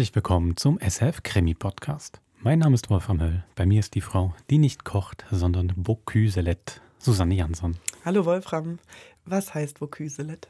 Herzlich 0.00 0.14
willkommen 0.14 0.56
zum 0.56 0.78
SF 0.78 1.22
Krimi 1.22 1.52
Podcast. 1.52 2.22
Mein 2.38 2.60
Name 2.60 2.74
ist 2.74 2.88
Wolfram 2.88 3.20
Höll. 3.20 3.44
Bei 3.54 3.66
mir 3.66 3.80
ist 3.80 3.94
die 3.94 4.00
Frau, 4.00 4.34
die 4.48 4.56
nicht 4.56 4.86
kocht, 4.86 5.26
sondern 5.30 5.74
Bocuse-Lette, 5.76 6.80
Susanne 6.98 7.34
Jansson. 7.34 7.76
Hallo 8.02 8.24
Wolfram. 8.24 8.78
Was 9.26 9.52
heißt 9.52 9.78
Bocuse-Lette? 9.78 10.48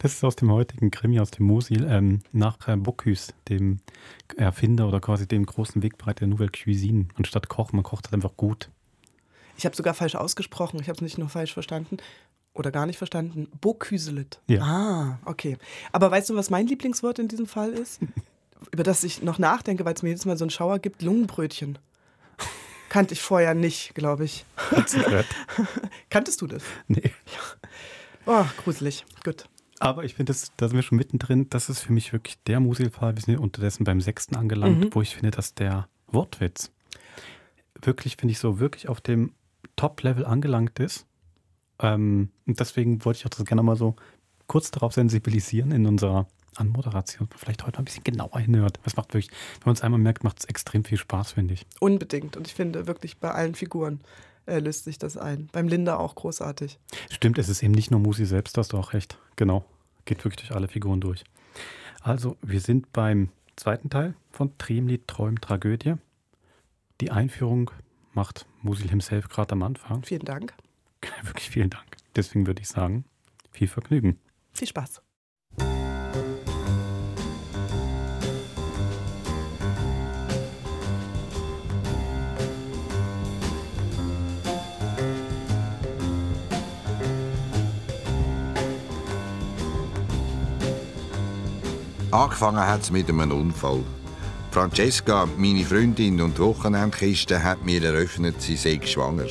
Das 0.00 0.12
ist 0.12 0.24
aus 0.24 0.36
dem 0.36 0.52
heutigen 0.52 0.90
Krimi 0.90 1.20
aus 1.20 1.30
dem 1.30 1.46
Mosil 1.46 1.86
ähm, 1.88 2.20
nach 2.32 2.68
äh, 2.68 2.76
Bocuse, 2.76 3.32
dem 3.48 3.80
Erfinder 4.36 4.86
oder 4.86 5.00
quasi 5.00 5.26
dem 5.26 5.46
großen 5.46 5.82
Wegbereiter 5.82 6.26
der 6.26 6.28
Nouvelle 6.28 6.50
Cuisine. 6.50 7.08
Anstatt 7.16 7.48
kochen, 7.48 7.76
man 7.76 7.84
kocht 7.84 8.08
halt 8.08 8.12
einfach 8.12 8.36
gut. 8.36 8.68
Ich 9.56 9.64
habe 9.64 9.74
sogar 9.74 9.94
falsch 9.94 10.16
ausgesprochen. 10.16 10.78
Ich 10.82 10.90
habe 10.90 10.96
es 10.96 11.00
nicht 11.00 11.16
nur 11.16 11.30
falsch 11.30 11.54
verstanden 11.54 11.96
oder 12.52 12.70
gar 12.70 12.84
nicht 12.84 12.98
verstanden. 12.98 13.48
Bocuse-Lette. 13.58 14.40
Ja. 14.48 14.60
Ah, 14.60 15.18
okay. 15.24 15.56
Aber 15.92 16.10
weißt 16.10 16.28
du, 16.28 16.36
was 16.36 16.50
mein 16.50 16.66
Lieblingswort 16.66 17.18
in 17.18 17.28
diesem 17.28 17.46
Fall 17.46 17.70
ist? 17.70 17.98
Über 18.70 18.82
das 18.82 19.02
ich 19.04 19.22
noch 19.22 19.38
nachdenke, 19.38 19.84
weil 19.84 19.94
es 19.94 20.02
mir 20.02 20.10
jedes 20.10 20.24
Mal 20.24 20.36
so 20.38 20.44
einen 20.44 20.50
Schauer 20.50 20.78
gibt. 20.78 21.02
Lungenbrötchen. 21.02 21.78
Kannte 22.88 23.14
ich 23.14 23.22
vorher 23.22 23.54
nicht, 23.54 23.94
glaube 23.94 24.24
ich. 24.24 24.44
Kanntest 26.10 26.40
du 26.42 26.46
das? 26.46 26.62
Nee. 26.88 27.10
Oh, 28.26 28.44
gruselig. 28.62 29.04
Gut. 29.24 29.46
Aber 29.78 30.04
ich 30.04 30.14
finde, 30.14 30.34
da 30.56 30.68
sind 30.68 30.76
wir 30.76 30.82
schon 30.82 30.98
mittendrin. 30.98 31.48
Das 31.50 31.68
ist 31.68 31.80
für 31.80 31.92
mich 31.92 32.12
wirklich 32.12 32.38
der 32.46 32.60
Musil-Fall. 32.60 33.16
Wir 33.16 33.22
sind 33.22 33.38
unterdessen 33.38 33.84
beim 33.84 34.00
sechsten 34.00 34.36
angelangt, 34.36 34.78
Mhm. 34.78 34.94
wo 34.94 35.02
ich 35.02 35.14
finde, 35.14 35.30
dass 35.32 35.54
der 35.54 35.88
Wortwitz 36.06 36.70
wirklich, 37.80 38.16
finde 38.16 38.32
ich, 38.32 38.38
so 38.38 38.60
wirklich 38.60 38.88
auf 38.88 39.00
dem 39.00 39.32
Top-Level 39.76 40.24
angelangt 40.24 40.78
ist. 40.78 41.06
Ähm, 41.80 42.30
und 42.46 42.60
deswegen 42.60 43.04
wollte 43.04 43.18
ich 43.20 43.26
auch 43.26 43.30
das 43.30 43.44
gerne 43.44 43.62
mal 43.62 43.74
so 43.76 43.96
kurz 44.46 44.70
darauf 44.70 44.92
sensibilisieren 44.92 45.72
in 45.72 45.86
unserer 45.86 46.28
Anmoderation. 46.56 47.28
Vielleicht 47.36 47.66
heute 47.66 47.78
ein 47.78 47.84
bisschen 47.84 48.04
genauer 48.04 48.40
hinhört. 48.40 48.80
Das 48.84 48.96
macht 48.96 49.14
wirklich, 49.14 49.30
wenn 49.60 49.66
man 49.66 49.74
es 49.74 49.82
einmal 49.82 50.00
merkt, 50.00 50.24
macht 50.24 50.40
es 50.40 50.44
extrem 50.44 50.84
viel 50.84 50.98
Spaß, 50.98 51.32
finde 51.32 51.54
ich. 51.54 51.66
Unbedingt. 51.80 52.36
Und 52.36 52.46
ich 52.46 52.54
finde 52.54 52.86
wirklich 52.86 53.18
bei 53.18 53.30
allen 53.30 53.54
Figuren 53.54 54.00
äh, 54.46 54.58
löst 54.58 54.84
sich 54.84 54.98
das 54.98 55.16
ein. 55.16 55.48
Beim 55.52 55.68
Linda 55.68 55.96
auch 55.96 56.14
großartig. 56.14 56.78
Stimmt, 57.10 57.38
es 57.38 57.48
ist 57.48 57.62
eben 57.62 57.72
nicht 57.72 57.90
nur 57.90 58.00
Musi 58.00 58.26
selbst, 58.26 58.56
da 58.56 58.60
hast 58.60 58.72
du 58.72 58.78
auch 58.78 58.92
recht. 58.92 59.18
Genau. 59.36 59.64
Geht 60.04 60.24
wirklich 60.24 60.48
durch 60.48 60.56
alle 60.56 60.68
Figuren 60.68 61.00
durch. 61.00 61.24
Also, 62.00 62.36
wir 62.42 62.60
sind 62.60 62.92
beim 62.92 63.28
zweiten 63.56 63.90
Teil 63.90 64.14
von 64.30 64.56
Tremli 64.58 65.00
Träum 65.06 65.40
Tragödie. 65.40 65.94
Die 67.00 67.10
Einführung 67.10 67.70
macht 68.12 68.46
Musil 68.62 68.88
himself 68.88 69.28
gerade 69.28 69.52
am 69.52 69.62
Anfang. 69.62 70.02
Vielen 70.02 70.24
Dank. 70.24 70.54
Wirklich 71.22 71.50
vielen 71.50 71.70
Dank. 71.70 71.96
Deswegen 72.16 72.46
würde 72.46 72.62
ich 72.62 72.68
sagen, 72.68 73.04
viel 73.50 73.68
Vergnügen. 73.68 74.18
Viel 74.52 74.68
Spaß. 74.68 75.02
Angefangen 92.12 92.60
hat 92.60 92.82
es 92.82 92.90
mit 92.90 93.08
einem 93.08 93.32
Unfall. 93.32 93.82
Francesca, 94.50 95.26
meine 95.38 95.64
Freundin 95.64 96.20
und 96.20 96.38
Wochenendkiste, 96.38 97.42
hat 97.42 97.64
mir 97.64 97.82
eröffnet, 97.82 98.34
sie 98.38 98.56
sei 98.56 98.78
schwanger. 98.84 99.28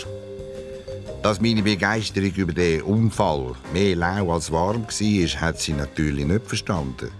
Dass 1.21 1.39
meine 1.39 1.61
Begeisterung 1.61 2.31
über 2.31 2.53
den 2.53 2.81
Unfall 2.81 3.53
mehr 3.71 3.95
lau 3.95 4.33
als 4.33 4.51
warm 4.51 4.87
war, 4.87 5.41
hat 5.41 5.59
sie 5.59 5.73
natürlich 5.73 6.25
nicht 6.25 6.47
verstanden. 6.47 7.11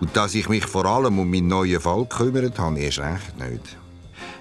Und 0.00 0.16
dass 0.16 0.36
ich 0.36 0.48
mich 0.48 0.64
vor 0.64 0.84
allem 0.84 1.18
um 1.18 1.28
meinen 1.28 1.48
neuen 1.48 1.80
Fall 1.80 2.06
gekümmert 2.06 2.60
habe, 2.60 2.78
erst 2.78 3.00
recht 3.00 3.36
nicht. 3.36 3.76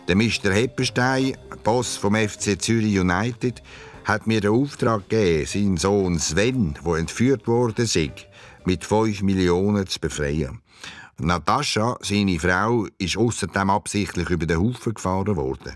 Der 0.08 0.16
Mr. 0.16 0.54
Heppenstein, 0.54 1.36
Boss 1.64 1.98
vom 1.98 2.14
FC 2.14 2.62
Zürich 2.62 3.00
United, 3.00 3.64
hat 4.04 4.28
mir 4.28 4.40
den 4.40 4.52
Auftrag 4.52 5.10
gegeben, 5.10 5.48
seinen 5.48 5.78
Sohn 5.78 6.20
Sven, 6.20 6.78
der 6.86 6.94
entführt 6.94 7.48
worden 7.48 7.86
ist, 7.86 7.98
mit 8.70 8.86
5 8.86 9.24
Millionen 9.24 9.88
zu 9.88 10.00
befreien. 10.00 10.62
Natascha, 11.18 11.98
seine 12.02 12.40
Frau, 12.40 12.86
ist 13.00 13.18
außerdem 13.18 13.68
absichtlich 13.72 14.30
über 14.30 14.46
den 14.46 14.60
Haufen 14.60 14.94
gefahren 14.94 15.36
worden. 15.36 15.74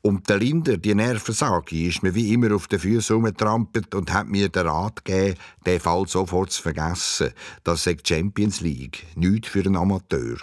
Und 0.00 0.28
der 0.28 0.38
Linder, 0.38 0.76
die 0.76 0.94
Nervensage, 0.94 1.88
ist 1.88 2.04
mir 2.04 2.14
wie 2.14 2.32
immer 2.32 2.54
auf 2.54 2.68
den 2.68 2.78
Füßen 2.78 3.16
rumgetrampelt 3.16 3.96
und 3.96 4.12
hat 4.12 4.28
mir 4.28 4.48
den 4.48 4.64
Rat 4.64 5.04
gegeben, 5.04 5.36
den 5.66 5.80
Fall 5.80 6.06
sofort 6.06 6.52
zu 6.52 6.62
vergessen. 6.62 7.32
Das 7.64 7.84
ist 7.84 8.06
Champions 8.06 8.60
League, 8.60 9.04
nichts 9.16 9.48
für 9.48 9.64
einen 9.64 9.74
Amateur. 9.74 10.36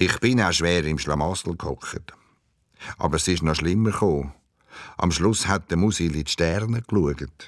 Ich 0.00 0.18
bin 0.18 0.40
auch 0.40 0.52
schwer 0.52 0.84
im 0.84 0.98
Schlamassel 0.98 1.56
gehockt. 1.56 2.12
Aber 2.96 3.18
es 3.18 3.28
ist 3.28 3.44
noch 3.44 3.54
schlimmer 3.54 3.92
gekommen. 3.92 4.32
Am 4.96 5.12
Schluss 5.12 5.46
hat 5.46 5.70
der 5.70 5.78
Musil 5.78 6.16
in 6.16 6.24
die 6.24 6.30
Sterne 6.32 6.82
geschaut. 6.82 7.46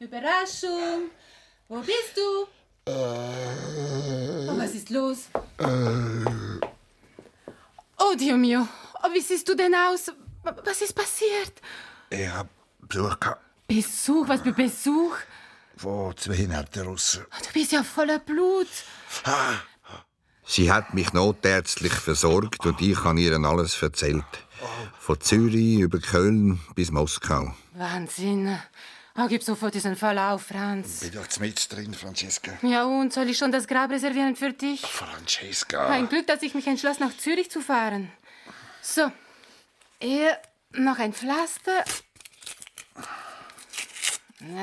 Überraschung. 0.00 1.10
Wo 1.68 1.80
bist 1.80 2.16
du? 2.16 2.46
Oh, 2.90 4.56
was 4.56 4.74
ist 4.74 4.88
los? 4.88 5.28
Oh, 7.98 8.14
Dio 8.16 8.38
mio. 8.38 8.66
Oh, 9.02 9.12
wie 9.12 9.20
siehst 9.20 9.46
du 9.46 9.54
denn 9.54 9.74
aus? 9.74 10.10
Was 10.42 10.80
ist 10.80 10.94
passiert? 10.94 11.52
Ich 12.08 12.26
hab 12.28 12.48
Besuch 12.80 13.20
gehabt 13.20 13.42
Besuch, 13.68 14.26
was 14.26 14.40
für 14.40 14.52
Besuch? 14.52 15.16
von 15.76 16.16
zwei 16.16 16.46
netten 16.46 16.86
Russen. 16.86 17.26
Du 17.46 17.52
bist 17.52 17.72
ja 17.72 17.82
voller 17.82 18.20
Blut. 18.20 18.68
Sie 20.44 20.72
hat 20.72 20.94
mich 20.94 21.12
notärztlich 21.12 21.92
versorgt 21.92 22.64
und 22.64 22.80
ich 22.80 23.04
habe 23.04 23.20
ihr 23.20 23.38
alles 23.38 23.80
erzählt. 23.82 24.24
Von 24.98 25.20
Zürich 25.20 25.78
über 25.78 25.98
Köln 25.98 26.58
bis 26.74 26.90
Moskau. 26.90 27.54
Wahnsinn. 27.74 28.58
Oh, 29.16 29.26
gib 29.28 29.42
sofort 29.42 29.74
diesen 29.74 29.96
Fall 29.96 30.18
auf, 30.18 30.42
Franz. 30.46 31.00
Bin 31.00 31.12
doch 31.12 31.40
mit 31.40 31.72
drin, 31.72 31.94
Francesca. 31.94 32.58
Ja, 32.62 32.84
und 32.84 33.12
soll 33.12 33.28
ich 33.28 33.38
schon 33.38 33.52
das 33.52 33.66
Grab 33.66 33.90
reservieren 33.90 34.36
für 34.36 34.52
dich? 34.52 34.82
Francesca. 34.82 35.88
Ein 35.88 36.08
Glück, 36.08 36.26
dass 36.26 36.42
ich 36.42 36.54
mich 36.54 36.66
entschloss, 36.66 37.00
nach 37.00 37.16
Zürich 37.16 37.50
zu 37.50 37.60
fahren. 37.60 38.12
So, 38.82 39.10
hier 40.00 40.38
noch 40.72 40.98
ein 40.98 41.12
Pflaster. 41.12 41.84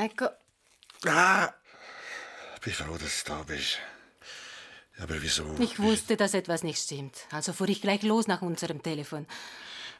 Ecco. 0.01 0.29
Ah, 1.05 1.53
bin 2.61 2.73
froh, 2.73 2.97
dass 2.97 3.23
du 3.23 3.31
da 3.31 3.43
bist. 3.43 3.77
Aber 4.99 5.21
wieso? 5.21 5.55
Ich 5.59 5.79
wusste, 5.79 6.17
dass 6.17 6.33
etwas 6.33 6.63
nicht 6.63 6.81
stimmt. 6.81 7.15
Also 7.31 7.53
fuhr 7.53 7.69
ich 7.69 7.81
gleich 7.81 8.01
los 8.01 8.27
nach 8.27 8.41
unserem 8.41 8.81
Telefon. 8.81 9.27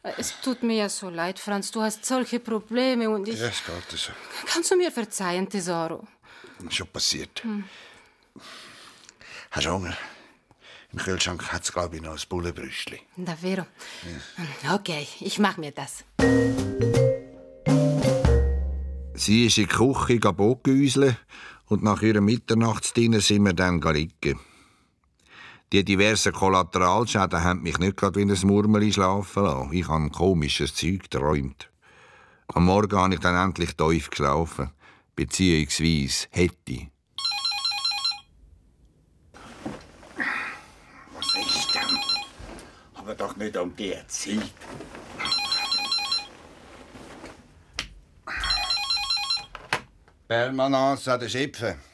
Äh, 0.03 0.11
Es 0.17 0.33
tut 0.41 0.63
mir 0.63 0.75
ja 0.77 0.89
so 0.89 1.09
leid, 1.09 1.39
Franz. 1.39 1.71
Du 1.71 1.81
hast 1.81 2.05
solche 2.05 2.39
Probleme 2.39 3.09
und 3.09 3.27
ich. 3.27 3.39
Ja, 3.39 3.47
es 3.47 3.63
geht 3.65 3.99
so. 3.99 4.11
Kannst 4.45 4.71
du 4.71 4.75
mir 4.77 4.91
verzeihen, 4.91 5.49
Tesoro? 5.49 6.07
Schon 6.69 6.87
passiert. 6.87 7.43
Hast 9.51 9.65
du 9.65 9.71
Hunger? 9.71 9.95
Im 10.93 10.99
Kühlschrank 10.99 11.51
hat 11.51 11.63
es, 11.63 11.71
glaube 11.73 11.97
ich, 11.97 12.01
noch 12.01 12.13
ein 12.13 12.19
Bullenbrüstli. 12.29 12.99
Davvero. 13.17 13.65
Okay, 14.73 15.07
ich 15.19 15.37
mach 15.37 15.57
mir 15.57 15.71
das. 15.71 16.03
Sie 19.13 19.45
ist 19.47 19.57
in 19.57 19.67
die 19.67 19.73
Küche 19.75 20.19
Bockhäusle 20.33 21.17
und 21.67 21.83
nach 21.83 22.01
ihrem 22.01 22.25
Mitternachtsdienst 22.25 23.27
sind 23.27 23.43
wir 23.43 23.53
dann 23.53 23.81
liegen. 23.81 24.39
Die 25.73 25.83
diversen 25.83 26.31
Kollateralschäden 26.31 27.43
haben 27.43 27.61
mich 27.61 27.77
nicht 27.77 27.97
gerade 27.97 28.19
wie 28.19 28.23
ein 28.23 28.47
Murmeli 28.47 28.93
schlafen 28.93 29.43
lassen. 29.43 29.73
Ich 29.73 29.85
habe 29.89 30.03
ein 30.03 30.11
komisches 30.13 30.73
Zeug 30.73 31.09
geträumt. 31.09 31.69
Am 32.47 32.65
Morgen 32.65 32.97
habe 32.97 33.13
ich 33.15 33.19
dann 33.19 33.35
endlich 33.35 33.75
tief 33.75 34.09
geschlafen. 34.09 34.71
Beziehungsweise 35.13 36.27
hätte. 36.31 36.87
Was 41.13 41.35
ist 41.35 41.75
denn? 41.75 41.97
Aber 42.93 43.15
doch 43.15 43.35
nicht 43.35 43.57
um 43.57 43.75
die 43.75 43.93
Zeit. 44.07 44.53
Permanence 50.29 51.07
an 51.09 51.19
den 51.19 51.29
Schöpfen. 51.29 51.86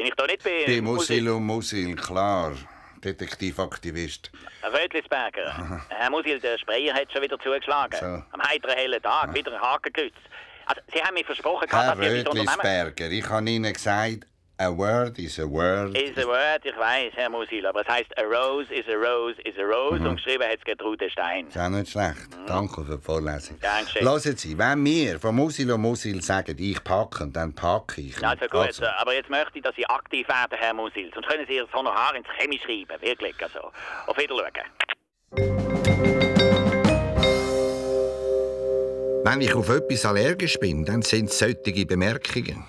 Bin 0.00 0.06
ich 0.06 0.14
da 0.14 0.26
nicht 0.26 0.42
bei... 0.42 0.64
Die 0.66 0.80
Musil 0.80 1.28
und 1.28 1.44
Musil, 1.44 1.94
klar. 1.94 2.56
Detektivaktivist. 3.04 4.30
Herr 4.62 4.72
Rötlisberger. 4.72 5.84
Herr 5.90 6.10
Musil, 6.10 6.40
der 6.40 6.56
Sprayer 6.56 6.94
hat 6.94 7.12
schon 7.12 7.20
wieder 7.20 7.38
zugeschlagen. 7.38 7.98
So. 8.00 8.06
Am 8.06 8.42
heiteren 8.42 8.76
hellen 8.76 9.02
Tag, 9.02 9.34
wieder 9.34 9.52
ein 9.52 9.60
Haken 9.60 9.92
gekürzt. 9.92 10.16
Also, 10.64 10.80
Sie 10.90 11.02
haben 11.02 11.12
mir 11.12 11.24
versprochen, 11.26 11.68
Herr. 11.68 11.98
Rötlisberger, 11.98 13.10
ich 13.10 13.28
habe 13.28 13.50
Ihnen 13.50 13.70
gesagt, 13.74 14.26
A 14.62 14.70
word 14.70 15.18
is 15.18 15.38
a 15.38 15.46
word. 15.46 15.96
Is 15.96 16.18
a 16.18 16.26
word, 16.26 16.60
ich 16.64 16.76
weiß, 16.76 17.12
Herr 17.14 17.30
Musil, 17.30 17.64
aber 17.64 17.80
es 17.80 17.88
heißt 17.88 18.18
a 18.18 18.24
rose 18.24 18.70
is 18.70 18.86
a 18.88 18.94
rose 18.94 19.40
is 19.46 19.56
a 19.56 19.62
rose 19.62 20.06
und 20.06 20.16
geschrieben 20.16 20.44
hat 20.44 20.58
es 20.58 20.64
Gertrude 20.64 21.08
Stein. 21.08 21.46
Ist 21.46 21.56
auch 21.56 21.70
nicht 21.70 21.90
schlecht. 21.90 22.28
Danke 22.46 22.84
für 22.84 22.98
die 22.98 23.02
Vorlesung. 23.02 23.58
Dankeschön. 23.58 24.06
Hören 24.06 24.36
Sie, 24.36 24.58
wenn 24.58 24.84
wir 24.84 25.18
von 25.18 25.34
Musil 25.34 25.72
und 25.72 25.80
Musil 25.80 26.20
sagen, 26.20 26.54
ich 26.58 26.84
packe, 26.84 27.26
dann 27.28 27.54
packe 27.54 28.02
ich. 28.02 28.22
Also 28.22 28.46
gut, 28.48 28.78
äh, 28.82 28.86
aber 28.98 29.14
jetzt 29.14 29.30
möchte 29.30 29.52
ich, 29.54 29.62
dass 29.62 29.74
Sie 29.76 29.86
aktiv 29.86 30.28
werden, 30.28 30.58
Herr 30.58 30.74
Musil, 30.74 31.10
sonst 31.14 31.26
können 31.26 31.46
Sie 31.48 31.54
Ihr 31.54 31.66
Honorar 31.72 32.14
ins 32.14 32.28
Chemie 32.38 32.58
schreiben, 32.58 33.00
wirklich, 33.00 33.34
also. 33.42 33.72
Auf 34.08 34.18
Wiedersehen. 34.18 34.68
Wenn 39.24 39.40
ich 39.40 39.54
auf 39.54 39.70
etwas 39.70 40.04
allergisch 40.04 40.58
bin, 40.60 40.84
dann 40.84 41.00
sind 41.00 41.30
es 41.30 41.38
solche 41.38 41.86
Bemerkungen. 41.86 42.66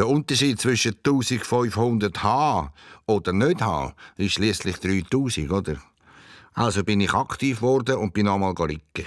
Der 0.00 0.08
Unterschied 0.08 0.58
zwischen 0.58 0.94
1500 0.94 2.22
H 2.22 2.72
oder 3.04 3.34
nicht 3.34 3.60
H 3.60 3.92
ist 4.16 4.32
schließlich 4.32 4.78
3000, 4.78 5.52
oder? 5.52 5.76
Also 6.54 6.82
bin 6.84 7.02
ich 7.02 7.12
aktiv 7.12 7.58
geworden 7.58 7.96
und 7.96 8.14
bin 8.14 8.26
einmal 8.26 8.54
liegen. 8.66 9.06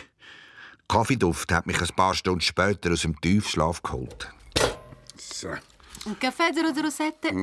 Kaffeeduft 0.87 1.51
hat 1.51 1.65
mich 1.65 1.81
ein 1.81 1.95
paar 1.95 2.13
Stunden 2.13 2.41
später 2.41 2.91
aus 2.91 3.01
dem 3.01 3.19
Tiefschlaf 3.19 3.81
geholt. 3.81 4.31
So. 5.17 5.47
Un 6.05 6.19
caffè 6.19 6.53
zero 6.53 6.71
zero 6.71 6.91
sette? 6.91 7.33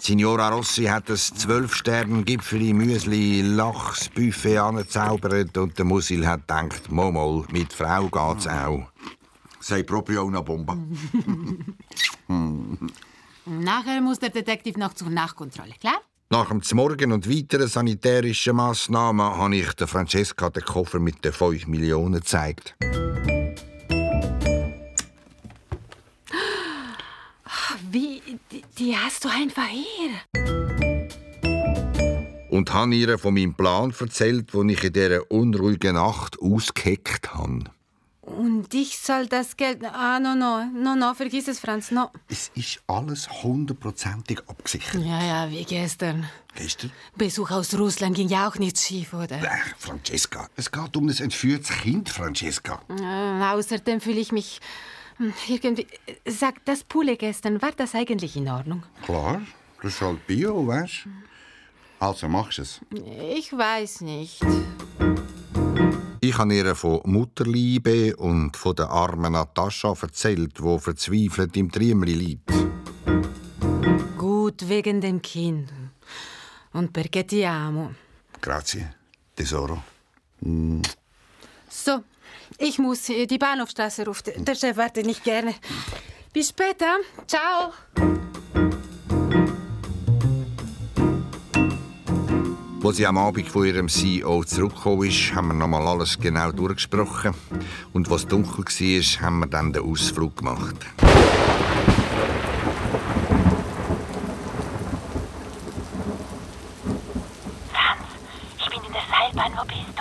Signora 0.00 0.48
Rossi 0.48 0.86
hat 0.86 1.08
das 1.08 1.32
zwölf 1.32 1.72
Sterne 1.76 2.24
Gipfeli 2.24 2.72
Müsli 2.72 3.42
Lachs 3.42 4.08
Buffet 4.08 4.58
angezaubert 4.58 5.56
und 5.56 5.78
der 5.78 5.84
Musil 5.84 6.26
hat 6.26 6.48
gedacht, 6.48 6.90
Momol, 6.90 7.46
mit 7.52 7.72
Frau 7.72 8.08
geht's 8.08 8.48
auch. 8.48 8.88
Sei 9.60 9.84
proprio 9.84 10.24
una 10.24 10.40
bomba. 10.40 10.76
Nachher 13.44 14.00
muss 14.00 14.18
der 14.18 14.30
Detektiv 14.30 14.76
noch 14.76 14.94
zur 14.94 15.10
Nachkontrolle, 15.10 15.74
klar? 15.80 16.00
Nach 16.30 16.48
dem 16.48 16.62
Zmorgen 16.62 17.12
und 17.12 17.28
weiteren 17.28 17.68
sanitärischen 17.68 18.56
Massnahmen 18.56 19.36
habe 19.36 19.56
ich 19.56 19.72
der 19.74 19.86
Francesca 19.86 20.48
den 20.48 20.62
Koffer 20.62 20.98
mit 20.98 21.22
den 21.24 21.32
5 21.32 21.66
Millionen 21.66 22.14
gezeigt. 22.14 22.74
Wie? 27.90 28.22
Die, 28.50 28.62
die 28.78 28.96
hast 28.96 29.24
du 29.24 29.28
einfach 29.28 29.66
hier. 29.66 30.12
Und 32.48 32.72
habe 32.72 32.94
ihr 32.94 33.18
von 33.18 33.34
meinem 33.34 33.54
Plan 33.54 33.92
erzählt, 33.98 34.54
den 34.54 34.70
ich 34.70 34.84
in 34.84 34.92
dieser 34.94 35.30
unruhigen 35.30 35.96
Nacht 35.96 36.38
ausgeheckt 36.40 37.34
habe. 37.34 37.64
Und 38.62 38.74
ich 38.74 38.96
soll 38.96 39.26
das 39.26 39.56
Geld. 39.56 39.82
Ah, 39.84 40.20
no, 40.20 40.36
no, 40.36 40.64
no, 40.66 40.94
no, 40.94 41.14
vergiss 41.14 41.48
es, 41.48 41.58
Franz, 41.58 41.90
no. 41.90 42.10
Es 42.28 42.52
ist 42.54 42.80
alles 42.86 43.28
hundertprozentig 43.42 44.38
abgesichert. 44.46 45.02
Ja, 45.04 45.20
ja, 45.20 45.50
wie 45.50 45.64
gestern. 45.64 46.28
Gestern? 46.54 46.92
Besuch 47.16 47.50
aus 47.50 47.76
Russland 47.76 48.14
ging 48.14 48.28
ja 48.28 48.46
auch 48.46 48.54
nicht 48.60 48.78
schief, 48.78 49.14
oder? 49.14 49.42
Äh, 49.42 49.48
Francesca, 49.78 50.48
es 50.54 50.70
geht 50.70 50.96
um 50.96 51.08
ein 51.08 51.16
entführtes 51.16 51.70
Kind, 51.78 52.08
Francesca. 52.08 52.80
Äh, 52.88 53.42
außerdem 53.52 54.00
fühle 54.00 54.20
ich 54.20 54.30
mich 54.30 54.60
hm, 55.16 55.34
irgendwie. 55.48 55.88
Sag, 56.24 56.64
das 56.64 56.84
Pule 56.84 57.16
gestern, 57.16 57.60
war 57.60 57.72
das 57.72 57.96
eigentlich 57.96 58.36
in 58.36 58.48
Ordnung? 58.48 58.84
Klar, 59.04 59.42
das 59.82 59.94
ist 59.94 60.00
halt 60.02 60.24
Bio, 60.28 60.68
weißt 60.68 61.08
Also 61.98 62.28
machst 62.28 62.58
du 62.58 62.62
es. 62.62 62.80
Ich 63.34 63.52
weiß 63.52 64.02
nicht. 64.02 64.40
Ich 66.24 66.38
habe 66.38 66.54
ihr 66.54 66.76
von 66.76 67.00
Mutterliebe 67.04 68.14
und 68.14 68.56
von 68.56 68.76
der 68.76 68.88
armen 68.90 69.32
Natascha 69.32 69.92
erzählt, 70.00 70.56
die 70.56 70.78
verzweifelt 70.78 71.56
im 71.56 71.68
Triemli 71.68 72.14
liegt. 72.14 72.52
Gut 74.16 74.68
wegen 74.68 75.00
dem 75.00 75.20
Kind. 75.20 75.72
Und 76.74 76.92
perché 76.92 77.24
ti 77.26 77.44
amo. 77.44 77.94
Grazie, 78.40 78.94
Tesoro. 79.34 79.82
So, 81.68 82.04
ich 82.56 82.78
muss 82.78 83.08
äh, 83.08 83.26
die 83.26 83.38
Bahnhofstraße 83.38 84.04
ruft. 84.04 84.30
Der 84.36 84.54
Chef 84.54 84.76
wartet 84.76 85.06
nicht 85.06 85.24
gerne. 85.24 85.56
Bis 86.32 86.50
später. 86.50 86.98
Ciao. 87.26 87.72
Als 92.84 92.96
sie 92.96 93.06
am 93.06 93.16
Abend 93.16 93.48
von 93.48 93.64
ihrem 93.64 93.88
CEO 93.88 94.42
zurückgekommen 94.42 95.08
ist, 95.08 95.32
haben 95.36 95.48
wir 95.48 95.54
nochmal 95.54 95.86
alles 95.86 96.18
genau 96.18 96.50
durchgesprochen. 96.50 97.32
Und 97.92 98.10
was 98.10 98.26
dunkel 98.26 98.64
war, 98.64 99.22
haben 99.22 99.38
wir 99.38 99.46
dann 99.46 99.72
den 99.72 99.84
Ausflug 99.84 100.36
gemacht. 100.38 100.74
Ich 108.58 108.68
bin 108.68 108.82
in 108.84 108.92
der 108.92 109.02
Seilbahn. 109.08 109.52
Wo 109.56 109.64
bist 109.64 109.96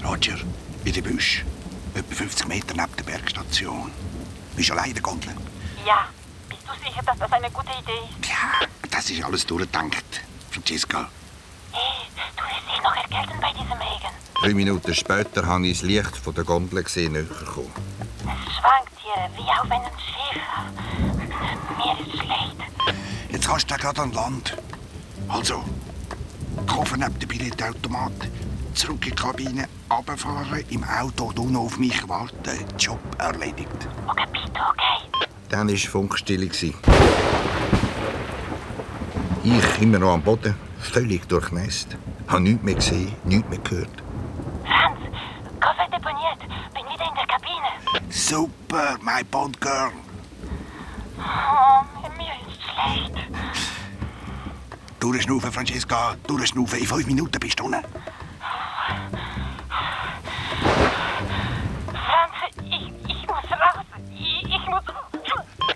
du? 0.00 0.06
Roger, 0.06 0.38
in 0.84 0.92
den 0.92 1.02
Büsch. 1.02 1.44
Etwa 1.94 2.14
50 2.14 2.46
Meter 2.46 2.74
neben 2.76 2.96
der 2.96 3.04
Bergstation. 3.04 3.90
Bist 4.54 4.68
du 4.68 4.74
allein 4.74 4.90
in 4.90 4.94
der 4.94 5.02
Gondel? 5.02 5.32
Ja. 5.84 6.06
Bist 6.48 6.62
du 6.62 6.72
sicher, 6.88 7.02
dass 7.04 7.18
das 7.18 7.32
eine 7.32 7.50
gute 7.50 7.72
Idee 7.82 7.92
ist? 8.20 8.28
Ja, 8.28 8.68
das 8.88 9.10
ist 9.10 9.24
alles 9.24 9.44
durchgedacht. 9.44 10.22
Francesca, 10.52 11.10
Drei 14.48 14.54
Minuten 14.54 14.94
später 14.94 15.44
habe 15.44 15.66
ich 15.66 15.80
das 15.80 15.86
Licht 15.86 16.16
von 16.16 16.34
der 16.34 16.44
Gondel 16.44 16.82
gesehen, 16.82 17.12
näher 17.12 17.24
gekommen. 17.24 17.70
Es 18.20 18.54
schwankt 18.54 18.92
hier 18.96 19.28
wie 19.36 19.50
auf 19.50 19.70
einem 19.70 19.92
Schiff. 19.98 20.40
Mir 21.76 21.92
ist 22.00 22.12
schlecht. 22.18 22.56
jetzt 23.30 23.46
kannst 23.46 23.70
du 23.70 23.76
gerade 23.76 24.00
an 24.00 24.12
Land. 24.12 24.56
Also, 25.28 25.64
Koffer 26.66 26.96
neben 26.96 27.18
dem 27.18 27.28
Billetautomat, 27.28 28.12
zurück 28.74 29.04
in 29.06 29.10
die 29.10 29.10
Kabine, 29.10 29.68
runterfahren, 29.90 30.64
im 30.70 30.84
Auto 30.84 31.32
unten 31.36 31.56
auf 31.56 31.78
mich 31.78 32.08
warten. 32.08 32.64
Job 32.78 33.00
erledigt. 33.18 33.68
Okay, 34.06 34.24
bitte, 34.32 34.60
okay. 34.70 35.26
Dann 35.50 35.68
war 35.68 35.76
Funkstille. 35.76 36.48
Ich 39.44 39.82
immer 39.82 39.98
noch 39.98 40.14
am 40.14 40.22
Boden, 40.22 40.54
völlig 40.78 41.28
durchnässt. 41.28 41.96
Habe 42.28 42.40
nichts 42.42 42.62
mehr 42.62 42.74
gesehen, 42.74 43.14
nichts 43.24 43.48
mehr 43.48 43.58
gehört. 43.58 44.02
Franz, 44.64 45.00
Koffer 45.60 45.88
deponiert. 45.90 46.40
Bin 46.74 46.84
wieder 46.84 47.08
in 47.08 47.14
der 47.14 47.26
Kabine. 47.26 47.70
Super, 48.10 48.96
my 49.02 49.24
Bond 49.24 49.60
Girl. 49.60 49.90
Oh, 51.18 51.82
mir 52.16 52.32
ist 52.46 52.60
schlecht. 52.62 53.16
Durchschnaufen, 55.00 55.52
Francesca, 55.52 56.16
durchschnaufen. 56.26 56.78
In 56.78 56.86
fünf 56.86 57.06
Minuten 57.06 57.38
bist 57.40 57.58
du 57.58 57.64
unten. 57.64 57.82
Franz, 61.92 62.34
ich, 62.62 62.92
ich 63.08 63.26
muss 63.26 63.50
raus. 63.50 63.84
Ich, 64.12 64.44
ich 64.44 64.66
muss... 64.66 64.82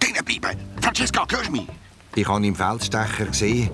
Drinnen 0.01 0.25
bleiben. 0.25 0.59
Francesca, 0.81 1.25
hörst 1.31 1.49
du 1.49 1.53
mich? 1.53 1.69
Ich 2.15 2.29
habe 2.29 2.47
im 2.47 2.55
Feldstecher 2.55 3.25
gesehen, 3.25 3.71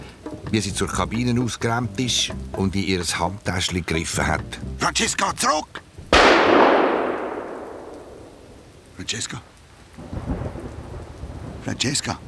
wie 0.51 0.61
sie 0.61 0.75
zur 0.75 0.89
Kabine 0.89 1.41
ausgeräumt 1.41 1.99
ist 2.01 2.33
und 2.53 2.75
in 2.75 2.85
ihr 2.85 3.05
Handtäschchen 3.05 3.85
gegriffen 3.85 4.27
hat. 4.27 4.59
Francesca, 4.79 5.35
zurück! 5.37 5.83
Francesca? 8.97 9.41
Francesca? 11.65 12.19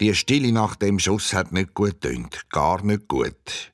Die 0.00 0.14
Stille 0.16 0.50
nach 0.50 0.74
dem 0.74 0.98
Schuss 0.98 1.32
hat 1.32 1.52
nicht 1.52 1.74
gut 1.74 2.00
tönt, 2.00 2.50
gar 2.50 2.82
nicht 2.82 3.06
gut. 3.06 3.72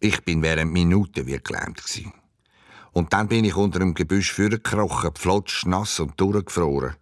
Ich 0.00 0.24
bin 0.24 0.40
während 0.42 0.72
Minuten 0.72 1.26
wie 1.26 1.38
gelähmt 1.38 1.84
gsi. 1.84 2.23
Und 2.94 3.12
dann 3.12 3.26
bin 3.26 3.44
ich 3.44 3.56
unter 3.56 3.80
dem 3.80 3.92
Gebüsch 3.92 4.32
vorgekrochen, 4.32 5.10
pflotsch, 5.10 5.66
nass 5.66 5.98
und 5.98 6.18
durchgefroren. 6.18 6.94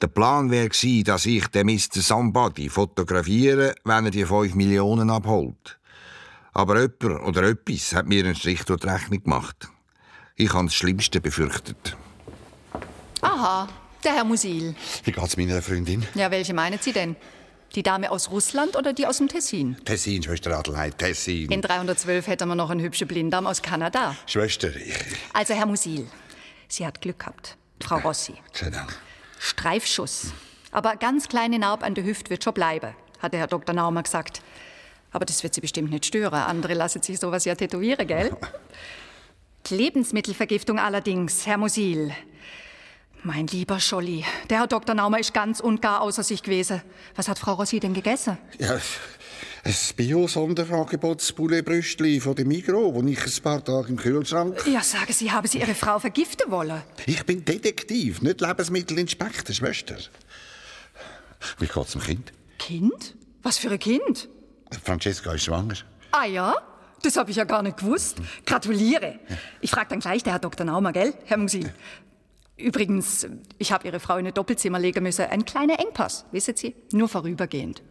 Der 0.00 0.06
Plan 0.08 0.50
wäre 0.50 0.70
dass 1.04 1.26
ich 1.26 1.46
den 1.48 1.66
Mr. 1.66 2.00
Somebody 2.00 2.68
fotografiere, 2.68 3.74
wenn 3.84 4.06
er 4.06 4.10
die 4.10 4.24
5 4.24 4.54
Millionen 4.54 5.10
abholt. 5.10 5.78
Aber 6.54 6.80
jemand 6.80 7.26
oder 7.26 7.42
etwas 7.44 7.94
hat 7.94 8.06
mir 8.06 8.24
einen 8.24 8.34
Strich 8.34 8.64
durch 8.64 8.80
die 8.80 8.88
Rechnung 8.88 9.22
gemacht. 9.22 9.68
Ich 10.36 10.52
habe 10.54 10.64
das 10.64 10.74
Schlimmste 10.74 11.20
befürchtet. 11.20 11.96
Aha, 13.20 13.68
der 14.02 14.14
Herr 14.14 14.24
Musil. 14.24 14.74
Wie 15.04 15.12
geht's 15.12 15.36
meiner 15.36 15.60
Freundin? 15.60 16.04
Ja, 16.14 16.30
welche 16.30 16.54
meinen 16.54 16.78
Sie 16.80 16.92
denn? 16.92 17.14
Die 17.74 17.82
Dame 17.82 18.10
aus 18.10 18.30
Russland 18.30 18.76
oder 18.76 18.92
die 18.92 19.06
aus 19.06 19.18
dem 19.18 19.28
Tessin? 19.28 19.76
Tessin, 19.84 20.22
Schwester 20.22 20.56
Adelheid, 20.56 20.98
Tessin. 20.98 21.50
In 21.50 21.62
312 21.62 22.26
hätten 22.26 22.48
wir 22.48 22.54
noch 22.54 22.68
einen 22.68 22.80
hübschen 22.80 23.08
Blinddarm 23.08 23.46
aus 23.46 23.62
Kanada. 23.62 24.14
Schwester, 24.26 24.74
ich... 24.76 24.94
Also, 25.32 25.54
Herr 25.54 25.66
Musil, 25.66 26.06
Sie 26.68 26.86
hat 26.86 27.00
Glück 27.00 27.20
gehabt. 27.20 27.56
Frau 27.82 27.96
Rossi. 27.98 28.34
Sei 28.52 28.70
Dank. 28.70 28.94
Streifschuss. 29.38 30.32
Aber 30.70 30.96
ganz 30.96 31.28
kleine 31.28 31.58
Narb 31.58 31.82
an 31.82 31.94
der 31.94 32.04
Hüfte 32.04 32.30
wird 32.30 32.44
schon 32.44 32.54
bleiben, 32.54 32.94
hat 33.20 33.32
der 33.32 33.40
Herr 33.40 33.46
Dr. 33.46 33.74
Naumer 33.74 34.02
gesagt. 34.02 34.42
Aber 35.10 35.24
das 35.24 35.42
wird 35.42 35.54
Sie 35.54 35.60
bestimmt 35.60 35.90
nicht 35.90 36.06
stören. 36.06 36.34
Andere 36.40 36.74
lassen 36.74 37.02
sich 37.02 37.18
sowas 37.18 37.44
ja 37.44 37.54
tätowieren, 37.54 38.06
gell? 38.06 38.36
Lebensmittelvergiftung 39.68 40.78
allerdings, 40.78 41.46
Herr 41.46 41.58
Musil. 41.58 42.12
Mein 43.24 43.46
lieber 43.46 43.78
Scholli, 43.78 44.24
der 44.50 44.58
Herr 44.58 44.66
Dr. 44.66 44.96
Naumer 44.96 45.20
ist 45.20 45.32
ganz 45.32 45.60
und 45.60 45.80
gar 45.80 46.00
außer 46.00 46.24
sich 46.24 46.42
gewesen. 46.42 46.82
Was 47.14 47.28
hat 47.28 47.38
Frau 47.38 47.52
Rossi 47.52 47.78
denn 47.78 47.94
gegessen? 47.94 48.36
Ja, 48.58 48.74
ein 48.74 48.80
Bio-Sonderangebots-Poulet-Brüstli 49.94 52.18
von 52.18 52.34
dem 52.34 52.48
Migros, 52.48 53.00
das 53.00 53.04
ich 53.04 53.24
ein 53.24 53.42
paar 53.44 53.64
Tage 53.64 53.90
im 53.90 53.96
Kühlschrank... 53.96 54.66
Ja, 54.66 54.80
sagen 54.80 55.12
Sie, 55.12 55.30
haben 55.30 55.46
Sie 55.46 55.60
Ihre 55.60 55.76
Frau 55.76 56.00
vergiften 56.00 56.50
wollen? 56.50 56.82
Ich 57.06 57.24
bin 57.24 57.44
Detektiv, 57.44 58.22
nicht 58.22 58.40
Lebensmittelinspektor, 58.40 59.54
Schwester. 59.54 59.98
Wie 61.60 61.66
geht's 61.66 61.92
dem 61.92 62.00
Kind? 62.00 62.32
Kind? 62.58 63.14
Was 63.44 63.58
für 63.58 63.70
ein 63.70 63.78
Kind? 63.78 64.28
Francesca 64.82 65.32
ist 65.32 65.44
schwanger. 65.44 65.76
Ah 66.10 66.24
ja? 66.24 66.56
Das 67.02 67.16
habe 67.16 67.30
ich 67.30 67.36
ja 67.36 67.44
gar 67.44 67.62
nicht 67.62 67.76
gewusst. 67.76 68.16
Gratuliere. 68.46 69.20
Ich 69.60 69.70
frage 69.70 69.90
dann 69.90 70.00
gleich 70.00 70.22
der 70.22 70.32
Herr 70.34 70.40
Dr. 70.40 70.66
Naumer, 70.66 70.92
gell, 70.92 71.14
Herr 71.26 71.36
Musil? 71.36 71.72
Übrigens, 72.62 73.26
ich 73.58 73.72
habe 73.72 73.86
Ihre 73.88 73.98
Frau 73.98 74.16
in 74.18 74.26
ein 74.26 74.34
Doppelzimmer 74.34 74.78
legen 74.78 75.02
müssen. 75.02 75.24
Ein 75.24 75.44
kleiner 75.44 75.80
Engpass, 75.80 76.24
wissen 76.30 76.56
Sie? 76.56 76.76
Nur 76.92 77.08
vorübergehend. 77.08 77.82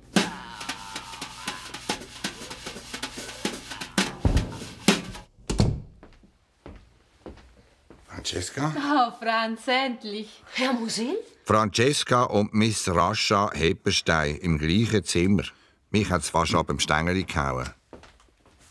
Francesca? 8.07 8.73
Oh, 8.77 9.11
Franz, 9.21 9.67
endlich. 9.67 10.41
Herr 10.53 10.73
Musil? 10.73 11.17
Francesca 11.43 12.23
und 12.23 12.53
Miss 12.53 12.87
Rascha 12.87 13.51
Heppenstein 13.53 14.37
im 14.37 14.57
gleichen 14.57 15.03
Zimmer. 15.03 15.43
Mich 15.89 16.09
hat 16.09 16.21
es 16.21 16.29
fast 16.29 16.55
ab 16.55 16.67
dem 16.67 16.79
Stängel 16.79 17.23
gehauen. 17.23 17.69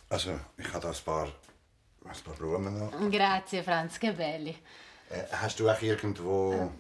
Also, 0.09 0.31
ich 0.57 0.69
habe 0.73 0.81
da 0.81 0.89
ein 0.89 0.97
paar, 1.05 1.25
ein 2.05 2.23
paar 2.25 2.35
Blumen 2.39 2.79
noch. 2.79 3.11
Grazie, 3.11 3.63
Franz, 3.63 3.99
che 3.99 4.13
belli. 4.13 4.57
Äh, 5.11 5.25
hast 5.33 5.59
du 5.61 5.69
auch 5.69 5.81
irgendwo... 5.83 6.71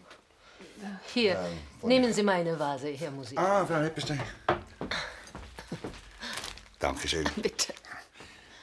Hier, 1.13 1.33
Ähm, 1.39 1.59
von- 1.81 1.89
nehmen 1.89 2.13
Sie 2.13 2.23
meine 2.23 2.59
Vase, 2.59 2.89
Herr 2.89 3.11
Musil. 3.11 3.37
Ah, 3.39 3.67
Frau 3.67 3.81
Heppenstein. 3.83 4.21
Dankeschön. 6.79 7.25
Bitte. 7.37 7.75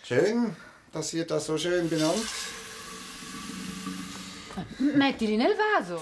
Schön, 0.03 0.55
dass 0.91 1.13
ihr 1.13 1.27
das 1.27 1.45
so 1.45 1.57
schön 1.57 1.87
benannt. 1.89 2.25
Mettili 4.79 5.37
nel 5.37 5.53
vaso. 5.55 5.99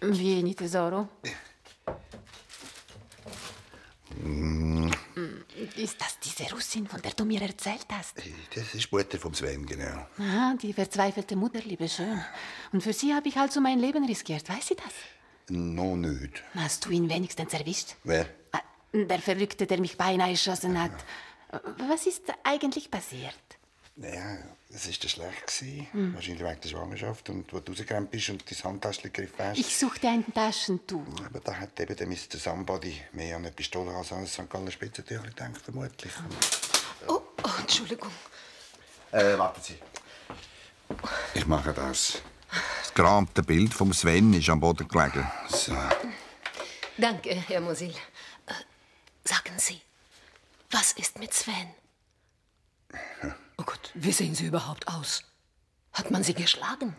Vieni, 0.00 0.54
tesoro. 0.54 1.08
Mm, 4.22 4.90
Ist 5.76 6.00
das 6.00 6.18
diese 6.20 6.50
Russin, 6.52 6.86
von 6.86 7.02
der 7.02 7.12
du 7.12 7.24
mir 7.24 7.42
erzählt 7.42 7.86
hast? 7.92 8.16
Das 8.54 8.74
ist 8.74 8.90
Mutter 8.92 9.18
vom 9.18 9.34
Sven, 9.34 9.66
genau. 9.66 10.06
Ah, 10.18 10.54
die 10.60 10.72
verzweifelte 10.72 11.36
Mutterliebe, 11.36 11.88
schön. 11.88 12.22
Und 12.72 12.82
für 12.82 12.92
sie 12.92 13.14
habe 13.14 13.28
ich 13.28 13.36
also 13.36 13.60
mein 13.60 13.78
Leben 13.78 14.04
riskiert, 14.04 14.48
weiß 14.48 14.68
sie 14.68 14.76
das? 14.76 14.94
Noch 15.48 15.96
nicht. 15.96 16.42
Hast 16.54 16.84
du 16.86 16.90
ihn 16.90 17.08
wenigstens 17.10 17.52
erwischt? 17.52 17.96
Wer? 18.04 18.26
Ah, 18.52 18.60
Der 18.92 19.18
Verrückte, 19.18 19.66
der 19.66 19.80
mich 19.80 19.96
beinahe 19.98 20.30
erschossen 20.30 20.80
hat. 20.80 20.92
Was 21.88 22.06
ist 22.06 22.22
eigentlich 22.44 22.90
passiert? 22.90 23.34
Naja, 23.96 24.38
es 24.70 24.86
war 24.86 25.08
schlecht. 25.08 25.46
Gewesen. 25.46 25.86
Hm. 25.92 26.14
Wahrscheinlich 26.14 26.44
wegen 26.44 26.60
der 26.60 26.68
Schwangerschaft. 26.68 27.28
Und 27.30 27.52
wo 27.52 27.60
du 27.60 27.72
rausgerannt 27.72 28.10
bist 28.10 28.30
und 28.30 28.50
dein 28.50 28.64
Handtäschchen 28.64 29.12
gegriffen 29.12 29.44
hast. 29.44 29.58
Ich 29.58 29.76
suchte 29.76 30.08
ein 30.08 30.24
Taschentuch. 30.32 31.04
Aber 31.26 31.40
da 31.40 31.54
hat 31.54 31.78
eben 31.80 31.96
der 31.96 32.06
Mr. 32.06 32.38
Somebody 32.38 33.00
mehr 33.12 33.36
an 33.36 33.42
eine 33.42 33.52
Pistole 33.52 33.90
als 33.90 34.12
an 34.12 34.20
ein 34.20 34.26
St. 34.26 34.48
Galler 34.48 34.70
Spitzentüchli 34.70 35.28
gedacht, 35.28 35.60
vermutlich. 35.62 36.12
Oh, 37.08 37.20
oh, 37.42 37.50
Entschuldigung. 37.60 38.10
Äh, 39.12 39.36
warten 39.36 39.60
Sie. 39.60 39.76
Ich 41.34 41.46
mache 41.46 41.72
das. 41.72 42.22
Das 42.82 42.94
gerahmte 42.94 43.42
Bild 43.42 43.72
vom 43.74 43.92
Sven 43.92 44.32
ist 44.34 44.48
am 44.48 44.60
Boden 44.60 44.88
gelegen. 44.88 45.30
So. 45.48 45.76
Danke, 46.96 47.34
Herr 47.34 47.60
Musil. 47.60 47.94
Äh, 48.46 48.52
sagen 49.24 49.54
Sie, 49.56 49.80
was 50.70 50.92
ist 50.92 51.18
mit 51.18 51.32
Sven? 51.32 51.74
Oh 53.60 53.64
Gott, 53.66 53.90
wie 53.92 54.12
sehen 54.12 54.34
Sie 54.34 54.46
überhaupt 54.46 54.88
aus? 54.88 55.22
Hat 55.92 56.10
man 56.10 56.24
Sie 56.24 56.32
geschlagen? 56.32 56.96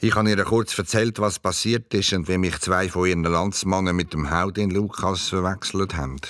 Ich 0.00 0.14
habe 0.14 0.30
ihr 0.30 0.44
kurz 0.44 0.78
erzählt, 0.78 1.18
was 1.18 1.40
passiert 1.40 1.92
ist 1.92 2.12
und 2.12 2.28
wie 2.28 2.38
mich 2.38 2.60
zwei 2.60 2.88
von 2.88 3.08
ihren 3.08 3.24
Landsmannen 3.24 3.96
mit 3.96 4.12
dem 4.12 4.30
Haudin 4.30 4.70
Lukas 4.70 5.28
verwechselt 5.28 5.96
haben. 5.96 6.20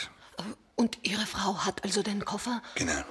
Und 0.76 0.98
Ihre 1.02 1.26
Frau 1.26 1.58
hat 1.58 1.84
also 1.84 2.02
den 2.02 2.24
Koffer? 2.24 2.62
Genau. 2.74 3.04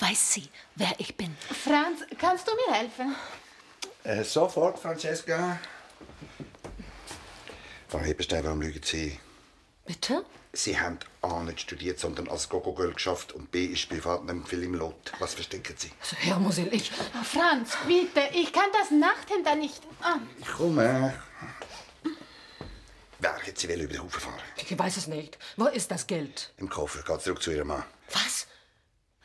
Weiß 0.00 0.34
sie, 0.34 0.48
wer 0.74 0.92
ich 0.98 1.16
bin? 1.16 1.36
Franz, 1.64 2.00
kannst 2.18 2.48
du 2.48 2.52
mir 2.56 2.74
helfen? 2.74 3.14
Äh, 4.02 4.24
sofort, 4.24 4.80
Francesca. 4.80 5.60
Frau 7.86 8.00
Heberstein, 8.00 8.44
warum 8.44 8.60
lügen 8.60 8.80
Sie? 8.82 9.20
Bitte? 9.92 10.24
Sie 10.54 10.80
haben 10.80 10.98
A 11.20 11.42
nicht 11.42 11.60
studiert, 11.60 12.00
sondern 12.00 12.26
als 12.28 12.48
Gogo-Girl 12.48 12.94
geschafft 12.94 13.32
und 13.32 13.50
B 13.50 13.66
ist 13.66 13.90
privat 13.90 14.24
nicht 14.24 14.48
viel 14.48 14.62
im 14.62 14.74
Lot. 14.74 15.12
Was 15.18 15.34
verstecken 15.34 15.74
Sie? 15.76 15.90
Also, 16.00 16.16
Herr 16.16 16.38
Musil, 16.38 16.68
ich... 16.72 16.90
Franz, 16.90 17.76
bitte, 17.86 18.22
ich 18.32 18.50
kann 18.54 18.70
das 18.72 18.90
Nachthemd 18.90 19.60
nicht. 19.60 19.82
Ah. 20.00 20.16
Ich 20.40 20.46
komme. 20.46 21.12
Wer 23.18 23.38
hätte 23.40 23.60
Sie 23.60 23.68
will 23.68 23.82
über 23.82 23.92
den 23.92 24.02
Haufen 24.02 24.20
fahren? 24.20 24.40
Ich 24.56 24.78
weiß 24.78 24.96
es 24.96 25.08
nicht. 25.08 25.36
Wo 25.58 25.66
ist 25.66 25.90
das 25.90 26.06
Geld? 26.06 26.54
Im 26.56 26.70
Koffer. 26.70 27.02
Geht 27.02 27.20
zurück 27.20 27.42
zu 27.42 27.52
Ihrem 27.52 27.68
Mann. 27.68 27.84
Was? 28.12 28.46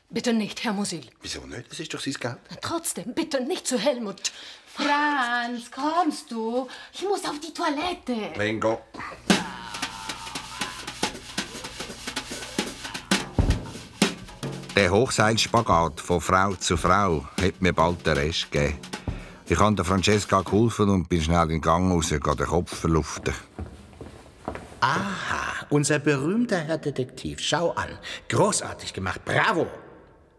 Bitte 0.09 0.33
nicht, 0.33 0.65
Herr 0.65 0.73
Musil. 0.73 1.09
Wieso 1.21 1.45
nicht? 1.45 1.71
Das 1.71 1.79
ist 1.79 1.93
doch 1.93 2.01
sein 2.01 2.13
Geld. 2.13 2.37
Trotzdem, 2.61 3.13
bitte 3.13 3.41
nicht 3.41 3.67
zu 3.67 3.79
Helmut. 3.79 4.33
Franz, 4.67 5.71
kommst 5.71 6.29
du? 6.29 6.67
Ich 6.93 7.03
muss 7.03 7.23
auf 7.23 7.39
die 7.39 7.53
Toilette. 7.53 8.37
Vengo. 8.37 8.81
Der 14.77 14.91
Hochseilspagat 14.91 15.99
von 15.99 16.21
Frau 16.21 16.53
zu 16.53 16.77
Frau 16.77 17.25
hat 17.41 17.59
mir 17.59 17.73
bald 17.73 18.05
den 18.05 18.13
Rest 18.13 18.51
gegeben. 18.51 18.77
Ich 19.47 19.59
habe 19.59 19.83
Francesca 19.83 20.41
geholfen 20.41 20.87
und 20.89 21.09
bin 21.09 21.19
schnell 21.19 21.45
in 21.45 21.49
den 21.49 21.61
Gang 21.61 21.91
raus, 21.91 22.09
den 22.09 22.19
Kopf 22.19 22.81
verluften. 22.81 23.33
Aha, 24.79 25.65
unser 25.71 25.97
berühmter 25.97 26.59
Herr 26.59 26.77
Detektiv. 26.77 27.39
Schau 27.39 27.71
an. 27.71 27.89
Großartig 28.29 28.93
gemacht. 28.93 29.21
Bravo. 29.25 29.65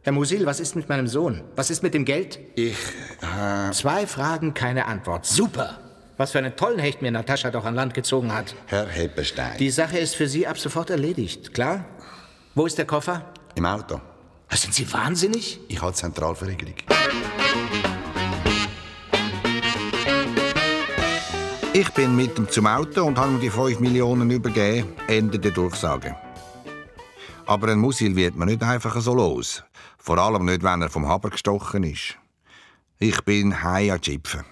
Herr 0.03 0.13
Musil, 0.13 0.47
was 0.47 0.61
ist 0.61 0.77
mit 0.77 0.89
meinem 0.89 1.09
Sohn? 1.09 1.43
Was 1.57 1.71
ist 1.71 1.83
mit 1.83 1.93
dem 1.93 2.05
Geld? 2.05 2.39
Ich. 2.55 2.77
Äh... 3.21 3.73
Zwei 3.73 4.07
Fragen, 4.07 4.55
keine 4.55 4.87
Antwort. 4.87 5.27
Super. 5.27 5.81
Was 6.17 6.31
für 6.31 6.39
einen 6.39 6.55
tollen 6.55 6.79
Hecht 6.79 7.03
mir 7.03 7.11
Natascha 7.11 7.51
doch 7.51 7.65
an 7.65 7.75
Land 7.75 7.93
gezogen 7.93 8.33
hat. 8.33 8.55
Herr 8.67 8.87
Heberstein. 8.87 9.59
Die 9.59 9.71
Sache 9.71 9.99
ist 9.99 10.15
für 10.15 10.29
Sie 10.29 10.47
ab 10.47 10.61
sofort 10.61 10.91
erledigt, 10.91 11.53
klar? 11.53 11.85
Wo 12.55 12.67
ist 12.67 12.79
der 12.79 12.87
Koffer? 12.87 13.33
Im 13.57 13.67
Auto. 13.67 14.01
Sind 14.55 14.75
Sie 14.75 14.93
wahnsinnig? 14.93 15.61
Ich 15.69 15.81
habe 15.81 15.95
Zentralverriegelung. 15.95 16.75
Ich 21.73 21.91
bin 21.91 22.17
mit 22.17 22.37
ihm 22.39 22.51
zum 22.51 22.67
Auto 22.67 23.05
und 23.05 23.17
habe 23.17 23.33
ihm 23.33 23.41
die 23.41 23.51
5 23.51 23.81
Millionen 23.81 24.31
übergeben. 24.31 24.93
Ende 25.07 25.39
der 25.39 25.53
Durchsage. 25.53 26.17
Aber 27.47 27.69
ein 27.69 27.79
Musil 27.79 28.15
wird 28.17 28.37
man 28.37 28.49
nicht 28.49 28.63
einfach 28.63 29.01
so 29.01 29.15
los. 29.15 29.63
Vor 29.97 30.19
allem 30.19 30.45
nicht, 30.45 30.63
wenn 30.63 30.83
er 30.83 30.91
vom 30.91 31.07
Haber 31.09 31.31
gestochen 31.31 31.85
ist. 31.85 32.19
Ich 32.99 33.23
bin 33.23 33.63
heim 33.63 33.93
an 33.93 34.01
Chipfen. 34.01 34.45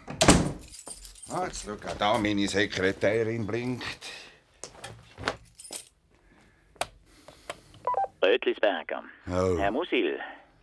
Ah, 1.29 1.45
jetzt 1.47 1.65
schau, 1.65 1.73
auch 1.73 1.97
da 1.99 2.17
meine 2.17 2.47
Sekretärin 2.49 3.47
blinkt. 3.47 3.85
Rötlisberger. 8.26 9.04
Oh. 9.28 9.59
Herr 9.59 9.71
Musil, 9.71 10.18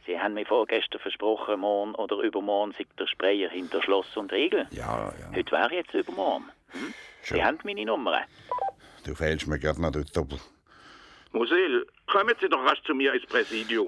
Sie 0.06 0.20
haben 0.20 0.34
mir 0.34 0.46
vorgestern 0.46 1.00
versprochen, 1.00 1.62
morgen 1.62 1.96
oder 1.96 2.18
übermorgen 2.18 2.74
sei 2.78 2.86
der 3.00 3.08
Sprayer 3.08 3.50
hinter 3.50 3.82
Schloss 3.82 4.18
und 4.18 4.32
Riegel. 4.34 4.68
Ja, 4.72 5.14
ja. 5.20 5.36
Heute 5.36 5.52
wäre 5.52 5.76
jetzt 5.76 5.94
übermorgen. 5.94 6.50
Hm? 6.72 6.94
Schon. 7.24 7.38
Sie 7.38 7.44
haben 7.44 7.58
meine 7.64 7.86
Nummer. 7.86 8.22
Du 9.06 9.16
fehlst 9.16 9.48
mir 9.48 9.60
gerade 9.60 9.82
noch 9.82 9.92
dort 9.92 10.16
doppelt. 10.16 10.42
Musil, 11.32 11.88
kommen 12.06 12.36
Sie 12.40 12.48
doch 12.50 12.64
rasch 12.64 12.84
zu 12.84 12.94
mir 12.94 13.14
ins 13.14 13.26
Präsidium. 13.26 13.88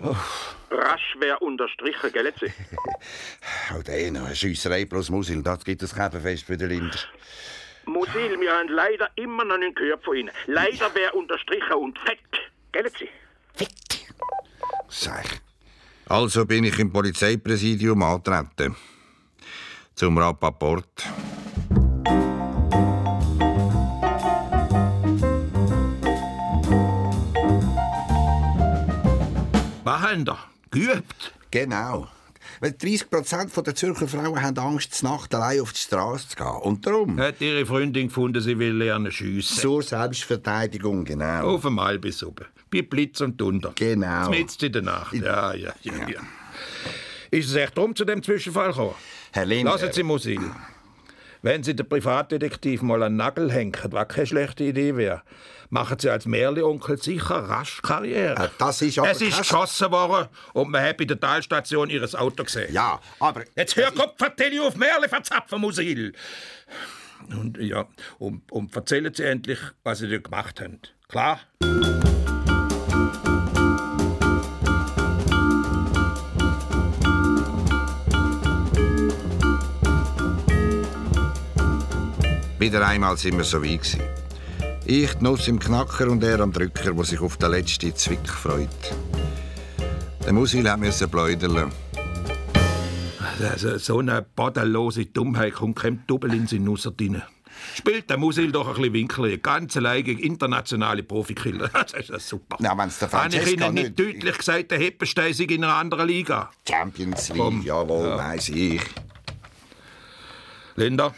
Rasch 0.71 1.15
wäre 1.19 1.37
unterstrichen, 1.39 2.11
gell? 2.11 2.33
Sie? 2.39 2.51
Auch 3.75 3.83
der 3.83 4.11
noch. 4.11 4.25
Eine 4.25 4.35
Schiesserei 4.35 4.85
plus 4.85 5.09
Musil. 5.09 5.43
Das 5.43 5.63
gibt 5.63 5.83
es 5.83 5.93
Käferfest 5.93 6.45
für 6.45 6.57
den 6.57 6.69
Linder. 6.69 6.97
Musil, 7.85 8.39
wir 8.39 8.51
haben 8.51 8.69
leider 8.69 9.09
immer 9.15 9.43
noch 9.45 9.57
nicht 9.57 9.75
gehört 9.75 10.03
von 10.03 10.15
Ihnen. 10.17 10.31
Leider 10.47 10.93
wäre 10.95 11.11
unterstrichen 11.11 11.73
und 11.73 11.99
fett, 11.99 12.19
gell? 12.71 12.91
Weg! 13.57 13.69
Sag. 14.89 15.41
Also 16.07 16.45
bin 16.45 16.63
ich 16.63 16.77
im 16.79 16.91
Polizeipräsidium 16.91 18.03
antreten. 18.03 18.75
Zum 19.95 20.17
Rappaport. 20.17 21.03
Behinder, 29.83 30.37
geübt. 30.71 31.33
Genau. 31.51 32.07
Weil 32.65 32.71
30 32.71 33.11
Prozent 33.11 33.67
der 33.67 33.75
Zürcher 33.75 34.07
Frauen 34.07 34.41
haben 34.41 34.57
Angst, 34.57 35.03
Nacht 35.03 35.35
allein 35.35 35.61
auf 35.61 35.71
die 35.71 35.81
Straße 35.81 36.29
zu 36.29 36.35
gehen. 36.35 36.47
Und 36.47 36.87
darum? 36.87 37.19
Hat 37.19 37.39
ihre 37.39 37.63
Freundin 37.63 38.07
gefunden, 38.07 38.41
sie 38.41 38.57
will 38.57 38.73
lernen 38.73 39.11
schiessen. 39.11 39.61
Zur 39.61 39.83
Selbstverteidigung, 39.83 41.05
genau. 41.05 41.53
Auf 41.53 41.61
dem 41.61 41.77
Albis 41.77 42.23
oben. 42.23 42.47
Bei 42.71 42.81
Blitz 42.81 43.21
und 43.21 43.39
Dunder. 43.39 43.71
Genau. 43.75 44.31
Mitten 44.31 44.65
in 44.65 44.71
der 44.71 44.81
Nacht. 44.81 45.13
Ja, 45.13 45.53
ja, 45.53 45.75
ja, 45.83 45.93
ja. 45.93 46.19
Ist 47.29 47.49
es 47.49 47.55
echt 47.55 47.77
drum 47.77 47.95
zu 47.95 48.03
dem 48.03 48.23
Zwischenfall 48.23 48.69
gekommen? 48.69 48.95
Herr 49.31 49.45
Lindner. 49.45 49.73
Lassen 49.73 49.93
Sie 49.93 50.01
Musil. 50.01 50.41
Wenn 51.43 51.61
Sie 51.61 51.75
den 51.75 51.87
Privatdetektiv 51.87 52.81
mal 52.81 53.03
an 53.03 53.11
den 53.11 53.17
Nagel 53.17 53.51
hängen, 53.51 53.73
was 53.91 54.07
keine 54.07 54.25
schlechte 54.25 54.63
Idee 54.63 54.95
wäre, 54.95 55.21
machen 55.69 55.97
Sie 55.99 56.09
als 56.09 56.25
Märli-Onkel 56.25 57.01
sicher 57.01 57.35
rasch 57.35 57.81
Karriere. 57.81 58.51
das 58.57 58.81
ist 58.81 58.99
aber 58.99 59.11
Es 59.11 59.21
ist 59.21 59.37
geschossen 59.37 59.91
worden 59.91 60.29
und 60.53 60.71
man 60.71 60.83
hat 60.83 60.97
bei 60.97 61.05
der 61.05 61.19
Talstation 61.19 61.89
Ihres 61.89 62.15
Auto 62.15 62.43
gesehen. 62.43 62.73
Ja, 62.73 62.99
aber... 63.19 63.43
Jetzt 63.55 63.75
hör 63.75 63.91
Kopf, 63.91 64.17
vertell 64.17 64.53
ich 64.53 64.59
auf 64.59 64.75
Märli 64.75 65.07
verzapfen, 65.07 65.61
Musil. 65.61 66.13
Und 67.29 67.57
ja, 67.57 67.87
und, 68.19 68.51
und 68.51 68.75
erzählen 68.75 69.13
Sie 69.13 69.23
endlich, 69.23 69.59
was 69.83 69.99
Sie 69.99 70.09
da 70.09 70.17
gemacht 70.17 70.61
haben. 70.61 70.79
Klar? 71.07 71.39
Wieder 82.57 82.87
einmal 82.87 83.17
sind 83.17 83.37
wir 83.37 83.43
so 83.43 83.61
weit 83.61 83.81
gewesen. 83.81 84.24
Ich 84.85 85.13
die 85.15 85.23
Nuss 85.23 85.47
im 85.47 85.59
Knacker 85.59 86.09
und 86.09 86.23
er 86.23 86.39
am 86.39 86.51
Drücker, 86.51 86.93
der 86.93 87.03
sich 87.03 87.19
auf 87.19 87.37
den 87.37 87.51
letzten 87.51 87.95
Zwick 87.95 88.27
freut. 88.29 88.69
Der 90.23 90.33
Musil 90.33 90.69
hat 90.69 90.79
müssen 90.79 91.09
pläudern. 91.09 91.71
Also, 93.41 93.77
so 93.77 93.99
eine 93.99 94.21
bodenlose 94.21 95.05
Dummheit 95.07 95.53
kommt 95.55 95.77
kein 95.79 96.03
Doppel 96.07 96.33
in 96.33 96.47
seinen 96.47 96.65
Nusser 96.65 96.93
rein. 96.99 97.21
Spielt 97.73 98.09
der 98.09 98.17
Musil 98.17 98.51
doch 98.51 98.67
ein 98.67 98.73
bisschen 98.75 98.93
Winkel, 98.93 99.37
ganz 99.39 99.75
allein 99.77 100.03
gegen 100.03 100.19
internationale 100.21 101.03
Profikiller. 101.03 101.69
Das 101.73 101.93
ist 101.93 102.09
ja 102.09 102.19
super. 102.19 102.57
Ja, 102.59 102.77
wenn's 102.77 102.99
der 102.99 103.11
Habe 103.11 103.35
ich 103.35 103.53
Ihnen 103.53 103.73
nicht 103.73 103.99
deutlich 103.99 104.37
gesagt, 104.37 104.71
der 104.71 104.79
Heppenstein 104.79 105.33
sei 105.33 105.45
in 105.45 105.63
einer 105.63 105.73
anderen 105.75 106.07
Liga? 106.07 106.51
Champions 106.67 107.29
League, 107.29 107.37
Komm. 107.39 107.61
jawohl, 107.63 108.07
Ja. 108.07 108.17
weiss 108.17 108.49
ich. 108.49 108.81
Linda, 110.75 111.13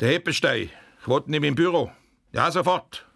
der 0.00 0.08
Heppenstein, 0.10 0.70
ich 1.00 1.08
wollte 1.08 1.30
ihn 1.30 1.42
im 1.42 1.54
Büro. 1.54 1.90
Ja, 2.32 2.50
sofort. 2.50 3.06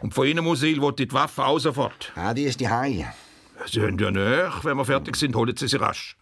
Und 0.00 0.14
von 0.14 0.26
Ihnen, 0.26 0.44
Musil, 0.44 0.82
ich 0.82 0.94
die 0.96 1.12
Waffe 1.12 1.44
auch 1.44 1.58
sofort. 1.58 2.12
Ah, 2.16 2.34
die 2.34 2.44
ist 2.44 2.60
die 2.60 2.68
Hai. 2.68 3.12
Sie 3.66 3.80
haben 3.80 3.98
ja 3.98 4.10
nicht. 4.10 4.64
Wenn 4.64 4.76
wir 4.76 4.84
fertig 4.84 5.16
sind, 5.16 5.36
holen 5.36 5.56
Sie 5.56 5.68
sie 5.68 5.76
rasch. 5.76 6.16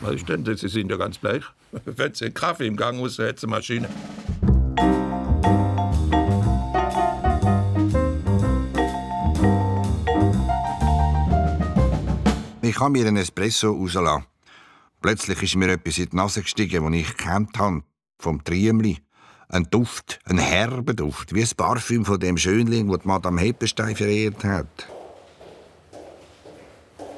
Was 0.00 0.14
ist 0.14 0.28
denn? 0.28 0.44
das? 0.44 0.60
Sie 0.60 0.68
sind 0.68 0.90
ja 0.90 0.96
ganz 0.96 1.18
bleich. 1.18 1.44
Wenn 1.84 2.14
Sie 2.14 2.24
einen 2.24 2.34
Kaffee 2.34 2.66
im 2.66 2.76
Gang 2.76 2.98
aus, 3.00 3.18
hat 3.18 3.38
Sie 3.38 3.46
eine 3.46 3.56
Maschine. 3.56 3.88
Ich 12.62 12.80
habe 12.80 12.90
mir 12.90 13.06
einen 13.06 13.16
Espresso 13.16 13.70
rauslassen. 13.70 14.26
Plötzlich 15.00 15.40
ist 15.42 15.56
mir 15.56 15.68
etwas 15.70 15.98
in 15.98 16.10
die 16.10 16.16
Nase 16.16 16.42
gestiegen, 16.42 16.84
das 16.84 17.00
ich 17.00 17.16
gekannt 17.16 17.56
habe. 17.58 17.82
Vom 18.18 18.42
Triemli. 18.42 18.98
Ein 19.48 19.68
Duft, 19.70 20.18
ein 20.24 20.38
herber 20.38 20.92
Duft, 20.92 21.32
wie 21.32 21.40
das 21.40 21.54
Parfüm 21.54 22.04
von 22.04 22.18
dem 22.18 22.36
Schönling, 22.36 22.90
das 22.90 23.04
Madame 23.04 23.40
Heppenstein 23.40 23.94
verehrt 23.94 24.42
hat. 24.42 24.66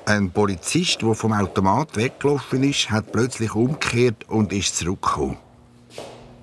Ein 0.05 0.31
Polizist, 0.31 1.01
der 1.01 1.15
vom 1.15 1.33
Automat 1.33 1.97
weggelaufen 1.97 2.63
ist, 2.65 2.91
hat 2.91 3.13
plötzlich 3.13 3.55
umgekehrt 3.55 4.29
und 4.29 4.53
ist 4.53 4.77
zurückgekommen. 4.77 5.39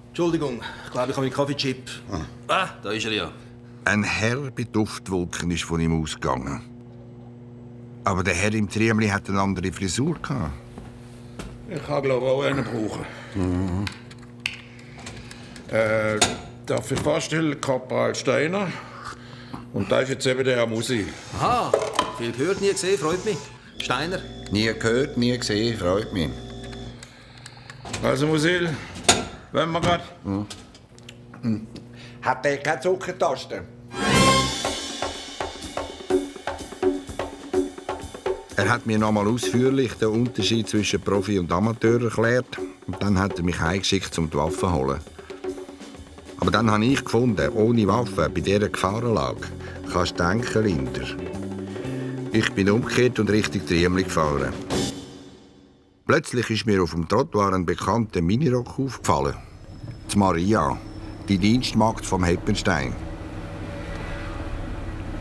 Entschuldigung, 0.07 0.61
ich 0.85 0.91
glaube, 0.91 1.11
ich 1.11 1.17
habe 1.17 1.27
meinen 1.27 1.33
Kaffeechip. 1.33 1.89
Ah, 2.47 2.69
da 2.81 2.91
ist 2.91 3.05
er 3.05 3.11
ja. 3.11 3.31
Ein 3.85 4.03
herbe 4.03 4.65
Duftwolken 4.65 5.51
ist 5.51 5.63
von 5.63 5.79
ihm 5.79 6.01
ausgegangen. 6.01 6.61
Aber 8.03 8.23
der 8.23 8.33
Herr 8.33 8.53
im 8.53 8.69
Triemli 8.69 9.07
hat 9.07 9.29
eine 9.29 9.41
andere 9.41 9.71
Frisur 9.71 10.15
gehabt. 10.15 10.51
Ich 11.69 11.83
kann, 11.85 12.01
glaube 12.01 12.25
ich, 12.25 12.31
auch 12.31 12.43
einen 12.43 12.63
brauchen. 12.63 13.85
Äh, 15.71 16.19
darf 16.65 16.91
ich 16.91 16.99
vorstellen, 16.99 17.59
Korporal 17.59 18.15
Steiner. 18.15 18.67
Und 19.73 19.91
da 19.91 19.99
ist 19.99 20.09
jetzt 20.09 20.25
eben 20.25 20.43
der 20.43 20.57
Herr 20.57 20.67
Musi. 20.67 21.05
Aha, 21.39 21.71
viel 22.17 22.31
gehört, 22.31 22.61
nie 22.61 22.71
gesehen, 22.71 22.97
freut 22.97 23.23
mich. 23.25 23.37
Steiner? 23.79 24.19
Nie 24.51 24.73
gehört, 24.73 25.17
nie 25.17 25.37
gesehen, 25.37 25.77
freut 25.77 26.13
mich. 26.13 26.29
Also, 28.03 28.27
Musil, 28.27 28.69
wenn 29.51 29.71
wir 29.71 29.81
grad. 29.81 30.01
Hat 32.21 32.45
der 32.45 32.57
keine 32.57 32.79
Zuckertaste? 32.79 33.63
Er 38.57 38.69
hat 38.69 38.85
mir 38.85 38.97
nochmal 38.97 39.27
ausführlich 39.27 39.93
den 39.95 40.09
Unterschied 40.09 40.69
zwischen 40.69 41.01
Profi 41.01 41.37
und 41.37 41.51
Amateur 41.51 42.01
erklärt. 42.01 42.57
Und 42.87 43.01
dann 43.01 43.19
hat 43.19 43.37
er 43.37 43.43
mich 43.43 43.59
heimgeschickt, 43.59 44.17
um 44.17 44.29
die 44.29 44.37
Waffe 44.37 44.59
zu 44.59 44.73
holen. 44.73 44.99
Aber 46.45 46.51
dann 46.51 46.69
habe 46.69 46.85
ich 46.85 47.03
gefunden, 47.03 47.49
ohne 47.55 47.87
Waffe, 47.87 48.29
bei 48.29 48.39
dieser 48.39 48.69
Gefahrenlage, 48.69 49.47
kannst 49.91 50.19
du 50.19 50.23
denken, 50.23 50.63
Linder. 50.63 51.01
Ich 52.33 52.53
bin 52.53 52.69
umgekehrt 52.69 53.17
und 53.17 53.31
Richtung 53.31 53.65
Triemli 53.65 54.03
gefahren. 54.03 54.53
Plötzlich 56.05 56.47
ist 56.51 56.67
mir 56.67 56.83
auf 56.83 56.91
dem 56.91 57.07
Trottoir 57.07 57.51
ein 57.51 57.65
bekannter 57.65 58.21
Minirock 58.21 58.77
aufgefallen. 58.77 59.33
Die 60.13 60.17
Maria, 60.19 60.77
die 61.27 61.39
Dienstmagd 61.39 62.05
vom 62.05 62.23
Heppenstein. 62.23 62.93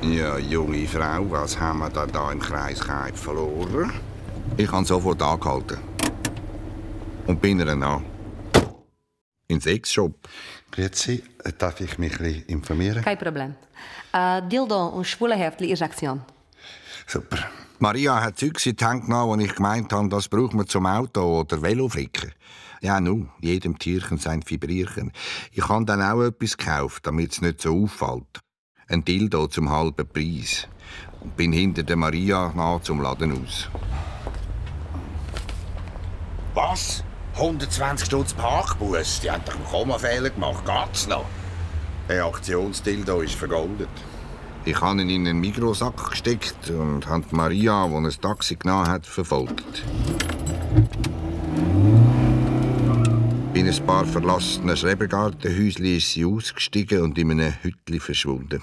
Ja, 0.03 0.37
junge 0.37 0.87
Frau, 0.87 1.25
was 1.31 1.59
haben 1.59 1.79
wir 1.79 1.89
da, 1.89 2.05
da 2.05 2.33
im 2.33 2.39
Kreis 2.39 2.81
Kaib 2.81 3.17
verloren? 3.17 3.95
Ich 4.59 4.71
habe 4.71 4.85
sofort 4.85 5.23
angehalten. 5.23 5.79
Und 7.27 7.41
bin 7.41 7.61
ihr 7.61 7.75
nach. 7.75 8.03
In 9.49 9.61
Sexshop. 9.61 10.15
Grüezi, 10.75 11.23
darf 11.59 11.81
ich 11.81 11.99
mich 11.99 12.13
ein 12.15 12.19
bisschen 12.19 12.47
informieren? 12.47 13.05
Kein 13.05 13.17
Problem. 13.17 13.55
Äh, 14.13 14.43
Dildo 14.49 14.89
und 14.89 15.07
Schwulenheftli 15.07 15.71
ist 15.71 15.83
Aktion. 15.83 16.21
Super. 17.07 17.39
Maria 17.79 18.21
hat 18.21 18.39
Zeugs 18.39 18.67
in 18.67 18.75
die 18.75 18.85
Hand 18.85 19.05
genommen, 19.05 19.39
wo 19.39 19.45
ich 19.45 19.55
gemeint 19.55 19.93
habe, 19.93 20.09
das 20.09 20.29
braucht 20.29 20.53
man 20.53 20.67
zum 20.67 20.87
Auto 20.87 21.41
oder 21.41 21.63
Veloflicken. 21.63 22.33
Ja, 22.81 23.01
nu, 23.01 23.29
jedem 23.41 23.79
Tierchen 23.79 24.19
sein 24.19 24.43
Vibrierchen. 24.45 25.13
Ich 25.53 25.69
habe 25.69 25.85
dann 25.85 26.03
auch 26.03 26.23
etwas 26.23 26.57
gekauft, 26.57 27.07
damit 27.07 27.33
es 27.33 27.41
nicht 27.41 27.61
so 27.61 27.85
auffällt. 27.85 28.41
Ein 28.89 29.05
Dildo 29.05 29.47
zum 29.47 29.71
halben 29.71 30.09
Preis. 30.09 30.67
Und 31.21 31.37
bin 31.37 31.53
hinter 31.53 31.85
der 31.85 31.97
Maria 31.97 32.53
nach 32.55 32.83
zum 32.83 33.01
Laden 33.01 33.45
aus. 33.45 33.69
Was? 36.55 37.05
120 37.37 38.07
Stutz 38.07 38.33
Parkbus? 38.33 39.21
Die 39.21 39.31
haben 39.31 39.43
doch 39.45 39.57
einen 39.57 39.65
Kommafehler 39.65 40.31
gemacht. 40.31 40.65
Geht's 40.65 41.09
noch? 41.09 41.27
Der 42.09 42.27
Aktionsdildo 42.27 43.23
ist 43.23 43.35
vergoldet. 43.35 43.89
Ich 44.65 44.81
habe 44.81 45.03
ihn 45.03 45.11
in 45.11 45.27
einen 45.27 45.41
Mikrosack 45.41 46.11
gesteckt 46.11 46.71
und 46.71 47.09
habe 47.09 47.25
Maria, 47.33 47.89
die 47.89 47.95
ein 47.95 48.11
Taxi 48.21 48.55
genommen 48.55 48.87
hat, 48.87 49.05
verfolgt. 49.05 49.83
In 53.55 53.69
ein 53.69 53.87
paar 53.87 54.05
verlassenen 54.05 54.77
Schrebergartenhäuschen 54.77 55.85
ist 55.87 56.13
sie 56.13 56.25
ausgestiegen 56.25 57.03
und 57.03 57.19
in 57.19 57.33
einem 57.33 57.53
Hütli 57.63 57.99
verschwunden. 57.99 58.63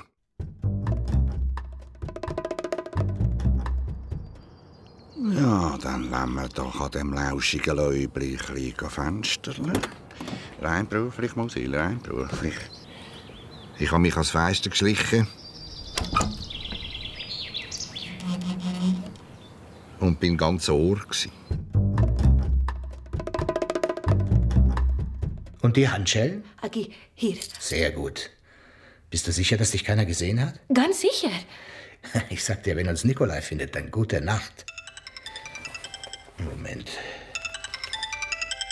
Ja, 5.41 5.75
dann 5.81 6.11
wollen 6.11 6.33
wir 6.35 6.47
doch 6.49 6.79
an 6.81 6.91
dem 6.91 7.13
lauschigen 7.13 7.75
Läubli 7.75 8.37
ein 8.37 8.53
bisschen 8.53 8.89
fenstern. 8.91 9.73
Rein 10.61 10.87
beruflich, 10.87 11.35
muss 11.35 11.55
ich, 11.55 11.73
rein 11.73 11.99
beruflich. 11.99 12.53
Ich 13.79 13.89
habe 13.91 14.03
mich 14.03 14.13
ans 14.13 14.29
Fenster 14.29 14.69
geschlichen. 14.69 15.25
Und 19.99 20.19
bin 20.19 20.37
ganz 20.37 20.69
Ohr. 20.69 20.99
Gewesen. 20.99 21.31
Und 25.63 25.75
die 25.75 25.89
Handschellen? 25.89 26.43
Agi, 26.61 26.93
hier. 27.15 27.37
Sehr 27.59 27.89
gut. 27.89 28.29
Bist 29.09 29.25
du 29.25 29.31
sicher, 29.31 29.57
dass 29.57 29.71
dich 29.71 29.83
keiner 29.83 30.05
gesehen 30.05 30.39
hat? 30.39 30.59
Ganz 30.71 31.01
sicher. 31.01 31.31
Ich 32.29 32.43
sag 32.43 32.63
dir, 32.63 32.75
wenn 32.75 32.87
uns 32.87 33.03
Nikolai 33.03 33.41
findet, 33.41 33.75
dann 33.75 33.89
gute 33.89 34.21
Nacht. 34.21 34.65
Moment. 36.45 36.89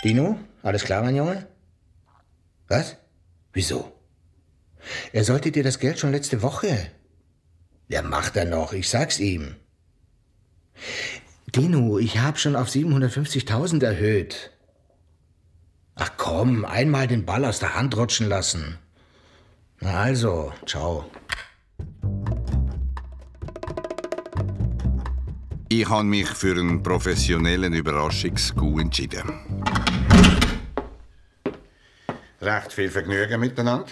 Dino, 0.03 0.39
alles 0.63 0.83
klar, 0.83 1.03
mein 1.03 1.15
Junge? 1.15 1.47
Was? 2.67 2.97
Wieso? 3.53 3.91
Er 5.11 5.23
sollte 5.23 5.51
dir 5.51 5.63
das 5.63 5.79
Geld 5.79 5.99
schon 5.99 6.11
letzte 6.11 6.41
Woche. 6.41 6.91
Ja, 7.87 8.01
macht 8.01 8.37
er 8.37 8.45
noch, 8.45 8.73
ich 8.73 8.89
sag's 8.89 9.19
ihm. 9.19 9.55
Dino, 11.55 11.97
ich 11.97 12.19
habe 12.19 12.37
schon 12.37 12.55
auf 12.55 12.69
750.000 12.69 13.83
erhöht. 13.83 14.51
Ach 15.95 16.11
komm, 16.15 16.63
einmal 16.63 17.07
den 17.07 17.25
Ball 17.25 17.43
aus 17.43 17.59
der 17.59 17.75
Hand 17.75 17.97
rutschen 17.97 18.29
lassen. 18.29 18.77
Na 19.81 20.01
also, 20.01 20.53
ciao. 20.65 21.09
Ich 25.71 25.87
habe 25.87 26.03
mich 26.03 26.27
für 26.29 26.59
einen 26.59 26.81
professionellen 26.81 27.73
Überraschungscoup 27.73 28.79
entschieden. 28.79 29.21
Recht 32.41 32.73
viel 32.73 32.89
Vergnügen 32.89 33.39
miteinander. 33.39 33.85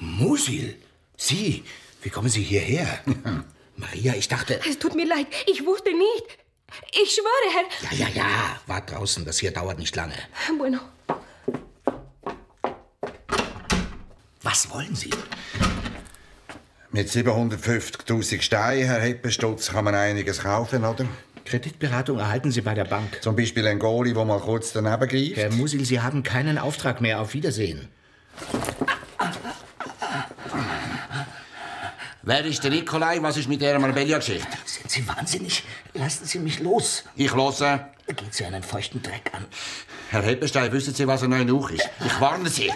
Musil, 0.00 0.76
Sie, 1.16 1.64
wie 2.02 2.10
kommen 2.10 2.28
Sie 2.28 2.42
hierher? 2.42 3.00
Maria, 3.76 4.12
ich 4.14 4.28
dachte. 4.28 4.60
Es 4.68 4.78
tut 4.78 4.94
mir 4.94 5.06
leid, 5.06 5.28
ich 5.46 5.64
wusste 5.64 5.92
nicht. 5.96 6.38
Ich 7.02 7.14
schwöre, 7.14 7.54
Herr. 7.54 7.98
Ja, 7.98 8.06
ja, 8.08 8.14
ja, 8.14 8.60
wart 8.66 8.90
draußen, 8.90 9.24
das 9.24 9.38
hier 9.38 9.50
dauert 9.50 9.78
nicht 9.78 9.96
lange. 9.96 10.16
Bueno. 10.58 10.80
Was 14.42 14.68
wollen 14.70 14.94
Sie? 14.94 15.10
Mit 16.94 17.08
750.000 17.08 18.40
Steinen, 18.40 18.84
Herr 18.84 19.00
Heppenstutz, 19.00 19.72
kann 19.72 19.84
man 19.84 19.96
einiges 19.96 20.38
kaufen, 20.38 20.84
oder? 20.84 21.04
Kreditberatung 21.44 22.20
erhalten 22.20 22.52
Sie 22.52 22.60
bei 22.60 22.72
der 22.72 22.84
Bank. 22.84 23.18
Zum 23.20 23.34
Beispiel 23.34 23.66
ein 23.66 23.80
Goalie, 23.80 24.14
wo 24.14 24.24
mal 24.24 24.38
kurz 24.38 24.72
daneben 24.72 25.08
greift. 25.08 25.36
Herr 25.36 25.50
Musil, 25.50 25.84
Sie 25.84 26.00
haben 26.00 26.22
keinen 26.22 26.56
Auftrag 26.56 27.00
mehr. 27.00 27.20
Auf 27.20 27.34
Wiedersehen. 27.34 27.88
Wer 32.22 32.44
ist 32.44 32.62
der 32.62 32.70
Nikolai? 32.70 33.20
Was 33.20 33.38
ist 33.38 33.48
mit 33.48 33.60
der 33.60 33.76
Marbella-Geschichte? 33.80 34.46
Sind 34.64 34.88
Sie 34.88 35.08
wahnsinnig? 35.08 35.64
Lassen 35.94 36.26
Sie 36.26 36.38
mich 36.38 36.60
los. 36.60 37.02
Ich 37.16 37.34
höre. 37.34 37.90
Geht 38.06 38.32
Sie 38.32 38.44
einen 38.44 38.62
feuchten 38.62 39.02
Dreck 39.02 39.32
an. 39.32 39.46
Herr 40.10 40.22
Heppenstein, 40.22 40.70
wissen 40.70 40.94
Sie, 40.94 41.08
was 41.08 41.24
ein 41.24 41.30
neuer 41.30 41.44
Nuch 41.44 41.70
ist? 41.70 41.90
Ich 42.06 42.20
warne 42.20 42.48
Sie. 42.48 42.70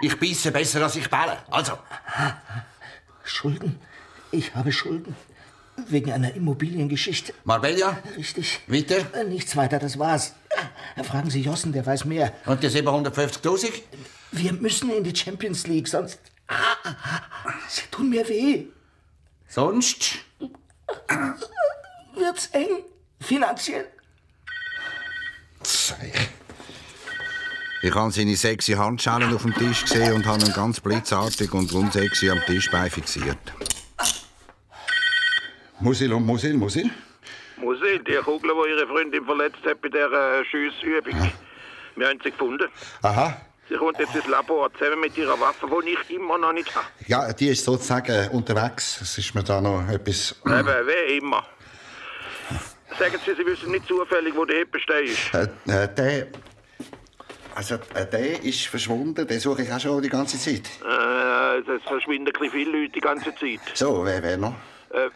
Ich 0.00 0.18
beiße 0.18 0.52
besser, 0.52 0.82
als 0.82 0.96
ich 0.96 1.10
bälle. 1.10 1.36
Also. 1.50 1.74
Schulden? 3.30 3.78
Ich 4.30 4.54
habe 4.54 4.72
Schulden. 4.72 5.16
Wegen 5.86 6.10
einer 6.10 6.34
Immobiliengeschichte. 6.34 7.32
Marbella? 7.44 7.98
Richtig. 8.16 8.60
Weiter? 8.66 8.96
Äh, 9.14 9.24
Nichts 9.24 9.54
weiter, 9.56 9.78
das 9.78 9.98
war's. 9.98 10.34
Äh, 10.96 11.04
Fragen 11.04 11.30
Sie 11.30 11.40
Jossen, 11.42 11.72
der 11.72 11.86
weiß 11.86 12.04
mehr. 12.04 12.32
Und 12.46 12.62
die 12.62 12.68
750.000? 12.68 13.70
Wir 14.32 14.52
müssen 14.54 14.90
in 14.90 15.04
die 15.04 15.14
Champions 15.14 15.66
League, 15.68 15.86
sonst. 15.86 16.18
Ah, 16.48 16.74
Sie 17.68 17.82
tun 17.90 18.10
mir 18.10 18.28
weh. 18.28 18.66
Sonst? 19.46 20.16
Wird's 22.14 22.46
eng? 22.48 22.82
Finanziell? 23.20 23.86
Ich 27.80 27.94
habe 27.94 28.10
seine 28.10 28.34
sexy 28.34 28.72
Handschellen 28.72 29.32
auf 29.32 29.42
dem 29.42 29.54
Tisch 29.54 29.82
gesehen 29.82 30.12
und 30.12 30.26
habe 30.26 30.44
ihn 30.44 30.52
ganz 30.52 30.80
blitzartig 30.80 31.52
und 31.54 31.72
unsexy 31.72 32.28
am 32.28 32.40
Tisch 32.44 32.68
beifixiert. 32.70 33.38
Musil 35.78 36.12
und 36.12 36.26
Musil, 36.26 36.54
Musil. 36.54 36.90
Musil, 37.56 38.00
die 38.00 38.16
Kugel, 38.16 38.50
die 38.50 38.70
ihre 38.70 38.86
Freundin 38.88 39.24
verletzt 39.24 39.64
hat 39.64 39.80
bei 39.80 39.88
der 39.88 40.10
äh, 40.10 40.44
Schiessübung. 40.44 41.32
Wir 41.94 42.08
haben 42.08 42.18
sie 42.22 42.32
gefunden. 42.32 42.68
Aha. 43.02 43.40
Sie 43.68 43.76
kommt 43.76 43.98
jetzt 44.00 44.14
ins 44.14 44.26
Labor 44.26 44.72
zusammen 44.76 45.00
mit 45.00 45.16
ihrer 45.16 45.38
Waffe, 45.38 45.68
die 45.84 45.90
ich 45.90 46.16
immer 46.16 46.36
noch 46.36 46.52
nicht 46.52 46.74
habe. 46.74 46.86
Ja, 47.06 47.32
die 47.32 47.48
ist 47.48 47.64
sozusagen 47.64 48.28
unterwegs. 48.30 49.00
Es 49.02 49.18
ist 49.18 49.34
mir 49.36 49.44
da 49.44 49.60
noch 49.60 49.88
etwas. 49.88 50.34
Eben, 50.44 50.66
wie 50.66 51.18
immer. 51.18 51.44
Sagen 52.98 53.18
Sie, 53.24 53.34
Sie 53.34 53.46
wissen 53.46 53.70
nicht 53.70 53.86
zufällig, 53.86 54.34
wo 54.34 54.44
der 54.44 54.60
Heppenstein 54.60 55.04
ist. 55.04 55.32
Äh, 55.32 55.84
äh, 55.84 55.94
der. 55.94 56.26
Also, 57.58 57.74
äh, 57.74 58.06
der 58.06 58.44
ist 58.44 58.68
verschwunden. 58.68 59.26
Den 59.26 59.40
suche 59.40 59.62
ich 59.62 59.72
auch 59.72 59.80
schon 59.80 60.00
die 60.00 60.08
ganze 60.08 60.38
Zeit. 60.38 60.70
Äh, 60.80 61.58
es 61.58 61.82
verschwinden 61.82 62.32
ein 62.32 62.50
viele 62.52 62.70
Leute 62.70 62.92
die 62.92 63.00
ganze 63.00 63.34
Zeit. 63.34 63.58
So, 63.74 64.04
wer, 64.04 64.22
wer 64.22 64.36
noch? 64.36 64.54
Äh, 64.90 65.10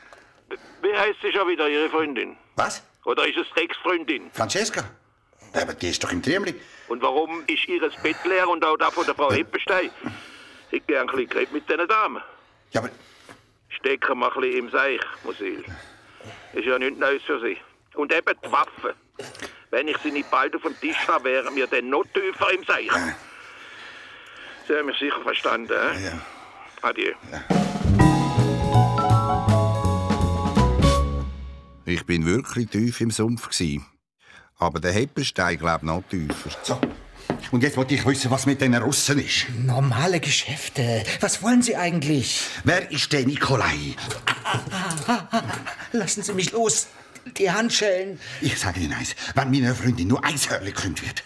wie 0.82 0.92
heißt 0.92 1.20
sie 1.22 1.30
schon 1.30 1.46
wieder, 1.46 1.68
Ihre 1.68 1.88
Freundin? 1.88 2.36
Was? 2.56 2.82
Oder 3.04 3.28
ist 3.28 3.36
es 3.36 3.46
die 3.56 3.60
Ex-Freundin? 3.60 4.28
Francesca? 4.32 4.82
Aber 5.52 5.74
die 5.74 5.90
ist 5.90 6.02
doch 6.02 6.10
im 6.10 6.20
Triemli. 6.20 6.56
Und 6.88 7.00
warum 7.00 7.44
ist 7.46 7.68
Ihres 7.68 7.94
Bett 8.02 8.16
leer 8.24 8.48
und 8.48 8.64
auch 8.64 8.76
das 8.76 8.92
von 8.92 9.06
der 9.06 9.14
Frau 9.14 9.30
Heppenstein? 9.30 9.90
Ich 10.72 10.80
hätte 10.80 10.86
gern 10.86 11.08
ein 11.08 11.26
bisschen 11.26 11.46
mit 11.52 11.70
diesen 11.70 11.86
Damen. 11.86 12.24
Ja, 12.72 12.80
aber... 12.80 12.90
Stecken 13.68 14.18
wir 14.18 14.34
ein 14.34 14.40
bisschen 14.40 14.58
im 14.58 14.70
Seich, 14.70 15.00
Musil. 15.22 15.64
Ist 16.54 16.64
ja 16.64 16.76
nichts 16.76 16.98
Neues 16.98 17.22
für 17.22 17.40
Sie. 17.40 17.56
Und 17.94 18.12
eben 18.12 18.34
die 18.44 18.50
Waffe. 18.50 18.96
Wenn 19.72 19.88
ich 19.88 19.96
sie 20.02 20.10
nicht 20.10 20.30
bald 20.30 20.54
auf 20.54 20.62
dem 20.62 20.78
Tisch 20.78 21.08
habe, 21.08 21.24
wären 21.24 21.56
wir 21.56 21.66
dann 21.66 21.88
noch 21.88 22.04
tiefer 22.04 22.52
im 22.52 22.62
Seich. 22.64 22.90
Sie 24.68 24.74
haben 24.74 24.84
mich 24.84 24.98
sicher 24.98 25.22
verstanden, 25.22 25.72
eh? 25.72 26.04
Ja. 26.04 26.20
Adieu. 26.82 27.12
Ich 31.86 32.04
bin 32.04 32.26
wirklich 32.26 32.68
tief 32.68 33.00
im 33.00 33.10
Sumpf. 33.10 33.48
Gewesen. 33.48 33.86
Aber 34.58 34.78
der 34.78 34.92
Heppenstein 34.92 35.56
glaubt 35.56 35.84
noch 35.84 36.02
tiefer. 36.10 36.50
So. 36.62 36.78
Und 37.50 37.62
jetzt 37.62 37.78
wollte 37.78 37.94
ich 37.94 38.04
wissen, 38.04 38.30
was 38.30 38.44
mit 38.44 38.60
den 38.60 38.74
Russen 38.74 39.18
ist. 39.20 39.46
Normale 39.64 40.20
Geschäfte. 40.20 41.02
Was 41.20 41.42
wollen 41.42 41.62
Sie 41.62 41.76
eigentlich? 41.76 42.46
Wer 42.64 42.90
ist 42.90 43.10
der 43.10 43.24
Nikolai? 43.24 43.96
Lassen 45.92 46.22
Sie 46.22 46.34
mich 46.34 46.52
los. 46.52 46.88
Die 47.38 47.50
Handschellen. 47.50 48.18
Ich 48.40 48.58
sage 48.58 48.80
Ihnen 48.80 48.92
eins. 48.94 49.14
Wenn 49.34 49.50
meiner 49.50 49.74
Freundin 49.74 50.08
nur 50.08 50.24
ein 50.24 50.36
Hörli 50.36 50.72
gekündigt 50.72 51.06
wird, 51.06 51.24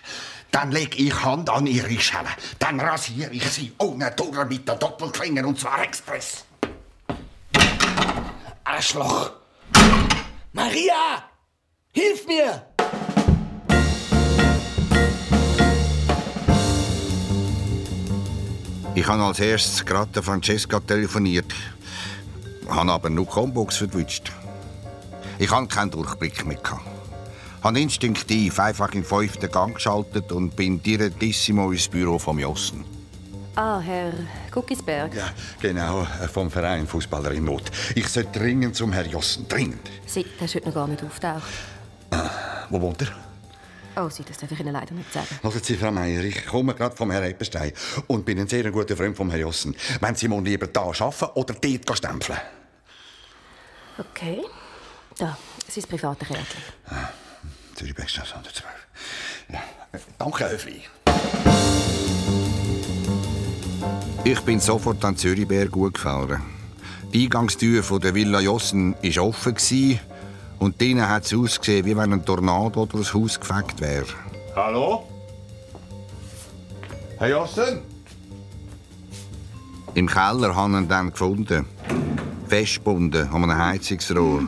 dann 0.50 0.70
lege 0.70 0.96
ich 0.96 1.24
Hand 1.24 1.50
an 1.50 1.66
ihre 1.66 1.98
Schelle. 2.00 2.28
Dann 2.59 2.80
rasiere 2.80 3.30
ich 3.32 3.44
sie 3.44 3.72
ohne 3.78 4.11
Dauer 4.12 4.44
mit 4.44 4.66
der 4.66 4.76
Doppelklinge 4.76 5.46
und 5.46 5.59
zwar 5.59 5.82
express. 5.82 6.44
Arschloch. 8.64 9.32
Maria! 10.52 11.24
Hilf 11.92 12.26
mir! 12.26 12.66
Ich 18.94 19.06
habe 19.06 19.22
als 19.22 19.40
erstes 19.40 19.85
gerade 19.85 20.22
Francesca 20.22 20.80
telefoniert, 20.80 21.52
habe 22.66 22.92
aber 22.92 23.11
nur 23.11 23.26
Combox 23.26 23.76
verwünscht. 23.76 24.32
Ich 25.38 25.51
hatte 25.51 25.68
keinen 25.68 25.90
Durchblick 25.90 26.46
mehr. 26.46 26.57
gehabt. 26.57 26.83
Habe 27.62 27.81
instinktiv 27.81 28.59
einfach 28.59 28.92
in 28.92 29.01
den 29.03 29.05
fünften 29.05 29.51
Gang 29.51 29.75
geschaltet 29.75 30.31
und 30.33 30.55
bin 30.55 30.83
direttissimo 30.83 31.72
ins 31.72 31.88
Büro 31.88 32.18
von 32.18 32.38
Jossen. 32.38 32.85
Ah, 33.57 33.81
Herr 33.81 34.12
Guckisberg. 34.51 35.14
Ja, 35.14 35.31
genau, 35.61 36.03
äh, 36.03 36.29
vom 36.29 36.51
Verein 36.51 36.87
Fußballer 36.87 37.33
in 37.33 37.44
Not. 37.44 37.62
Ich 37.94 38.07
sollte 38.09 38.38
dringend 38.38 38.77
zum 38.77 38.92
Herrn 38.92 39.11
Jossen, 39.11 39.49
dringend. 39.49 39.81
Sie, 40.07 40.25
der 40.38 40.44
ist 40.44 40.55
heute 40.55 40.68
noch 40.68 40.75
gar 40.75 40.88
nicht 40.88 41.03
auftaucht. 41.03 41.42
Wo 42.68 42.81
wohnt 42.81 43.03
er? 43.03 43.09
Oh, 44.05 44.11
Sie, 44.11 44.25
das 44.25 44.37
darf 44.37 44.53
ich 44.53 44.61
Ihnen 44.61 44.75
leider 44.75 44.92
nicht 44.92 45.11
sagen. 45.11 45.27
Hören 45.42 45.62
Sie, 45.62 45.75
Frau 45.75 45.90
Meier, 45.90 46.22
ich 46.22 46.46
komme 46.46 46.75
gerade 46.75 46.94
vom 46.94 47.11
Herrn 47.11 47.25
Eppenstein 47.25 47.72
und 48.07 48.27
bin 48.27 48.38
ein 48.38 48.46
sehr 48.46 48.70
guter 48.70 48.94
Freund 48.94 49.16
vom 49.16 49.31
Herrn 49.31 49.40
Jossen. 49.40 49.75
Wenn 50.01 50.14
Sie 50.14 50.29
mal 50.29 50.42
lieber 50.44 50.66
da 50.66 50.83
arbeiten 50.83 51.25
oder 51.35 51.55
dort 51.55 51.99
stempeln? 51.99 52.38
Okay. 53.99 54.42
Da, 55.18 55.37
sein 55.68 55.85
private 55.85 56.26
Kärtchen. 56.26 56.62
Zürich 57.74 57.94
Bergstraße 57.94 58.35
112. 58.35 58.66
Ja. 59.52 59.61
Danke, 60.18 60.50
Höfli. 60.50 60.83
Ich 64.24 64.40
bin 64.40 64.61
sofort 64.61 65.05
an 65.05 65.16
Zürichberg 65.16 65.70
gut 65.70 65.94
gefahren. 65.94 66.42
Die 67.12 67.24
Eingangstür 67.24 67.83
von 67.83 68.00
der 68.00 68.14
Villa 68.14 68.40
Jossen 68.40 68.94
war 68.94 69.24
offen 69.24 69.55
gewesen, 69.55 70.00
und 70.59 70.81
drinnen 70.81 71.09
hat 71.09 71.24
es 71.24 71.35
ausgesehen, 71.35 71.85
wie 71.85 71.96
wenn 71.96 72.12
ein 72.12 72.24
Tornado 72.24 72.87
durch 72.87 73.05
das 73.05 73.14
Haus 73.14 73.38
gefegt 73.38 73.81
wäre. 73.81 74.07
Hallo? 74.55 75.07
Herr 77.18 77.29
Jossen? 77.29 77.81
Im 79.94 80.07
Keller 80.07 80.55
haben 80.55 80.72
wir 80.72 80.81
ihn 80.81 80.88
dann 80.88 81.11
gefunden. 81.11 81.66
Festgebunden 82.48 83.29
an 83.29 83.44
einem 83.44 83.57
Heizungsrohr. 83.57 84.42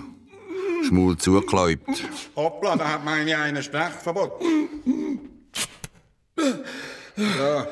Schmul 0.88 1.18
zugekläubt. 1.18 1.86
Hoppla, 2.34 2.76
da 2.76 2.92
hat 2.94 3.04
meine 3.04 3.36
einen 3.36 3.62
Sprechverbot. 3.62 4.40
Ja. 7.16 7.66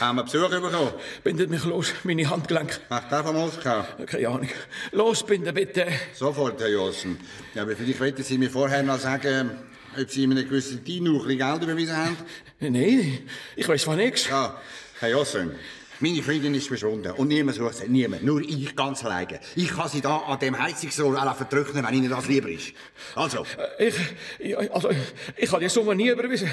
Haben 0.00 0.16
wir 0.16 0.24
Besuch 0.24 0.50
bekommen? 0.50 0.92
Bindet 1.22 1.48
mich 1.48 1.64
los, 1.64 1.92
meine 2.02 2.28
Handgelenke. 2.28 2.78
Ach, 2.88 3.08
der 3.08 3.22
vom 3.22 3.36
Moskau? 3.36 3.84
Keine 4.06 4.28
Ahnung. 4.28 4.48
Los, 4.90 5.24
binden 5.24 5.54
bitte. 5.54 5.86
Sofort, 6.14 6.60
Herr 6.60 6.68
Jossen. 6.68 7.16
Ja, 7.54 7.62
aber 7.62 7.76
vielleicht 7.76 8.00
wollten 8.00 8.24
Sie 8.24 8.38
mir 8.38 8.50
vorher 8.50 8.82
noch 8.82 8.98
sagen, 8.98 9.52
ob 9.98 10.10
Sie 10.10 10.24
ihm 10.24 10.32
einen 10.32 10.48
gewissen 10.48 10.82
Dino 10.82 11.12
ein 11.12 11.18
bisschen 11.18 11.38
Geld 11.38 11.62
überwiesen 11.62 11.96
haben? 11.96 12.16
Nein, 12.58 13.20
ich 13.54 13.68
weiß 13.68 13.84
von 13.84 13.96
nichts. 13.96 14.28
Ja, 14.28 14.60
Herr 14.98 15.10
Jossen, 15.10 15.52
Meine 16.00 16.22
Freundin 16.22 16.54
ist 16.54 16.68
verschwunden 16.68 17.12
und 17.12 17.28
niemand 17.28 17.56
sucht 17.56 17.76
sie. 17.76 17.88
Niemand. 17.88 18.22
Nur 18.22 18.42
ich 18.42 18.76
ganz 18.76 19.02
alleine. 19.04 19.40
Ich 19.54 19.68
kann 19.68 19.88
sie 19.88 20.02
da 20.02 20.18
an 20.18 20.38
dem 20.38 20.58
Heizungsrohr 20.58 21.16
auch 21.16 21.36
vertrocknen, 21.36 21.86
wenn 21.86 21.94
Ihnen 21.94 22.10
das 22.10 22.28
lieber 22.28 22.48
ist. 22.50 22.72
Also. 23.14 23.46
Ich, 23.78 23.94
ich, 24.38 24.58
also, 24.58 24.90
ich 25.36 25.50
habe 25.50 25.62
die 25.62 25.70
Summe 25.70 25.94
nie 25.94 26.08
überwiesen. 26.08 26.50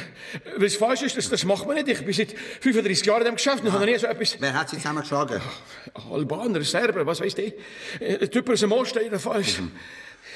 Weil 0.56 0.68
es 0.68 0.78
falsch 0.78 1.02
ist, 1.02 1.18
das, 1.18 1.30
das 1.30 1.44
macht 1.44 1.68
man 1.68 1.76
nicht. 1.76 1.90
Ich 1.90 2.06
bin 2.06 2.14
seit 2.14 2.32
35 2.32 3.06
Jahren 3.06 3.18
in 3.20 3.24
diesem 3.24 3.36
Geschäft 3.36 3.64
und 3.64 3.72
habe 3.74 3.86
noch 3.86 3.92
nie 3.92 3.98
so 3.98 4.08
etwas... 4.08 4.38
Wer 4.40 4.54
hat 4.54 4.70
sie 4.70 4.78
zusammengeschlagen? 4.78 5.42
Albaner, 6.10 6.64
Serber, 6.64 7.06
was 7.06 7.20
weiß 7.20 7.38
ich. 7.38 7.54
Äh, 8.00 8.28
Typ 8.30 8.50
aus 8.50 8.62
dem 8.62 8.72
Osten 8.72 9.04
jedenfalls. 9.04 9.60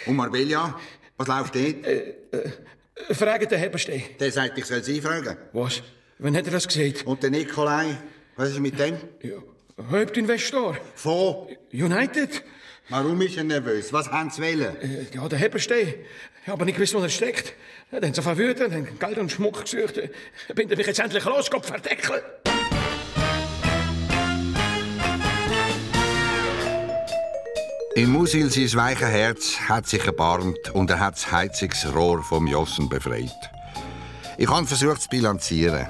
Und 0.06 0.15
Marbella? 0.15 0.78
Was 1.15 1.28
läuft 1.28 1.56
dort? 1.56 1.86
Äh, 1.86 2.13
äh, 2.32 3.13
fragen 3.13 3.48
den 3.48 3.60
Heberstein. 3.60 4.04
Der 4.20 4.32
sagt, 4.32 4.58
ich 4.58 4.65
soll 4.65 4.84
Sie 4.84 5.00
fragen. 5.00 5.38
Was? 5.54 5.82
Wann 6.20 6.36
hat 6.36 6.46
er 6.46 6.52
das 6.52 6.67
gesagt? 6.67 7.06
Und 7.06 7.24
der 7.24 7.30
Nikolai? 7.30 7.98
Was 8.38 8.50
ist 8.50 8.60
mit 8.60 8.78
dem? 8.80 8.97
Ja, 9.23 9.38
Hauptinvestor. 9.91 10.78
Von? 10.93 11.47
United. 11.73 12.43
Warum 12.88 13.19
ist 13.23 13.36
er 13.36 13.43
nervös? 13.43 13.91
Was 13.91 14.12
haben 14.12 14.30
Sie 14.30 14.43
wollen? 14.43 14.80
Äh, 14.80 15.08
ja, 15.12 15.28
der 15.28 15.39
Heberstein. 15.39 15.95
Ich 16.43 16.47
habe 16.47 16.63
nicht 16.63 16.76
gewusst, 16.76 16.93
wo 16.93 17.00
er 17.00 17.10
steckt. 17.10 17.54
Dann 17.89 18.04
haben 18.04 18.13
sie 18.13 18.21
verwütet, 18.21 18.71
haben 18.71 19.00
Geld 19.00 19.17
und 19.17 19.32
Schmuck 19.32 19.63
gesucht. 19.63 19.97
Ich 19.97 20.56
bin 20.56 20.69
mich 20.69 20.86
jetzt 20.86 21.00
endlich 21.00 21.26
los, 21.26 21.50
Gott 21.50 21.65
verdeckeln. 21.65 22.21
In 27.95 28.12
Musil 28.12 28.52
sein 28.52 28.73
weiches 28.76 29.08
Herz 29.08 29.58
hat 29.67 29.88
sich 29.88 30.06
erbarmt 30.06 30.69
und 30.76 30.91
er 30.91 31.00
hat 31.00 31.15
das 31.15 31.32
Heizungsrohr 31.32 32.21
vom 32.21 32.45
Jossen 32.45 32.88
befreit. 32.88 33.32
Ich 34.38 34.47
habe 34.47 34.67
versucht 34.67 35.02
zu 35.02 35.10
bilanzieren, 35.10 35.88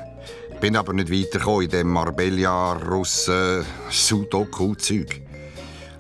bin 0.60 0.76
aber 0.76 0.94
nicht 0.94 1.12
weitergekommen 1.12 1.64
in 1.64 1.70
dem 1.70 1.90
Marbella 1.90 2.74
Russen 2.74 3.66
Sudoku-Zeug. 3.90 5.22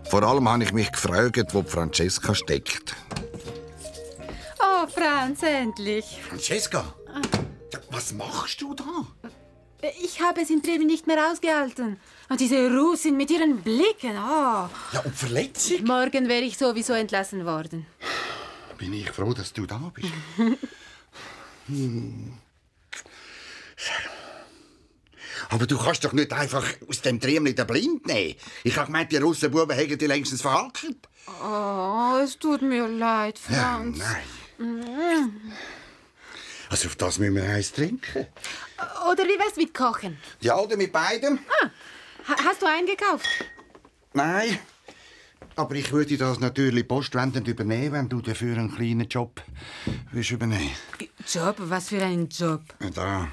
Vor 0.10 0.24
allem 0.24 0.50
habe 0.50 0.64
ich 0.64 0.74
mich 0.74 0.92
gefragt, 0.92 1.54
wo 1.54 1.64
Francesca 1.64 2.34
steckt. 2.34 2.96
Oh, 4.60 4.88
Franz, 4.88 5.44
endlich. 5.44 6.06
Francesca, 6.28 6.94
was 7.92 8.14
machst 8.14 8.62
du 8.62 8.74
da? 8.74 9.06
Ich 10.02 10.22
habe 10.22 10.42
es 10.42 10.50
in 10.50 10.62
Bremen 10.62 10.88
nicht 10.88 11.06
mehr 11.06 11.32
ausgehalten. 11.32 12.00
Und 12.30 12.40
diese 12.40 12.70
Russin 12.76 13.16
mit 13.16 13.30
ihren 13.30 13.62
Blicken, 13.62 14.18
oh. 14.18 14.70
Ja, 14.92 15.02
und 15.04 15.16
Verletzung? 15.16 15.84
Morgen 15.84 16.28
wäre 16.28 16.42
ich 16.42 16.58
sowieso 16.58 16.94
entlassen 16.94 17.46
worden. 17.46 17.86
Bin 18.78 18.94
ich 18.94 19.12
froh, 19.12 19.34
dass 19.34 19.54
du 19.54 19.66
da 19.66 19.92
bist. 19.94 20.12
Hm. 21.70 22.32
Aber 25.50 25.66
du 25.66 25.78
kannst 25.78 26.04
doch 26.04 26.14
nicht 26.14 26.34
einfach 26.34 26.66
aus 26.90 27.02
dem 27.02 27.20
Triemli 27.20 27.56
den 27.56 27.68
Blind 27.68 28.06
nehmen. 28.08 28.36
Ich 28.64 28.76
habe 28.78 28.88
gemeint, 28.88 29.12
die 29.12 29.18
Russenbuben 29.18 29.76
hätten 29.76 29.98
die 29.98 30.08
längstens 30.08 30.42
verhalten. 30.42 30.96
Oh, 31.44 32.18
es 32.24 32.38
tut 32.38 32.62
mir 32.62 32.88
leid, 32.88 33.40
Ja, 33.50 33.56
Franz. 33.78 33.98
nein. 34.00 34.24
Mm. 34.70 35.52
Also 36.70 36.88
auf 36.90 36.96
das 36.98 37.18
müssen 37.20 37.36
wir 37.36 37.44
eins 37.44 37.72
trinken. 37.72 38.28
Oder 39.10 39.24
wie 39.24 39.40
wär's 39.40 39.56
mit 39.56 39.74
Kochen? 39.74 40.18
Ja, 40.42 40.58
oder 40.58 40.76
mit 40.76 40.92
beidem? 40.92 41.40
Ah, 41.62 41.70
ha- 42.28 42.44
hast 42.46 42.62
du 42.62 42.66
eingekauft? 42.66 43.26
Nein. 44.14 44.60
Aber 45.56 45.76
ich 45.76 45.92
würde 45.92 46.18
das 46.18 46.40
natürlich 46.40 46.88
postwendend 46.88 47.48
übernehmen, 47.48 47.94
wenn 47.94 48.10
du 48.10 48.22
dafür 48.22 48.58
einen 48.58 48.74
kleinen 48.76 49.08
Job 49.08 49.42
willst 50.12 50.32
übernehmen 50.32 50.72
Job? 51.28 51.56
Was 51.60 51.90
für 51.90 52.04
ein 52.04 52.28
Job? 52.30 52.62
Ja, 52.82 52.90
Da, 52.90 53.28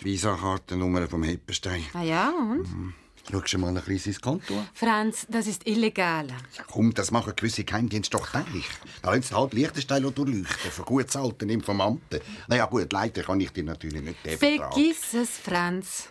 die 0.00 0.06
Visa-Kartennummer 0.06 1.06
vom 1.08 1.22
Heppenstein. 1.22 1.84
Ah 1.94 2.02
ja, 2.02 2.30
und? 2.30 2.94
Schaust 3.30 3.52
du 3.52 3.58
mal 3.58 3.68
ein 3.68 3.82
bisschen 3.84 4.12
ins 4.12 4.20
Konto 4.20 4.58
an? 4.58 4.68
Franz, 4.74 5.26
das 5.28 5.46
ist 5.46 5.66
illegal. 5.66 6.28
Komm, 6.66 6.92
das 6.94 7.10
machen 7.10 7.34
gewisse 7.36 7.64
Geheimdienste 7.64 8.16
doch 8.16 8.28
täglich. 8.28 8.66
Da 9.02 9.10
lassen 9.10 9.22
sie 9.22 9.34
halt 9.36 9.52
Lichtenstein 9.52 10.02
durchleuchten, 10.02 10.70
von 10.70 10.84
gut 10.84 11.10
zahlten 11.10 11.50
Informanten. 11.50 12.20
Na 12.48 12.56
ja, 12.56 12.66
gut, 12.66 12.92
leider 12.92 13.22
kann 13.22 13.40
ich 13.40 13.50
dir 13.50 13.64
natürlich 13.64 14.02
nicht 14.02 14.24
den 14.24 14.38
Betrag. 14.38 14.72
Vergiss 14.72 15.14
es, 15.14 15.30
Franz. 15.30 16.08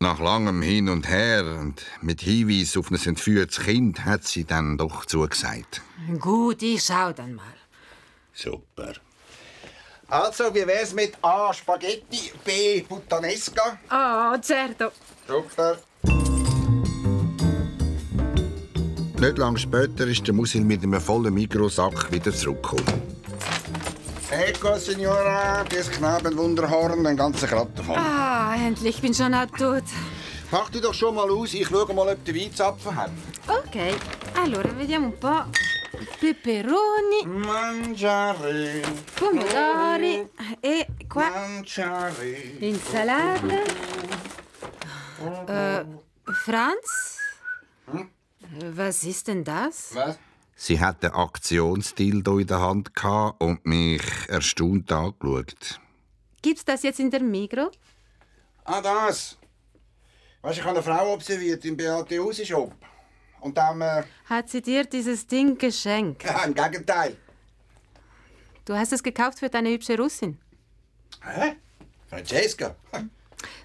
Nach 0.00 0.18
langem 0.18 0.60
Hin 0.60 0.88
und 0.88 1.08
Her 1.08 1.44
und 1.60 1.84
mit 2.02 2.20
Hinweis 2.20 2.76
auf 2.76 2.90
ein 2.90 2.98
entführtes 3.02 3.60
Kind 3.60 4.04
hat 4.04 4.24
sie 4.24 4.44
dann 4.44 4.76
doch 4.76 5.06
zugesagt. 5.06 5.82
Gut, 6.18 6.62
ich 6.62 6.82
schau 6.82 7.12
dann 7.12 7.34
mal. 7.34 7.54
Super. 8.32 8.94
Also, 10.08 10.54
wie 10.54 10.66
wär's 10.66 10.94
mit 10.94 11.14
A. 11.22 11.52
Spaghetti, 11.52 12.32
B. 12.44 12.82
Puttanesca? 12.82 13.78
Oh, 13.90 14.36
certo. 14.40 14.92
Super. 15.26 15.78
Nicht 19.18 19.38
lange 19.38 19.58
später 19.58 20.06
ist 20.06 20.26
der 20.26 20.34
Musil 20.34 20.60
mit 20.60 20.82
einem 20.84 21.00
vollen 21.00 21.34
Mikrosack 21.34 22.12
wieder 22.12 22.32
zurückgekommen. 22.32 23.02
Ecco, 24.30 24.76
Signora, 24.76 25.64
das 25.64 25.90
Knabenwunderhorn, 25.90 27.06
ein 27.06 27.16
ganzer 27.16 27.46
Kratten 27.46 27.82
voll. 27.82 27.96
Ah, 27.96 28.54
endlich, 28.56 29.00
bin 29.00 29.14
schon 29.14 29.36
halb 29.36 29.56
tot. 29.56 29.84
Pack 30.50 30.70
dich 30.72 30.82
doch 30.82 30.94
schon 30.94 31.14
mal 31.14 31.30
aus, 31.30 31.54
ich 31.54 31.66
schaue 31.66 31.92
mal, 31.94 32.08
ob 32.08 32.24
der 32.24 32.34
Weizapfen 32.34 32.94
hat. 32.94 33.10
Ok, 33.48 33.76
allora 34.40 34.68
vediamo 34.76 35.06
un 35.06 35.18
po'. 35.18 35.44
Peperoni, 36.20 37.24
Mangiare, 37.24 38.82
pomodori 39.14 40.28
e 40.60 40.86
qua 41.08 41.30
mangiare. 41.30 42.56
insalata. 42.60 43.62
Äh, 45.46 45.84
Franz? 46.44 47.18
Was 48.74 49.04
ist 49.04 49.28
denn 49.28 49.42
das? 49.44 49.94
Was? 49.94 50.18
Sie 50.54 50.78
hat 50.80 51.02
den 51.02 51.12
Aktionsdildo 51.12 52.38
in 52.38 52.46
der 52.46 52.60
Hand 52.60 52.94
gehabt 52.94 53.42
und 53.42 53.64
mich 53.64 54.02
erstaunt 54.28 54.92
angeschaut. 54.92 55.80
Gibt's 56.42 56.64
das 56.64 56.82
jetzt 56.82 57.00
in 57.00 57.10
der 57.10 57.22
Migro? 57.22 57.70
Ah, 58.64 58.80
das. 58.80 59.38
Weißt 60.42 60.56
du, 60.56 60.60
ich 60.60 60.66
habe 60.66 60.78
eine 60.78 60.82
Frau 60.82 61.12
observiert 61.12 61.64
im 61.64 61.76
Beate 61.76 62.44
Shop. 62.44 62.72
Und 63.46 63.56
dann, 63.56 63.80
äh, 63.80 64.02
Hat 64.28 64.48
sie 64.50 64.60
dir 64.60 64.82
dieses 64.84 65.28
Ding 65.28 65.56
geschenkt? 65.56 66.24
ja, 66.24 66.42
im 66.42 66.52
Gegenteil. 66.52 67.16
Du 68.64 68.74
hast 68.74 68.92
es 68.92 69.04
gekauft 69.04 69.38
für 69.38 69.48
deine 69.48 69.68
hübsche 69.70 69.96
Russin. 69.96 70.40
Hä? 71.22 71.54
Francesca? 72.10 72.74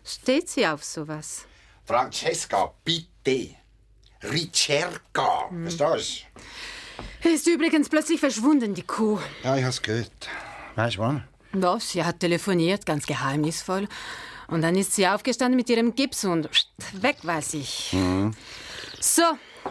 Steht 0.05 0.49
sie 0.49 0.67
auf 0.67 0.83
sowas? 0.83 1.45
Francesca, 1.85 2.71
bitte. 2.85 3.55
Ricerca. 4.21 5.49
Verstehst 5.63 6.27
Ist 7.23 7.47
übrigens 7.47 7.89
plötzlich 7.89 8.19
verschwunden, 8.19 8.75
die 8.75 8.83
Kuh. 8.83 9.17
du? 9.41 9.47
Ja, 9.47 9.57
ich 9.57 9.65
hab's 9.65 9.81
gehört. 9.81 10.29
Weißt 10.75 10.97
du 10.97 11.01
wann? 11.01 11.27
Was? 11.53 11.89
Sie 11.89 12.03
hat 12.03 12.19
telefoniert, 12.19 12.85
ganz 12.85 13.07
geheimnisvoll. 13.07 13.87
Und 14.47 14.61
dann 14.61 14.75
ist 14.75 14.93
sie 14.93 15.07
aufgestanden 15.07 15.55
mit 15.55 15.69
ihrem 15.71 15.95
Gips 15.95 16.23
und 16.23 16.49
weg 16.93 17.17
war 17.23 17.41
sie. 17.41 17.65
Mhm. 17.93 18.35
So, 18.99 19.23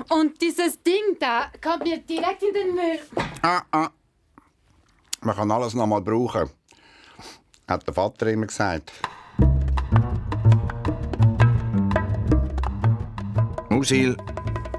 und 0.09 0.41
dieses 0.41 0.83
Ding 0.83 1.17
da 1.19 1.51
kommt 1.63 1.85
mir 1.85 1.99
direkt 1.99 2.43
in 2.43 2.55
den 2.55 2.75
Müll. 2.75 2.99
Ah, 3.43 3.63
ah. 3.71 3.91
Man 5.23 5.37
kann 5.37 5.51
alles 5.51 5.75
noch 5.75 5.87
mal 5.87 6.01
brauchen. 6.01 6.49
Hat 7.69 7.87
der 7.87 7.95
Vater 7.95 8.27
immer 8.29 8.47
gesagt. 8.47 8.93
Musil, 13.69 14.17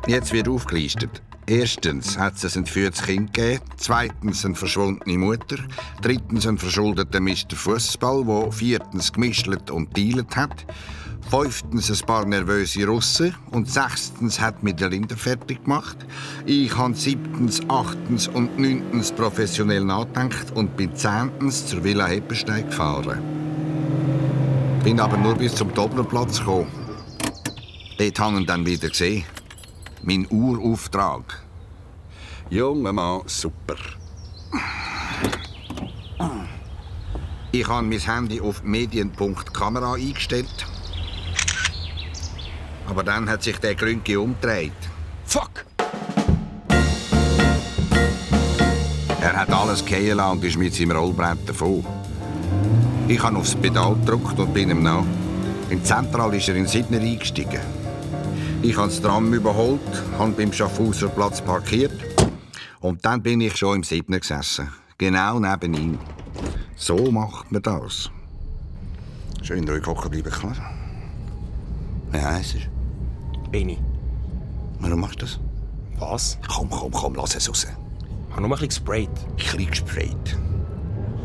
jetzt 0.08 0.34
wird 0.34 0.48
aufgelistet. 0.48 1.22
Erstens 1.48 2.18
hat 2.18 2.42
es 2.44 2.56
ein 2.56 2.60
entführtes 2.60 3.02
Kind 3.02 3.34
gegeben, 3.34 3.64
zweitens 3.76 4.46
eine 4.46 4.56
verschwundene 4.56 5.18
Mutter, 5.18 5.58
drittens 6.02 6.48
einen 6.48 6.58
verschuldeten 6.58 7.24
Mr. 7.24 7.56
Fußball, 7.56 8.24
der 8.24 8.52
viertens 8.52 9.12
gemischelt 9.12 9.72
und 9.72 9.96
dealet 9.98 10.36
hat, 10.36 10.66
fünftens 11.32 11.90
ein 11.90 12.06
paar 12.06 12.26
nervöse 12.26 12.86
Russen 12.86 13.34
und 13.52 13.70
sechstens 13.70 14.42
hat 14.42 14.64
mit 14.64 14.82
der 14.82 14.90
Linde 14.90 15.16
fertig 15.16 15.64
gemacht. 15.64 15.96
Ich 16.46 16.76
habe 16.76 16.94
siebtens, 16.94 17.62
achtens 17.70 18.28
und 18.28 18.60
neuntens 18.60 19.14
professionell 19.14 19.86
nachgedacht 19.86 20.52
und 20.56 20.76
bin 20.76 20.94
zehntens 20.94 21.68
zur 21.68 21.86
Villa 21.86 22.08
Heppenstein 22.08 22.66
gefahren. 22.66 23.22
Bin 24.84 25.00
aber 25.00 25.16
nur 25.16 25.36
bis 25.36 25.56
zum 25.56 25.74
Dopplerplatz 25.74 26.40
gekommen. 26.40 26.68
Dort 27.98 28.20
haben 28.20 28.40
wir 28.40 28.46
dann 28.46 28.66
wieder 28.66 28.90
gesehen. 28.90 29.24
Mein 30.04 30.28
Urauftrag. 30.30 31.44
Junger 32.50 32.92
Mann, 32.92 33.22
super. 33.28 33.78
Ich 37.54 37.68
habe 37.70 37.88
mein 37.88 38.00
Handy 38.00 38.42
auf 38.42 38.64
medien.kamera 38.64 39.94
eingestellt. 39.94 40.66
Aber 42.92 43.04
dann 43.04 43.30
hat 43.30 43.42
sich 43.42 43.58
der 43.58 43.74
Grünke 43.74 44.20
umgedreht. 44.20 44.74
Fuck! 45.26 45.64
Er 49.22 49.34
hat 49.34 49.50
alles 49.50 49.86
gehen 49.86 50.20
und 50.20 50.44
ist 50.44 50.58
mit 50.58 50.74
seinem 50.74 50.98
Rollbrett 50.98 51.48
davon. 51.48 51.86
Ich 53.08 53.24
habe 53.24 53.38
aufs 53.38 53.56
Pedal 53.56 53.96
gedrückt 53.96 54.38
und 54.38 54.54
bin 54.54 54.72
ihm 54.72 54.84
nach. 54.84 55.06
Im 55.70 55.82
Zentral 55.86 56.34
ist 56.34 56.50
er 56.50 56.56
in 56.56 56.68
Sidner 56.68 57.00
eingestiegen. 57.00 57.62
Ich 58.62 58.76
habe 58.76 58.90
das 58.90 59.02
Tram 59.02 59.34
überholt, 59.34 59.80
habe 60.20 60.32
beim 60.32 60.52
Schaffhauser 60.52 61.08
Platz 61.08 61.40
parkiert 61.40 61.94
und 62.82 63.06
dann 63.06 63.24
bin 63.24 63.40
ich 63.40 63.56
schon 63.56 63.78
im 63.78 63.84
Siebten 63.84 64.20
gesessen. 64.20 64.68
Genau 64.98 65.40
neben 65.40 65.74
ihm. 65.76 65.98
So 66.76 67.10
macht 67.10 67.54
man 67.54 67.62
das. 67.62 68.12
Schön 69.44 69.66
ruhig 69.70 69.86
hocken 69.88 70.12
bleiben, 70.12 70.30
klar. 70.30 70.74
Wie 72.12 72.20
heisst 72.20 72.56
er? 72.56 72.71
Benny. 73.52 73.78
Warum 74.80 75.02
machst 75.02 75.22
du 75.22 75.26
das? 75.26 75.40
Was? 76.00 76.40
Komm, 76.48 76.70
komm, 76.70 76.92
komm, 76.92 77.16
lass 77.16 77.36
es 77.36 77.50
raus. 77.50 77.68
Ich 77.68 78.32
habe 78.32 78.42
nur 78.42 78.50
ein 78.50 78.52
bisschen 78.52 78.70
gesprayt. 78.70 79.10
Ein 79.10 79.36
bisschen 79.36 79.68
gesprayt. 79.68 80.38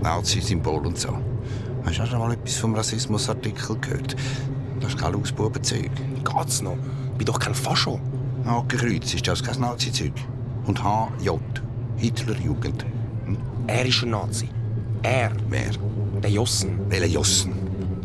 Nazi-Symbol 0.02 0.86
und 0.86 0.98
so. 0.98 1.16
Hast 1.84 1.98
du 1.98 2.06
schon 2.06 2.18
mal 2.18 2.32
etwas 2.32 2.56
vom 2.56 2.74
Rassismusartikel 2.74 3.78
gehört? 3.78 4.16
Das 4.80 4.90
ist 4.90 4.98
kein 4.98 5.12
Lausbubenzeug. 5.12 5.90
Geht's 6.24 6.62
noch? 6.62 6.76
Ich 7.12 7.18
bin 7.18 7.26
doch 7.26 7.38
kein 7.38 7.54
Fascho. 7.54 8.00
Hakenkreuz, 8.44 9.14
ist 9.14 9.26
das 9.26 9.42
kein 9.42 9.60
Nazi-Zeug? 9.60 10.12
Und 10.66 10.82
HJ, 10.82 11.30
Hitlerjugend. 11.96 12.84
Hm? 13.24 13.38
Er 13.68 13.86
ist 13.86 14.02
ein 14.02 14.10
Nazi. 14.10 14.48
Er. 15.02 15.30
Wer? 15.48 15.70
Der 16.22 16.30
Jossen. 16.30 16.90
Welcher 16.90 17.06
Jossen? 17.06 17.52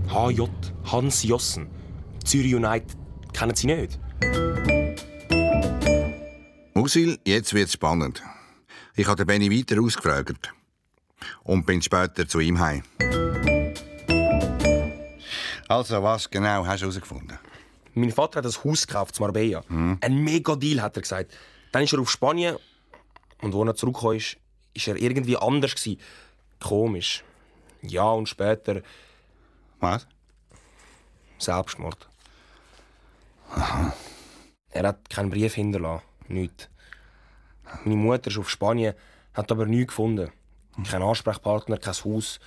HJ, 0.08 0.44
Hans 0.92 1.24
Jossen. 1.24 1.68
Zürich 2.24 2.54
United. 2.54 2.96
Kennen 3.34 3.56
Sie 3.56 3.68
nicht? 3.68 4.00
Musil, 6.74 7.20
jetzt 7.26 7.54
wird's 7.54 7.74
spannend. 7.74 8.24
Ich 8.96 9.08
habe 9.08 9.16
den 9.16 9.28
Benny 9.28 9.52
weiter 9.52 9.82
ausgefragt. 9.82 10.52
Und 11.44 11.66
bin 11.66 11.82
später 11.82 12.28
zu 12.28 12.40
ihm 12.40 12.60
heim. 12.60 12.84
Also, 15.68 16.04
was 16.04 16.30
genau 16.30 16.66
hast 16.66 16.82
du 16.82 16.88
herausgefunden? 16.88 17.38
Mein 17.94 18.12
Vater 18.12 18.40
hat 18.40 18.46
ein 18.46 18.64
Haus 18.64 18.88
gekauft 18.88 19.18
in 19.18 19.24
Marbella. 19.24 19.64
Ein 19.70 20.24
mega 20.24 20.56
Deal, 20.56 20.82
hat 20.82 20.98
er 20.98 21.02
gesagt. 21.02 21.34
Dann 21.72 21.84
ist 21.84 21.94
er 21.94 22.00
auf 22.00 22.10
Spanien. 22.10 22.58
Und 23.42 23.56
als 23.56 23.68
er 23.68 23.76
zurückgekommen 23.76 24.18
ist, 24.18 24.38
ist 24.74 24.88
er 24.88 24.96
irgendwie 24.98 25.38
anders. 25.38 25.76
Gewesen. 25.76 26.00
Komisch. 26.60 27.24
Ja, 27.84 28.10
und 28.12 28.28
später. 28.28 28.82
Was? 29.80 30.08
Selbstmord. 31.38 32.10
Er 34.72 34.88
hat 34.88 35.10
keinen 35.10 35.30
Brief 35.30 35.54
hinterlassen. 35.56 36.04
Nichts. 36.28 36.70
Meine 37.84 37.98
Mutter 37.98 38.30
ist 38.30 38.38
auf 38.38 38.50
Spanien, 38.50 38.94
hat 39.34 39.52
aber 39.52 39.66
nichts 39.66 39.88
gefunden. 39.88 40.32
Kein 40.90 41.02
Ansprechpartner, 41.02 41.78
kein 41.78 41.94
Haus. 41.94 42.40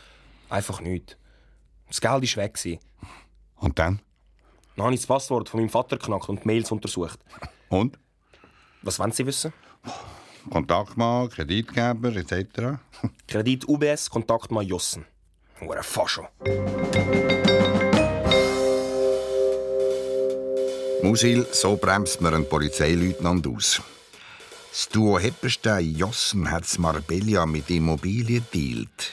Einfach 0.49 0.81
nichts. 0.81 1.17
Das 1.89 2.01
Geld 2.01 2.37
war 2.37 2.45
weg. 2.45 2.81
Und 3.57 3.79
dann? 3.79 4.01
Dann 4.77 4.87
habe 4.87 4.95
ich 4.95 5.01
das 5.01 5.07
Passwort 5.07 5.49
von 5.49 5.61
meinem 5.61 5.71
Vater 5.71 5.97
geknackt 5.97 6.29
und 6.29 6.43
die 6.43 6.47
Mails 6.47 6.71
untersucht. 6.73 7.21
Und? 7.69 7.99
Was 8.83 8.99
wollen 8.99 9.13
Sie 9.13 9.25
wissen? 9.25 9.53
Kontaktmann, 10.51 11.29
Kreditgeber 11.29 12.15
etc. 12.17 12.79
Kredit 13.29 13.69
UBS, 13.69 14.11
Kontaktmann 14.11 14.67
Jossen. 14.67 15.07
Hure 15.61 15.83
Fascho. 15.83 16.29
Musil, 21.05 21.47
so 21.53 21.77
bremst 21.77 22.23
man 22.23 22.33
einen 22.33 22.49
Polizeileutnant 22.49 23.47
aus. 23.47 23.83
Das 24.71 24.89
Duo 24.89 25.19
Heppenstein 25.19 25.95
Jossen 25.95 26.51
hat 26.51 26.79
Marbella 26.79 27.45
mit 27.45 27.69
Immobilien 27.69 28.47
dealt. 28.55 29.13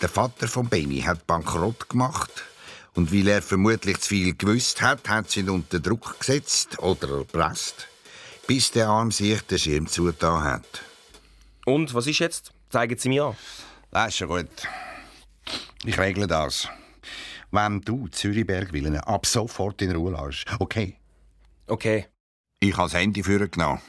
Der 0.00 0.08
Vater 0.08 0.46
von 0.46 0.68
Benny 0.68 1.00
hat 1.00 1.26
Bankrott 1.26 1.88
gemacht 1.88 2.30
und 2.94 3.12
weil 3.12 3.26
er 3.26 3.42
vermutlich 3.42 3.98
zu 3.98 4.10
viel 4.10 4.36
gewusst 4.36 4.82
hat, 4.82 5.08
hat 5.08 5.28
sie 5.28 5.40
ihn 5.40 5.50
unter 5.50 5.80
Druck 5.80 6.16
gesetzt 6.20 6.78
oder 6.78 7.08
erpresst, 7.18 7.88
bis 8.46 8.70
der 8.70 8.86
Arm 8.86 9.10
sich 9.10 9.42
den 9.42 9.58
Schirm 9.58 9.88
zugetan 9.88 10.44
hat. 10.44 10.82
Und 11.66 11.92
was 11.92 12.06
ist 12.06 12.20
jetzt? 12.20 12.52
Zeigen 12.68 12.96
Sie 12.96 13.08
mir 13.08 13.24
an. 13.24 13.36
Das 13.90 14.10
ist 14.10 14.18
schon 14.18 14.28
gut. 14.28 14.68
Ich 15.84 15.98
regle 15.98 16.28
das. 16.28 16.68
Wenn 17.50 17.80
du 17.80 18.06
Zürichberg 18.06 18.72
Willen 18.72 18.96
ab 18.96 19.26
sofort 19.26 19.82
in 19.82 19.90
Ruhe 19.90 20.12
lässt, 20.12 20.46
okay? 20.60 20.99
Okay. 21.70 22.06
Ich 22.58 22.76
habe 22.76 22.90
das 22.90 22.94
Handy 22.94 23.22
für 23.22 23.48
genommen. 23.48 23.80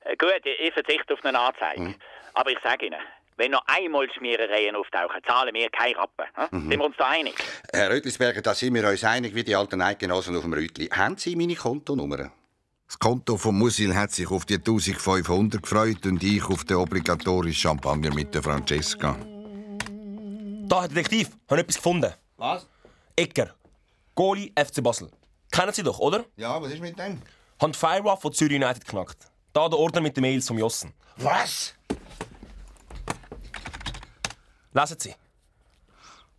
Äh, 0.00 0.16
Gut, 0.16 0.40
ich 0.44 0.68
ich 0.68 0.72
verzichte 0.72 1.14
auf 1.14 1.24
eine 1.24 1.38
Anzeige. 1.38 1.94
Aber 2.34 2.50
ich 2.50 2.58
sage 2.62 2.86
Ihnen, 2.86 2.98
wenn 3.36 3.50
noch 3.50 3.62
einmal 3.66 4.10
Schmierereien 4.12 4.74
auftauchen, 4.74 5.20
zahlen 5.26 5.54
wir 5.54 5.68
keine 5.70 5.96
Rappen. 5.96 6.26
hm? 6.34 6.48
Mhm. 6.50 6.70
Sind 6.70 6.78
wir 6.80 6.86
uns 6.86 6.96
da 6.96 7.08
einig? 7.08 7.34
Herr 7.72 7.90
Rötlisberger, 7.90 8.42
da 8.42 8.54
sind 8.54 8.74
wir 8.74 8.88
uns 8.88 9.04
einig 9.04 9.34
wie 9.34 9.44
die 9.44 9.54
alten 9.54 9.80
Eidgenossen 9.80 10.34
auf 10.36 10.42
dem 10.42 10.52
Rütli. 10.52 10.86
Haben 10.86 11.16
Sie 11.16 11.36
meine 11.36 11.54
Kontonummer? 11.54 12.32
Das 12.86 12.98
Konto 12.98 13.36
von 13.36 13.56
Musil 13.56 13.94
hat 13.94 14.10
sich 14.10 14.28
auf 14.30 14.44
die 14.46 14.54
1500 14.56 15.62
gefreut 15.62 16.04
und 16.06 16.22
ich 16.24 16.44
auf 16.44 16.64
den 16.64 16.78
obligatorischen 16.78 17.54
Champagner 17.54 18.12
mit 18.12 18.34
der 18.34 18.42
Francesca. 18.42 19.16
Da, 20.68 20.80
Herr 20.80 20.88
Detektiv, 20.88 21.28
haben 21.48 21.58
etwas 21.58 21.76
gefunden. 21.76 22.12
Was? 22.36 22.66
Ecker. 23.14 23.54
Goalie 24.14 24.52
FC 24.56 24.82
Basel. 24.82 25.08
Kennen 25.60 25.74
Sie 25.74 25.82
doch, 25.82 25.98
oder? 25.98 26.24
Ja, 26.38 26.62
was 26.62 26.72
ist 26.72 26.80
mit 26.80 26.98
dem? 26.98 27.20
Haben 27.60 27.72
die 27.72 27.78
Firewall 27.78 28.16
von 28.16 28.32
Zürich 28.32 28.56
United 28.56 28.82
geknackt. 28.82 29.30
Da 29.52 29.68
der 29.68 29.78
Ordner 29.78 30.00
mit 30.00 30.16
den 30.16 30.22
Mails 30.22 30.48
vom 30.48 30.58
Jossen. 30.58 30.94
Was? 31.18 31.74
Lesen 34.72 34.96
Sie. 34.98 35.14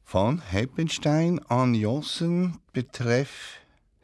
Von 0.03 0.41
Heppenstein 0.41 1.37
an 1.49 1.75
Jossen 1.75 2.57
betreff 2.73 3.59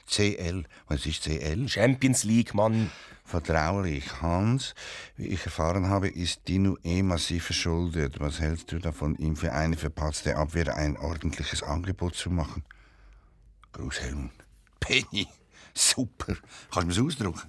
CL. 0.05 0.65
Was 0.87 1.07
ist 1.07 1.23
CL? 1.23 1.67
Champions 1.67 2.23
League, 2.23 2.53
Mann. 2.53 2.91
Vertraulich. 3.25 4.21
Hans, 4.21 4.75
wie 5.15 5.29
ich 5.29 5.43
erfahren 5.43 5.89
habe, 5.89 6.09
ist 6.09 6.47
Dino 6.47 6.77
eh 6.83 7.01
massiv 7.01 7.45
verschuldet. 7.45 8.19
Was 8.19 8.39
hältst 8.39 8.71
du 8.71 8.77
davon, 8.77 9.15
ihm 9.15 9.35
für 9.35 9.51
eine 9.51 9.77
verpatzte 9.77 10.35
Abwehr 10.35 10.75
ein 10.75 10.95
ordentliches 10.95 11.63
Angebot 11.63 12.13
zu 12.13 12.29
machen? 12.29 12.63
Gruß 13.71 13.99
Helmut. 14.01 14.36
Penny, 14.79 15.27
super. 15.73 16.35
Kannst 16.71 16.97
du 16.97 17.03
mir's 17.03 17.15
ausdrucken? 17.15 17.41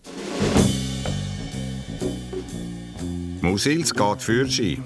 Musils 3.41 3.95
geht 3.95 4.23
für 4.23 4.47
sie. 4.47 4.83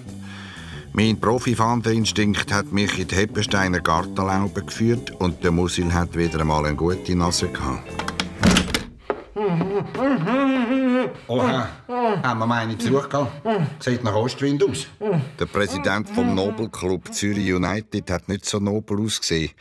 Mein 0.94 1.18
Profifahnderinstinkt 1.18 2.52
hat 2.52 2.70
mich 2.70 2.98
in 2.98 3.08
die 3.08 3.16
Heppensteiner 3.16 3.80
Gartenlaube 3.80 4.62
geführt 4.62 5.10
und 5.20 5.42
der 5.42 5.50
Musil 5.50 5.92
hat 5.92 6.14
wieder 6.16 6.40
einmal 6.40 6.66
eine 6.66 6.76
gute 6.76 7.16
Nase 7.16 7.48
gehabt. 7.48 7.88
Oha, 11.32 11.66
haben 12.22 12.40
wir 12.40 12.46
meine 12.46 12.76
Besuch 12.76 13.08
gehabt? 13.08 13.32
Sieht 13.82 14.04
nach 14.04 14.14
Ostwind 14.14 14.62
aus. 14.62 14.86
Der 15.38 15.46
Präsident 15.46 16.10
vom 16.10 16.34
Nobelclub 16.34 17.10
Zürich 17.14 17.54
United 17.54 18.10
hat 18.10 18.28
nicht 18.28 18.44
so 18.44 18.58
nobel 18.58 19.00
ausgesehen. 19.00 19.52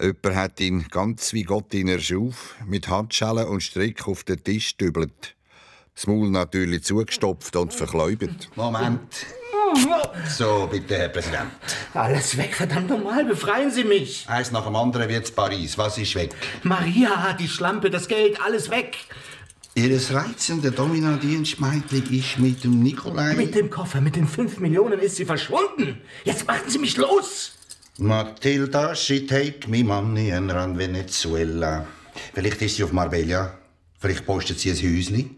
Jemand 0.00 0.36
hat 0.36 0.58
ihn 0.60 0.86
ganz 0.90 1.34
wie 1.34 1.42
Gott 1.42 1.74
ihn 1.74 1.88
erschuf, 1.88 2.54
mit 2.64 2.88
Handschellen 2.88 3.46
und 3.46 3.62
Strick 3.62 4.08
auf 4.08 4.24
den 4.24 4.42
Tisch 4.42 4.78
dübelt. 4.78 5.34
Das 5.94 6.06
Maul 6.06 6.30
natürlich 6.30 6.84
zugestopft 6.84 7.56
und 7.56 7.74
verkläubert. 7.74 8.48
Moment. 8.56 9.26
So, 10.28 10.66
bitte, 10.70 10.96
Herr 10.96 11.08
Präsident. 11.08 11.50
Alles 11.92 12.38
weg, 12.38 12.54
verdammt 12.54 12.88
nochmal, 12.88 13.24
befreien 13.26 13.70
Sie 13.70 13.84
mich. 13.84 14.24
Eins 14.26 14.50
nach 14.50 14.64
dem 14.64 14.76
anderen 14.76 15.10
wird's 15.10 15.30
Paris. 15.30 15.76
Was 15.76 15.98
ist 15.98 16.14
weg? 16.14 16.34
Maria, 16.62 17.34
die 17.38 17.48
Schlampe, 17.48 17.90
das 17.90 18.08
Geld, 18.08 18.40
alles 18.40 18.70
weg. 18.70 18.96
Ihres 19.78 20.12
reizende 20.12 20.72
Domina-Dienstmeidling 20.72 22.10
ist 22.10 22.36
mit 22.40 22.64
dem 22.64 22.82
Nikolai... 22.82 23.34
Mit 23.36 23.54
dem 23.54 23.70
Koffer, 23.70 24.00
mit 24.00 24.16
den 24.16 24.26
fünf 24.26 24.58
Millionen 24.58 24.98
ist 24.98 25.14
sie 25.14 25.24
verschwunden. 25.24 26.00
Jetzt 26.24 26.48
machen 26.48 26.68
Sie 26.68 26.80
mich 26.80 26.96
los. 26.96 27.52
Matilda, 27.98 28.96
she 28.96 29.24
take 29.24 29.70
me 29.70 29.84
money 29.84 30.32
and 30.32 30.50
run 30.50 30.76
Venezuela. 30.76 31.86
Vielleicht 32.34 32.60
ist 32.60 32.74
sie 32.74 32.82
auf 32.82 32.92
Marbella. 32.92 33.56
Vielleicht 34.00 34.26
postet 34.26 34.58
sie 34.58 34.70
ein 34.72 34.76
Häusli. 34.76 35.30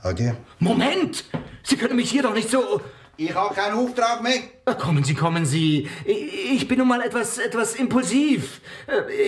Adieu. 0.00 0.32
Moment! 0.60 1.26
Sie 1.62 1.76
können 1.76 1.96
mich 1.96 2.10
hier 2.10 2.22
doch 2.22 2.32
nicht 2.32 2.48
so... 2.48 2.80
Ich 3.18 3.34
habe 3.34 3.54
keinen 3.54 3.74
Auftrag 3.74 4.22
mehr. 4.22 4.44
Ach, 4.64 4.78
Kommen 4.78 5.04
Sie, 5.04 5.14
kommen 5.14 5.44
Sie. 5.44 5.90
Ich 6.06 6.34
ich 6.54 6.68
bin 6.68 6.78
nun 6.78 6.88
mal 6.88 7.02
etwas, 7.02 7.36
etwas 7.36 7.74
impulsiv. 7.74 8.62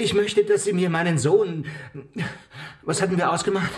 Ich 0.01 0.15
möchte, 0.15 0.45
dass 0.45 0.65
Sie 0.65 0.73
mir 0.73 0.89
meinen 0.89 1.19
Sohn... 1.19 1.67
Was 2.83 3.03
hatten 3.03 3.19
wir 3.19 3.31
ausgemacht? 3.31 3.73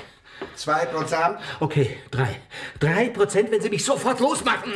Zwei 0.56 0.86
Prozent. 0.86 1.38
Okay, 1.60 1.98
drei. 2.10 2.40
Drei 2.80 3.08
Prozent, 3.10 3.50
wenn 3.50 3.60
Sie 3.60 3.70
mich 3.70 3.84
sofort 3.84 4.20
losmachen. 4.20 4.72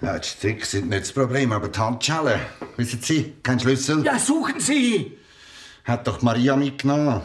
Ja, 0.00 0.18
die 0.18 0.28
Stricke 0.28 0.66
sind 0.66 0.88
nicht 0.90 1.02
das 1.02 1.12
Problem, 1.12 1.52
aber 1.52 1.68
die 1.68 1.78
Handschellen. 1.78 2.40
Wissen 2.76 3.00
Sie, 3.00 3.34
kein 3.42 3.60
Schlüssel. 3.60 4.04
Ja, 4.04 4.18
suchen 4.18 4.58
Sie! 4.58 5.16
Hat 5.84 6.06
doch 6.06 6.22
Maria 6.22 6.56
mitgenommen. 6.56 7.22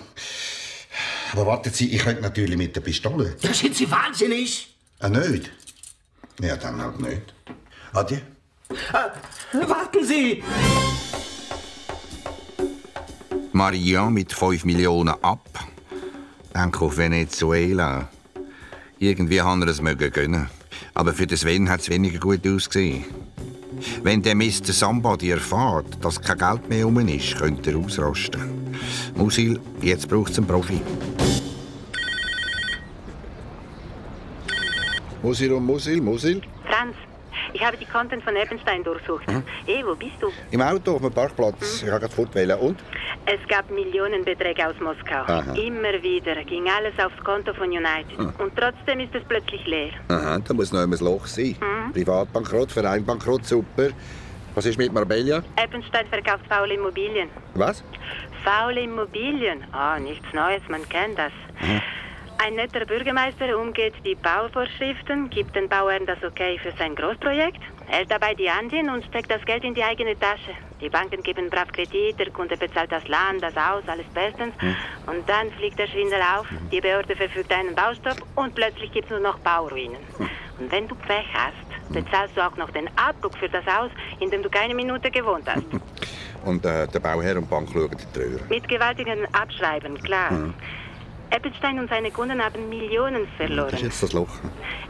Aber 1.33 1.45
warten 1.47 1.71
Sie, 1.73 1.93
ich 1.93 2.03
könnte 2.03 2.21
natürlich 2.21 2.57
mit 2.57 2.75
der 2.75 2.81
Pistole. 2.81 3.35
Ja, 3.41 3.53
sind 3.53 3.75
Sie 3.75 3.89
wahnsinnig? 3.89 4.75
Ah, 4.99 5.09
nicht? 5.09 5.51
Ja, 6.39 6.55
dann 6.55 6.81
halt 6.81 6.99
nicht. 6.99 7.33
Adieu. 7.93 8.17
Äh, 8.69 9.67
warten 9.69 10.05
Sie! 10.05 10.43
Maria 13.53 14.09
mit 14.09 14.33
5 14.33 14.65
Millionen 14.65 15.15
ab. 15.23 15.49
Denk 16.53 16.81
auf 16.81 16.97
Venezuela. 16.97 18.09
Irgendwie 18.99 19.41
haben 19.41 19.61
wir 19.61 19.67
es 19.67 19.81
mögen 19.81 20.11
gönnen. 20.11 20.49
Aber 20.93 21.13
für 21.13 21.27
den 21.27 21.37
Sven 21.37 21.69
hat 21.69 21.81
es 21.81 21.89
weniger 21.89 22.19
gut 22.19 22.45
ausgesehen. 22.47 23.05
Wenn 24.01 24.23
der 24.23 24.35
Mr. 24.35 24.73
Somebody 24.73 25.29
erfährt, 25.29 26.03
dass 26.03 26.19
kein 26.21 26.37
Geld 26.37 26.69
mehr 26.69 26.87
um 26.87 26.97
ist, 27.07 27.37
könnte 27.37 27.71
er 27.71 27.77
ausrasten. 27.77 28.75
Musil, 29.15 29.59
jetzt 29.81 30.07
braucht 30.07 30.31
es 30.31 30.37
einen 30.37 30.47
Profi. 30.47 30.81
Musil 35.21 35.51
und 35.51 35.65
Musil, 35.65 36.01
Musil. 36.01 36.41
Franz, 36.65 36.95
ich 37.53 37.63
habe 37.63 37.77
die 37.77 37.85
Konten 37.85 38.21
von 38.21 38.35
Eppenstein 38.35 38.83
durchsucht. 38.83 39.27
Mhm. 39.27 39.43
Eh, 39.67 39.83
wo 39.85 39.95
bist 39.95 40.15
du? 40.21 40.29
Im 40.51 40.61
Auto 40.61 40.95
auf 40.95 41.01
dem 41.01 41.11
Parkplatz. 41.11 41.83
Ich 41.83 41.89
habe 41.89 41.99
gerade 41.99 42.13
fortwählen. 42.13 42.57
Und? 42.59 42.79
Es 43.29 43.45
gab 43.49 43.69
Millionenbeträge 43.69 44.65
aus 44.65 44.79
Moskau. 44.79 45.23
Aha. 45.27 45.53
Immer 45.53 46.01
wieder 46.01 46.41
ging 46.45 46.65
alles 46.69 46.93
aufs 46.97 47.21
Konto 47.25 47.53
von 47.53 47.67
United. 47.67 48.17
Ah. 48.17 48.33
Und 48.41 48.55
trotzdem 48.55 49.01
ist 49.01 49.13
es 49.13 49.23
plötzlich 49.27 49.65
leer. 49.67 49.91
Aha, 50.07 50.39
da 50.39 50.53
muss 50.53 50.71
noch 50.71 50.79
ein 50.79 50.91
Loch 50.91 51.25
sein. 51.27 51.57
Mhm. 51.59 51.91
Privatbankrott, 51.91 52.71
Vereinbankrott, 52.71 53.45
super. 53.45 53.89
Was 54.55 54.65
ist 54.65 54.77
mit 54.77 54.93
Marbella? 54.93 55.43
Eppenstein 55.57 56.07
verkauft 56.07 56.45
faule 56.47 56.75
Immobilien. 56.75 57.27
Was? 57.55 57.83
Faule 58.45 58.81
Immobilien? 58.81 59.65
Ah, 59.73 59.99
nichts 59.99 60.25
Neues, 60.33 60.61
man 60.69 60.87
kennt 60.87 61.19
das. 61.19 61.33
Mhm. 61.61 61.81
Ein 62.39 62.55
netter 62.55 62.85
Bürgermeister 62.85 63.59
umgeht 63.59 63.95
die 64.05 64.15
Bauvorschriften, 64.15 65.29
gibt 65.29 65.53
den 65.55 65.67
Bauern 65.67 66.05
das 66.05 66.23
Okay 66.23 66.57
für 66.63 66.71
sein 66.77 66.95
Großprojekt, 66.95 67.59
hält 67.87 68.11
dabei 68.11 68.33
die 68.35 68.49
Ansehen 68.49 68.89
und 68.89 69.03
steckt 69.05 69.31
das 69.31 69.43
Geld 69.45 69.63
in 69.63 69.73
die 69.73 69.83
eigene 69.83 70.17
Tasche. 70.19 70.51
Die 70.81 70.89
Banken 70.89 71.23
geben 71.23 71.49
brav 71.49 71.71
Kredit, 71.71 72.19
der 72.19 72.29
Kunde 72.29 72.55
bezahlt 72.57 72.91
das 72.91 73.07
Land, 73.07 73.41
das 73.41 73.55
Haus, 73.55 73.83
alles 73.87 74.05
bestens. 74.13 74.53
Und 75.07 75.27
dann 75.27 75.51
fliegt 75.51 75.79
der 75.79 75.87
Schwindel 75.87 76.19
auf, 76.21 76.45
die 76.71 76.81
Behörde 76.81 77.15
verfügt 77.15 77.51
einen 77.51 77.73
Baustopp 77.73 78.21
und 78.35 78.53
plötzlich 78.53 78.91
gibt 78.91 79.05
es 79.05 79.11
nur 79.11 79.19
noch 79.19 79.39
Bauruinen. 79.39 79.97
Und 80.59 80.71
wenn 80.71 80.87
du 80.87 80.95
Pech 80.95 81.27
hast, 81.33 81.93
bezahlst 81.93 82.35
du 82.35 82.45
auch 82.45 82.55
noch 82.57 82.69
den 82.71 82.87
Abdruck 82.97 83.37
für 83.37 83.49
das 83.49 83.65
Haus, 83.65 83.91
in 84.19 84.29
dem 84.29 84.43
du 84.43 84.49
keine 84.49 84.75
Minute 84.75 85.09
gewohnt 85.09 85.45
hast. 85.47 85.65
Und 86.45 86.63
äh, 86.65 86.87
der 86.87 86.99
Bauherr 86.99 87.35
und 87.35 87.45
die 87.45 87.49
Bank 87.49 87.67
schauen 87.73 87.89
die 88.15 88.19
Röhre. 88.19 88.39
Mit 88.47 88.69
gewaltigen 88.69 89.25
Abschreiben, 89.33 90.01
klar. 90.01 90.31
Eppenstein 91.29 91.79
und 91.79 91.89
seine 91.89 92.11
Kunden 92.11 92.41
haben 92.43 92.69
Millionen 92.69 93.27
verloren. 93.37 93.69
Das 93.71 93.79
ist 93.81 93.85
jetzt 93.85 94.03
das 94.03 94.13
Loch. 94.13 94.29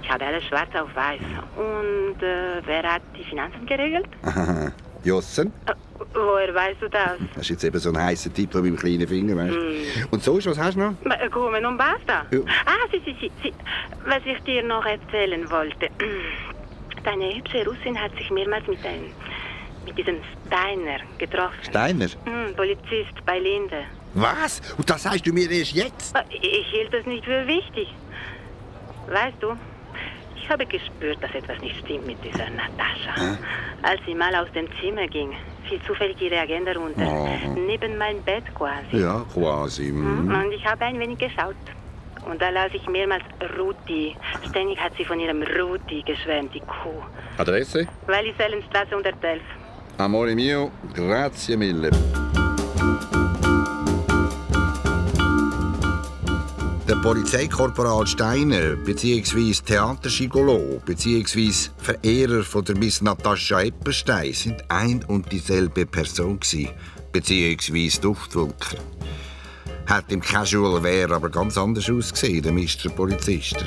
Ich 0.03 0.09
habe 0.09 0.25
alles 0.25 0.43
schwarz 0.45 0.69
auf 0.75 0.95
weiß. 0.95 1.19
Und 1.55 2.21
äh, 2.23 2.61
wer 2.65 2.83
hat 2.83 3.01
die 3.17 3.23
Finanzen 3.23 3.65
geregelt? 3.65 4.07
Aha. 4.23 4.71
Jossen, 5.03 5.53
Woher 6.13 6.53
weißt 6.53 6.81
du 6.81 6.89
das? 6.89 7.11
das 7.35 7.43
ist 7.43 7.49
jetzt 7.49 7.63
eben 7.63 7.79
so 7.79 7.89
ein 7.89 7.97
heißer 8.03 8.33
Typ 8.33 8.51
von 8.51 8.61
meinem 8.63 8.75
kleinen 8.75 9.07
Finger, 9.07 9.35
weißt 9.37 9.53
du? 9.53 9.59
Mm. 9.59 10.07
Und 10.11 10.23
sonst, 10.23 10.47
was 10.47 10.57
hast 10.57 10.75
du 10.75 10.79
noch? 10.81 10.93
Ma- 11.03 11.15
äh, 11.15 11.29
Kommen 11.29 11.63
und 11.65 11.77
basta. 11.77 12.25
Ja. 12.31 12.39
Ah, 12.65 12.87
sie, 12.91 12.99
sie, 13.05 13.15
sie, 13.19 13.31
sie. 13.43 13.53
Was 14.05 14.21
ich 14.25 14.39
dir 14.43 14.63
noch 14.63 14.85
erzählen 14.85 15.49
wollte. 15.51 15.89
Deine 17.03 17.35
hübsche 17.35 17.65
Russin 17.65 17.99
hat 18.01 18.11
sich 18.17 18.29
mehrmals 18.31 18.65
mit, 18.67 18.83
einem, 18.85 19.11
mit 19.85 19.97
diesem 19.97 20.17
Steiner 20.47 20.99
getroffen. 21.19 21.63
Steiner? 21.63 22.05
Hm, 22.25 22.55
Polizist 22.55 23.13
bei 23.25 23.37
Linde. 23.39 23.83
Was? 24.13 24.61
Und 24.77 24.89
das 24.89 25.03
sagst 25.03 25.25
du 25.27 25.33
mir 25.33 25.49
erst 25.49 25.73
jetzt? 25.73 26.15
Äh, 26.15 26.23
Ich 26.29 26.67
hielt 26.71 26.93
es 26.93 27.05
nicht 27.05 27.25
für 27.25 27.45
wichtig. 27.47 27.87
Weißt 29.07 29.37
du, 29.39 29.53
ich 30.35 30.49
habe 30.49 30.65
gespürt, 30.65 31.21
dass 31.21 31.33
etwas 31.33 31.59
nicht 31.61 31.77
stimmt 31.79 32.05
mit 32.07 32.17
dieser 32.23 32.49
Natascha. 32.49 33.37
Als 33.83 34.01
sie 34.05 34.15
mal 34.15 34.33
aus 34.35 34.47
dem 34.53 34.67
Zimmer 34.81 35.07
ging, 35.07 35.33
fiel 35.67 35.79
zufällig 35.85 36.19
ihre 36.21 36.39
Agenda 36.39 36.71
runter. 36.73 37.05
Oh. 37.05 37.29
Neben 37.67 37.97
mein 37.97 38.21
Bett 38.23 38.43
quasi. 38.55 38.97
Ja, 39.03 39.25
quasi. 39.33 39.91
Mhm. 39.91 40.33
Und 40.33 40.51
ich 40.51 40.65
habe 40.65 40.85
ein 40.85 40.99
wenig 40.99 41.19
geschaut. 41.19 41.55
Und 42.29 42.41
da 42.41 42.49
las 42.49 42.71
ich 42.73 42.85
mehrmals 42.89 43.23
Ruti. 43.57 44.15
Ständig 44.49 44.79
hat 44.79 44.91
sie 44.97 45.05
von 45.05 45.19
ihrem 45.19 45.43
Ruti 45.43 46.01
geschwärmt, 46.01 46.53
die 46.53 46.59
Kuh. 46.61 47.01
Adresse? 47.37 47.87
Wallisellenstraße 48.07 48.91
111. 48.91 49.41
Amore 49.97 50.35
mio, 50.35 50.71
grazie 50.93 51.55
mille. 51.57 51.89
Der 56.87 56.95
Polizeikorporal 56.95 58.07
Steiner 58.07 58.77
bzw. 58.77 59.51
Theaterschigolo 59.65 60.81
bzw. 60.85 61.51
Verehrer 61.77 62.43
von 62.43 62.63
der 62.63 62.77
Miss 62.77 63.01
Natascha 63.01 63.61
Epperstein 63.61 64.31
sind 64.31 64.63
ein 64.69 65.03
und 65.03 65.29
dieselbe 65.29 65.85
Person 65.85 66.39
bzw. 67.11 67.89
Duftwolke. 68.01 68.77
Hat 69.85 70.09
im 70.13 70.21
Casual 70.21 70.81
Wear 70.81 71.11
aber 71.11 71.29
ganz 71.29 71.57
anders 71.57 71.89
ausgesehen, 71.89 72.43
der 72.43 72.53
Mr. 72.53 72.89
Polizist. 72.95 73.65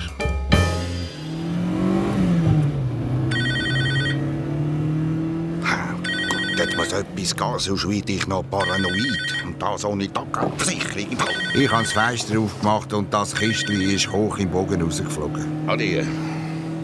Dort 6.60 6.76
muss 6.76 6.92
etwas 6.92 7.34
gehen, 7.34 7.58
sonst 7.58 7.88
werde 7.88 8.12
ich 8.12 8.26
noch 8.26 8.42
paranoid. 8.50 9.44
Und 9.46 9.62
das 9.62 9.82
ohne 9.82 10.12
Tagversicherung. 10.12 11.16
Ich 11.54 11.72
habe 11.72 11.84
das 11.84 11.92
Fenster 11.92 12.38
aufgemacht 12.38 12.92
und 12.92 13.14
das 13.14 13.34
Kistchen 13.34 13.80
ist 13.80 14.12
hoch 14.12 14.36
im 14.36 14.50
Bogen 14.50 14.82
rausgeflogen. 14.82 15.66
Adi. 15.66 16.02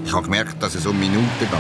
Ich 0.03 0.12
habe 0.14 0.22
gemerkt, 0.22 0.62
dass 0.62 0.77
es 0.77 0.87
um 0.87 0.99
Minuten 0.99 1.29
geht. 1.39 1.51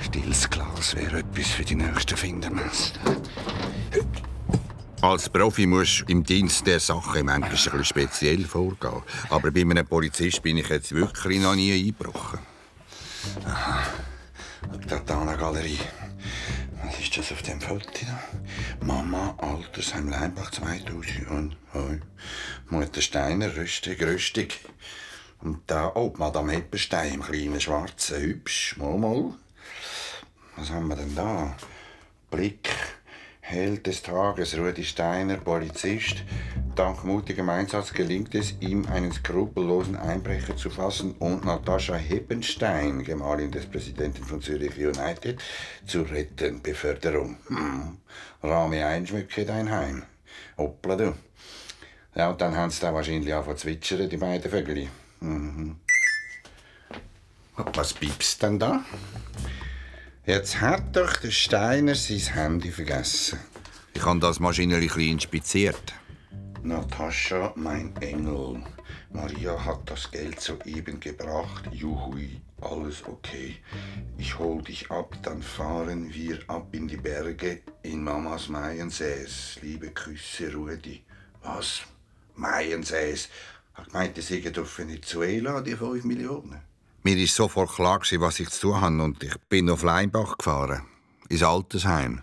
Stilles 0.00 0.50
Glas 0.50 0.96
wäre 0.96 1.18
etwas 1.18 1.46
für 1.46 1.62
die 1.62 1.76
nächsten 1.76 2.16
Findermesse. 2.16 2.94
Als 5.02 5.30
Profi 5.30 5.66
musst 5.66 6.00
du 6.00 6.12
im 6.12 6.24
Dienst 6.24 6.66
der 6.66 6.78
Sache 6.78 7.24
manchmal 7.24 7.84
speziell 7.84 8.44
vorgehen. 8.44 9.02
Aber 9.30 9.50
bei 9.50 9.62
einem 9.62 9.86
Polizist 9.86 10.42
bin 10.42 10.58
ich 10.58 10.68
jetzt 10.68 10.92
wirklich 10.92 11.40
noch 11.40 11.54
nie 11.54 11.72
eingebrochen. 11.72 12.40
Aha. 13.46 13.82
Tatana 14.86 15.36
Galerie. 15.36 15.78
Was 16.84 17.00
ist 17.00 17.16
das 17.16 17.32
auf 17.32 17.40
dem 17.42 17.60
Foto? 17.60 18.06
Mama, 18.82 19.34
Altersheim 19.38 20.10
Leimbach 20.10 20.50
2000 20.50 21.30
und. 21.30 21.56
Mutter 22.68 23.00
Steiner, 23.00 23.56
rüstig, 23.56 24.02
rüstig. 24.02 24.60
Und 25.40 25.62
da, 25.66 25.92
oh, 25.94 26.12
Madame 26.18 26.52
Heppenstein 26.52 27.14
im 27.14 27.22
kleinen 27.22 27.60
Schwarzen, 27.60 28.20
hübsch, 28.20 28.76
mal, 28.76 28.98
mal. 28.98 29.32
Was 30.56 30.70
haben 30.70 30.88
wir 30.88 30.96
denn 30.96 31.14
da? 31.14 31.56
Blick, 32.30 32.68
Held 33.50 33.84
des 33.88 34.00
Tages, 34.02 34.56
Rudi 34.56 34.84
Steiner, 34.84 35.38
Polizist. 35.38 36.22
Dank 36.76 37.02
mutigem 37.02 37.48
Einsatz 37.48 37.92
gelingt 37.92 38.32
es 38.36 38.54
ihm, 38.60 38.86
einen 38.86 39.10
skrupellosen 39.10 39.96
Einbrecher 39.96 40.56
zu 40.56 40.70
fassen 40.70 41.16
und 41.18 41.44
Natascha 41.44 41.96
Heppenstein, 41.96 43.02
Gemahlin 43.02 43.50
des 43.50 43.66
Präsidenten 43.66 44.22
von 44.22 44.40
Zürich 44.40 44.78
United, 44.78 45.42
zu 45.84 46.02
retten. 46.02 46.62
Beförderung. 46.62 47.38
Hm. 47.48 47.98
Rahme 48.40 48.86
einschmücke 48.86 49.44
dein 49.44 49.68
Heim. 49.68 50.04
Hoppla 50.56 50.94
du. 50.94 51.14
Ja, 52.14 52.30
und 52.30 52.40
dann 52.40 52.56
haben 52.56 52.70
sie 52.70 52.82
da 52.82 52.94
wahrscheinlich 52.94 53.34
auch 53.34 53.52
zwitschern, 53.56 54.08
die 54.08 54.16
beiden 54.16 54.48
Vögel. 54.48 54.86
Mhm. 55.18 55.74
Was 57.74 57.94
piepst 57.94 58.44
denn 58.44 58.60
da? 58.60 58.84
Jetzt 60.30 60.60
hat 60.60 60.94
doch 60.94 61.16
der 61.16 61.32
Steiner 61.32 61.96
sein 61.96 62.34
Handy 62.34 62.70
vergessen. 62.70 63.40
Ich 63.94 64.04
habe 64.04 64.20
das 64.20 64.38
Maschinenli 64.38 64.86
ein 64.86 64.86
bisschen 64.86 65.12
inspiziert. 65.14 65.92
Natascha, 66.62 67.52
mein 67.56 67.96
Engel. 67.96 68.62
Maria 69.12 69.64
hat 69.64 69.90
das 69.90 70.08
Geld 70.08 70.40
soeben 70.40 71.00
gebracht. 71.00 71.68
Juhui, 71.72 72.40
alles 72.60 73.02
okay. 73.08 73.56
Ich 74.18 74.38
hol 74.38 74.62
dich 74.62 74.88
ab, 74.88 75.16
dann 75.24 75.42
fahren 75.42 76.14
wir 76.14 76.38
ab 76.46 76.68
in 76.70 76.86
die 76.86 76.96
Berge 76.96 77.62
in 77.82 78.04
Mamas 78.04 78.48
Maiensäß. 78.48 79.58
Liebe 79.62 79.90
Küsse, 79.90 80.54
Rudi. 80.54 81.02
Was? 81.42 81.80
Maiensäß? 82.36 83.28
Meinte, 83.92 84.22
sie 84.22 84.40
geht 84.40 84.60
auf 84.60 84.78
Venezuela, 84.78 85.60
die 85.60 85.74
5 85.74 86.04
Millionen. 86.04 86.69
Mir 87.02 87.16
ist 87.16 87.34
sofort 87.34 87.70
klar, 87.74 87.98
gewesen, 87.98 88.20
was 88.20 88.40
ich 88.40 88.50
zu 88.50 88.68
tun 88.68 88.80
habe 88.80 89.02
und 89.02 89.22
ich 89.22 89.34
bin 89.48 89.70
auf 89.70 89.82
Leimbach 89.82 90.36
gefahren. 90.36 90.82
Ins 91.30 91.42
Altersheim. 91.42 92.22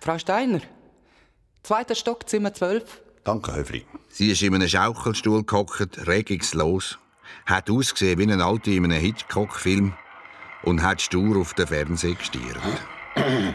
Frau 0.00 0.18
Steiner, 0.18 0.60
zweiter 1.62 1.94
Stock, 1.94 2.26
Zimmer 2.26 2.54
12. 2.54 3.02
Danke, 3.24 3.54
Höfli. 3.54 3.84
Sie 4.08 4.30
ist 4.30 4.40
in 4.40 4.54
einem 4.54 4.68
Schaukelstuhl 4.68 5.44
gehockt, 5.44 6.06
regungslos, 6.06 6.98
hat 7.44 7.68
ausgesehen 7.68 8.18
wie 8.18 8.32
ein 8.32 8.40
Alte 8.40 8.70
in 8.70 8.84
einem 8.84 9.02
Hitchcock-Film 9.02 9.92
und 10.62 10.82
hat 10.82 11.02
stur 11.02 11.38
auf 11.38 11.52
den 11.52 11.66
Fernseher 11.66 12.14
gestiert. 12.14 12.56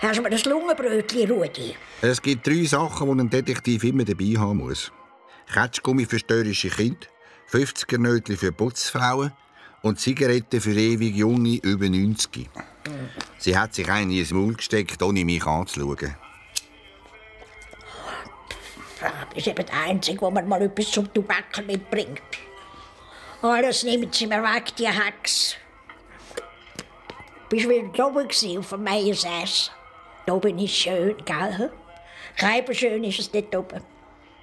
Hast 0.00 0.18
du 0.18 0.22
mir 0.22 0.28
ein 0.30 0.40
Lungenbrötchen, 0.44 1.30
Rudi? 1.30 1.74
Es 2.02 2.20
gibt 2.20 2.46
drei 2.46 2.64
Sachen, 2.64 3.16
die 3.16 3.22
ein 3.22 3.30
Detektiv 3.30 3.84
immer 3.84 4.04
dabei 4.04 4.34
haben 4.36 4.58
muss. 4.58 4.92
Ketschgummi 5.52 6.04
für 6.04 6.18
störrische 6.18 6.68
Kinder, 6.68 7.06
50er-Nötchen 7.50 8.36
für 8.36 8.52
Putzfrauen 8.52 9.32
und 9.82 10.00
Zigaretten 10.00 10.60
für 10.60 10.72
ewig 10.72 11.14
Junge 11.14 11.58
über 11.62 11.88
90. 11.88 12.50
Sie 13.38 13.56
hat 13.56 13.74
sich 13.74 13.88
eine 13.90 14.18
ins 14.18 14.32
Maul 14.32 14.54
gesteckt, 14.54 15.02
ohne 15.02 15.24
mich 15.24 15.46
anzuschauen. 15.46 16.16
Das 19.00 19.12
ist 19.36 19.46
eben 19.46 19.66
der 19.66 19.82
Einzige, 19.82 20.20
wo 20.20 20.30
man 20.30 20.48
mal 20.48 20.62
etwas 20.62 20.90
zum 20.90 21.12
Tubaken 21.12 21.66
mitbringt. 21.66 22.22
Alles 23.42 23.82
nehmen 23.82 24.10
sie 24.10 24.26
mir 24.26 24.42
weg, 24.42 24.74
die 24.76 24.88
Hex. 24.88 25.56
Bist 27.48 27.68
wieder 27.68 28.06
oben 28.06 28.58
auf 28.58 28.68
dem 28.70 28.84
Meiersäß? 28.84 29.70
Da 30.26 30.32
oben 30.32 30.58
ist 30.58 30.74
schön, 30.74 31.16
gell? 31.24 31.72
Keiber 32.36 32.74
schön 32.74 33.04
ist 33.04 33.18
es 33.18 33.30
dort 33.30 33.54
oben. 33.54 33.82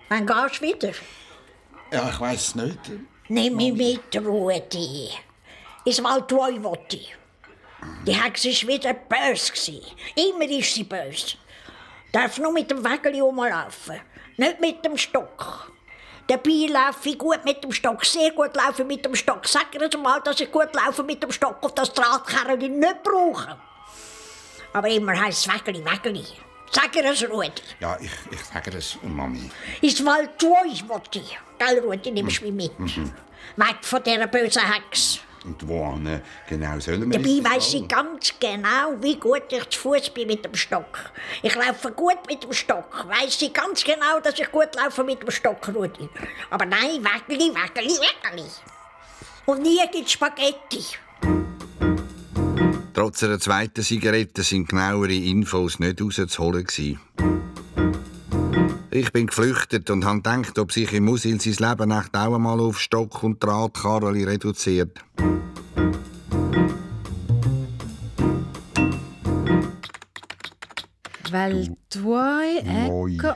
Wann 0.10 0.26
gehst 0.26 0.62
du 0.62 0.66
wieder? 0.66 0.94
Ja, 1.92 2.10
ich 2.10 2.20
weiß 2.20 2.40
es 2.40 2.56
nicht. 2.56 2.80
Nimm 3.28 3.56
mich 3.56 3.74
mit, 3.74 4.26
Rudi. 4.26 5.10
Ins 5.86 6.04
Waldwoi 6.04 6.60
Die 8.06 8.14
Hexe 8.14 8.50
war 8.50 8.74
wieder 8.74 8.94
böse. 8.94 9.82
Immer 10.16 10.50
ist 10.50 10.74
sie 10.74 10.84
böse. 10.84 11.38
Darf 12.12 12.38
nur 12.38 12.52
mit 12.52 12.70
dem 12.70 12.84
Wägeli 12.84 13.22
rumlaufen, 13.22 14.02
nicht 14.38 14.60
mit 14.60 14.84
dem 14.84 14.98
Stock. 14.98 15.72
Dabei 16.28 16.68
laufe 16.70 17.10
ich 17.10 17.18
gut 17.18 17.44
mit 17.46 17.64
dem 17.64 17.72
Stock, 17.72 18.06
sehr 18.06 18.32
gut 18.32 18.56
laufe 18.56 18.82
ich 18.82 18.88
mit 18.88 19.06
dem 19.06 19.16
Stock. 19.16 19.48
Sag 19.48 19.74
ihr 19.74 19.98
mal, 19.98 20.20
dass 20.22 20.40
ich 20.42 20.52
gut 20.52 20.74
laufe 20.76 21.04
mit 21.04 21.24
dem 21.24 21.32
Stock 21.32 21.64
und 21.64 21.78
das 21.78 21.94
Drahtkerl 21.94 22.58
nicht 22.58 23.04
brauche. 23.04 23.58
Aber 24.74 24.88
immer 24.88 25.20
heisst 25.20 25.48
es 25.48 25.54
Wägeli, 25.54 25.84
Wägeli. 25.84 26.26
Sag 26.72 26.96
ihr 26.96 27.06
es, 27.06 27.30
Rudi. 27.30 27.52
Ja, 27.80 27.98
ich, 28.00 28.12
ich 28.32 28.40
sage 28.46 28.72
das, 28.72 28.98
Mami. 29.04 29.52
Ins 29.82 30.06
Waldwoi 30.06 30.88
wollte 30.88 31.20
ich. 31.20 31.38
Gell, 31.60 31.80
Rudi, 31.80 32.12
nimmst 32.12 32.40
du 32.42 32.46
mich 32.46 32.54
mit. 32.54 32.80
Mhm. 32.80 33.12
Weg 33.58 33.78
von 33.82 34.02
dieser 34.02 34.28
bösen 34.28 34.62
Hexe. 34.62 35.20
Und 35.44 35.68
wo 35.68 35.84
an, 35.86 36.22
genau 36.48 36.80
sollen 36.80 37.12
wir 37.12 37.18
Dabei 37.18 37.56
weiss 37.56 37.74
ich 37.74 37.88
ganz 37.88 38.34
genau, 38.40 38.94
wie 39.02 39.16
gut 39.16 39.52
ich 39.52 39.70
zu 39.70 39.80
Fuß 39.80 40.12
bin 40.12 40.28
mit 40.28 40.46
dem 40.46 40.54
Stock. 40.54 41.12
Ich 41.42 41.56
laufe 41.56 41.92
gut 41.92 42.20
mit 42.28 42.44
dem 42.44 42.54
Stock. 42.54 43.06
Weiss 43.08 43.42
ich 43.42 43.52
ganz 43.52 43.84
genau, 43.84 44.20
dass 44.24 44.40
ich 44.40 44.52
gut 44.52 44.76
laufe 44.76 45.04
mit 45.04 45.22
dem 45.22 45.32
Stock, 45.32 45.68
Rudi. 45.74 46.08
Aber 46.52 46.66
nein, 46.66 47.04
Wägeli, 47.04 47.54
Wägeli, 47.56 47.90
Wägeli. 47.90 48.48
Und 49.48 49.64
nie 49.64 49.82
gibt's 49.92 50.12
Spaghetti. 50.12 50.86
Trotz 52.94 53.24
einer 53.24 53.40
zweiten 53.40 53.84
Zigarette 53.84 54.44
sind 54.44 54.68
genauere 54.68 55.14
Infos 55.14 55.80
nicht 55.80 56.02
rauszuholen. 56.02 56.66
gewesen. 56.66 57.00
Ich 58.94 59.14
bin 59.14 59.28
geflüchtet 59.28 59.90
und 59.90 60.04
habe 60.04 60.18
gedacht, 60.18 60.60
ob 60.60 60.74
sich 60.74 60.92
im 60.92 61.06
Musil 61.06 61.40
sein 61.40 61.70
Leben 61.70 61.92
echt 61.92 62.14
auch 62.14 62.36
einmal 62.36 62.60
auf 62.60 62.78
Stock 62.78 63.24
und 63.24 63.42
Drahtkarren 63.42 64.22
reduziert. 64.26 65.00
Waldwoi, 71.32 72.62
Moi. 72.88 73.14
Ecco. 73.14 73.34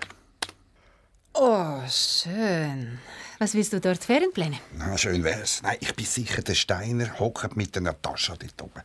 Oh, 1.34 1.80
schön. 1.90 3.00
Was 3.40 3.54
willst 3.54 3.72
du 3.72 3.80
dort 3.80 4.04
Ferienpläne? 4.04 4.58
Na, 4.78 4.98
schön 4.98 5.24
wär's. 5.24 5.62
Nein, 5.64 5.78
ich 5.80 5.96
bin 5.96 6.06
sicher, 6.06 6.42
der 6.42 6.56
Steiner 6.56 7.18
hockt 7.20 7.56
mit 7.56 7.78
einer 7.78 8.02
Tasche 8.02 8.34
dort 8.38 8.62
oben. 8.62 8.82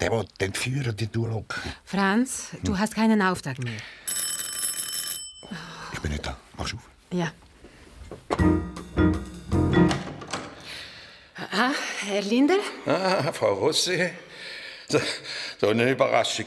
Der 0.00 0.12
will 0.12 0.24
den 0.40 0.54
Führer 0.54 0.92
die 0.92 1.08
durchlocken. 1.08 1.60
Franz, 1.84 2.50
du 2.62 2.78
hast 2.78 2.94
keinen 2.94 3.20
Auftrag 3.20 3.58
mehr. 3.58 3.72
Ich 5.92 6.00
bin 6.00 6.12
nicht 6.12 6.24
da. 6.26 6.36
Mach's 6.56 6.72
auf. 6.74 6.80
Ja. 7.12 7.32
Ah, 11.50 11.72
Herr 12.06 12.22
Linder? 12.22 12.58
Ah, 12.86 13.32
Frau 13.32 13.54
Rossi. 13.54 14.10
So, 14.88 15.00
so 15.60 15.68
eine 15.68 15.90
Überraschung. 15.90 16.46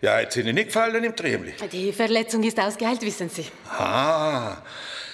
Ja, 0.00 0.16
hat 0.16 0.36
Ihnen 0.36 0.56
nicht 0.56 0.66
gefallen 0.66 1.04
im 1.04 1.14
Triemli? 1.14 1.54
Die 1.70 1.92
Verletzung 1.92 2.42
ist 2.42 2.58
ausgeheilt, 2.58 3.02
wissen 3.02 3.28
Sie. 3.28 3.46
Ah, 3.70 4.56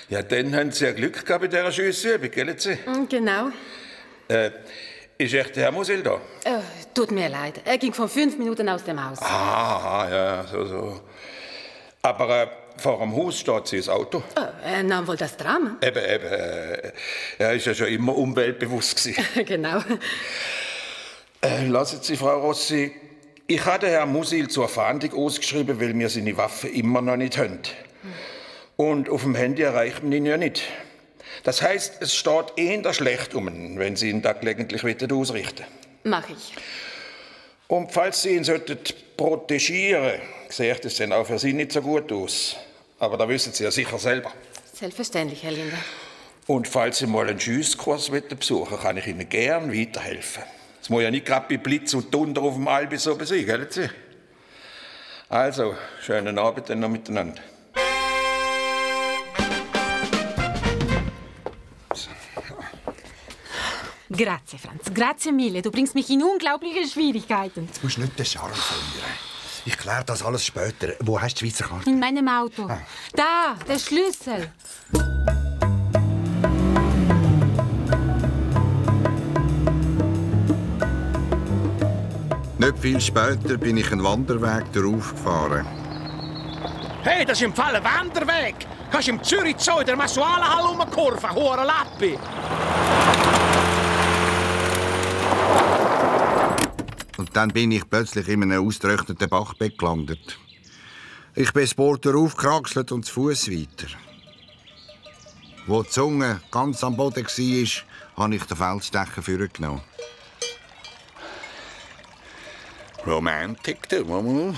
ja, 0.08 0.22
dann 0.22 0.56
haben 0.56 0.72
Sie 0.72 0.86
ja 0.86 0.92
Glück 0.92 1.26
gehabt 1.26 1.42
bei 1.42 1.48
dieser 1.48 1.70
Schussübung, 1.70 2.30
gell? 2.30 2.58
Sie? 2.58 2.78
Genau. 3.10 3.50
Äh, 4.28 4.50
ist 5.18 5.34
echt 5.34 5.56
der 5.56 5.64
Herr 5.64 5.72
Musil 5.72 6.02
da? 6.02 6.20
Oh, 6.46 6.62
tut 6.94 7.10
mir 7.10 7.28
leid. 7.28 7.60
Er 7.64 7.76
ging 7.76 7.92
vor 7.92 8.08
fünf 8.08 8.38
Minuten 8.38 8.68
aus 8.68 8.84
dem 8.84 9.04
Haus. 9.04 9.18
Ah, 9.20 10.06
ja, 10.10 10.46
so, 10.46 10.64
so. 10.64 11.00
Aber 12.02 12.42
äh, 12.42 12.46
vor 12.76 13.00
dem 13.00 13.14
Haus 13.14 13.40
steht 13.40 13.66
sein 13.66 13.94
Auto. 13.94 14.22
Oh, 14.36 14.40
er 14.64 14.82
nahm 14.84 15.06
wohl 15.08 15.16
das 15.16 15.36
Tram. 15.36 15.76
Eben, 15.82 16.04
eben. 16.04 16.26
Äh, 16.26 16.92
er 17.38 17.52
ist 17.52 17.66
ja 17.66 17.74
schon 17.74 17.88
immer 17.88 18.16
umweltbewusst 18.16 18.96
gewesen. 18.96 19.24
genau. 19.44 19.82
Äh, 21.42 21.66
lassen 21.66 21.98
Sie, 22.00 22.16
Frau 22.16 22.38
Rossi, 22.38 22.92
ich 23.48 23.64
hatte 23.64 23.88
Herrn 23.88 24.12
Musil 24.12 24.48
zur 24.48 24.68
Fahndung 24.68 25.14
ausgeschrieben, 25.14 25.80
weil 25.80 25.98
wir 25.98 26.08
seine 26.08 26.36
Waffe 26.36 26.68
immer 26.68 27.02
noch 27.02 27.16
nicht 27.16 27.38
haben. 27.38 27.58
Und 28.76 29.08
auf 29.08 29.22
dem 29.22 29.34
Handy 29.34 29.62
erreicht 29.62 30.04
man 30.04 30.12
ihn 30.12 30.26
ja 30.26 30.36
nicht. 30.36 30.62
Das 31.44 31.62
heißt, 31.62 32.02
es 32.02 32.14
steht 32.14 32.52
eher 32.56 32.92
schlecht 32.92 33.34
um 33.34 33.48
ihn, 33.48 33.78
wenn 33.78 33.96
Sie 33.96 34.10
ihn 34.10 34.22
da 34.22 34.32
gelegentlich 34.32 34.84
wieder 34.84 35.14
ausrichten. 35.14 35.64
Mach 36.04 36.28
ich. 36.28 36.54
Und 37.68 37.92
falls 37.92 38.22
Sie 38.22 38.30
ihn 38.30 38.44
sollten 38.44 38.78
protegieren, 39.16 40.20
sieht 40.48 40.84
es 40.84 40.96
dann 40.96 41.12
auch 41.12 41.26
für 41.26 41.38
Sie 41.38 41.52
nicht 41.52 41.72
so 41.72 41.82
gut 41.82 42.10
aus. 42.12 42.56
Aber 42.98 43.16
da 43.16 43.28
wissen 43.28 43.52
Sie 43.52 43.64
ja 43.64 43.70
sicher 43.70 43.98
selber. 43.98 44.32
Selbstverständlich, 44.72 45.42
Herr 45.42 45.52
Linder. 45.52 45.78
Und 46.46 46.66
falls 46.66 46.98
Sie 46.98 47.06
mal 47.06 47.28
einen 47.28 47.38
Schusskurs 47.38 48.10
besuchen 48.10 48.78
kann 48.78 48.96
ich 48.96 49.06
Ihnen 49.06 49.28
gern 49.28 49.72
weiterhelfen. 49.72 50.42
Es 50.80 50.88
muss 50.88 51.02
ja 51.02 51.10
nicht 51.10 51.26
gerade 51.26 51.46
bei 51.48 51.58
Blitz 51.62 51.92
und 51.92 52.12
Donner 52.14 52.40
auf 52.40 52.54
dem 52.54 52.66
Albis 52.66 53.06
oben 53.06 53.26
sein, 53.26 53.44
gell? 53.44 53.66
Sie? 53.68 53.90
Also, 55.28 55.74
schönen 56.00 56.38
Abend 56.38 56.70
dann 56.70 56.80
noch 56.80 56.88
miteinander. 56.88 57.42
Grazie, 64.18 64.58
Franz. 64.58 64.82
Grazie 64.92 65.30
mille. 65.30 65.62
Du 65.62 65.70
bringst 65.70 65.94
mich 65.94 66.10
in 66.10 66.24
unglaubliche 66.24 66.88
Schwierigkeiten. 66.88 67.66
Jetzt 67.66 67.84
musst 67.84 67.98
du 67.98 68.00
nicht 68.00 68.18
den 68.18 68.26
Charme 68.26 68.52
verlieren. 68.52 69.12
Ich 69.64 69.78
kläre 69.78 70.04
das 70.04 70.24
alles 70.24 70.44
später. 70.44 70.94
Wo 71.00 71.20
hast 71.20 71.40
du 71.40 71.44
die 71.44 71.52
Schweizer 71.52 71.68
Karte? 71.68 71.88
In 71.88 72.00
meinem 72.00 72.26
Auto. 72.26 72.68
Da, 73.14 73.54
der 73.68 73.78
Schlüssel. 73.78 74.50
Nicht 82.58 82.78
viel 82.80 83.00
später 83.00 83.56
bin 83.56 83.76
ich 83.76 83.92
einen 83.92 84.02
Wanderweg 84.02 84.72
darauf 84.72 85.12
gefahren. 85.12 85.64
Hey, 87.04 87.24
das 87.24 87.38
ist 87.38 87.44
im 87.44 87.54
Fall 87.54 87.76
ein 87.76 87.84
Wanderweg. 87.84 88.66
Kannst 88.90 89.08
im 89.08 89.22
Zürich 89.22 89.56
Zoo 89.58 89.78
in 89.78 89.86
der 89.86 89.94
Massualenhalle 89.96 90.68
rumkurven, 90.70 91.30
hoher 91.30 91.64
Lappi. 91.64 92.18
Und 97.28 97.36
dann 97.36 97.50
bin 97.50 97.70
ich 97.72 97.88
plötzlich 97.88 98.26
in 98.26 98.42
einem 98.42 98.66
ausgetrockneten 98.66 99.28
Bachbett 99.28 99.76
gelandet. 99.76 100.38
Ich 101.34 101.52
bin 101.52 101.62
das 101.62 101.74
Boot 101.74 102.06
aufgekraxelt 102.06 102.90
und 102.90 103.04
zu 103.04 103.12
Fuß 103.12 103.50
weiter. 103.50 103.88
Wo 105.66 105.82
die 105.82 105.90
Zunge 105.90 106.40
ganz 106.50 106.82
am 106.82 106.96
Boden 106.96 107.26
war, 107.26 108.24
habe 108.24 108.34
ich 108.34 108.44
den 108.44 108.56
Feldstecher 108.56 109.22
vorgenommen. 109.22 109.82
Romantik, 113.06 113.86
du 113.90 114.06
Mama. 114.06 114.54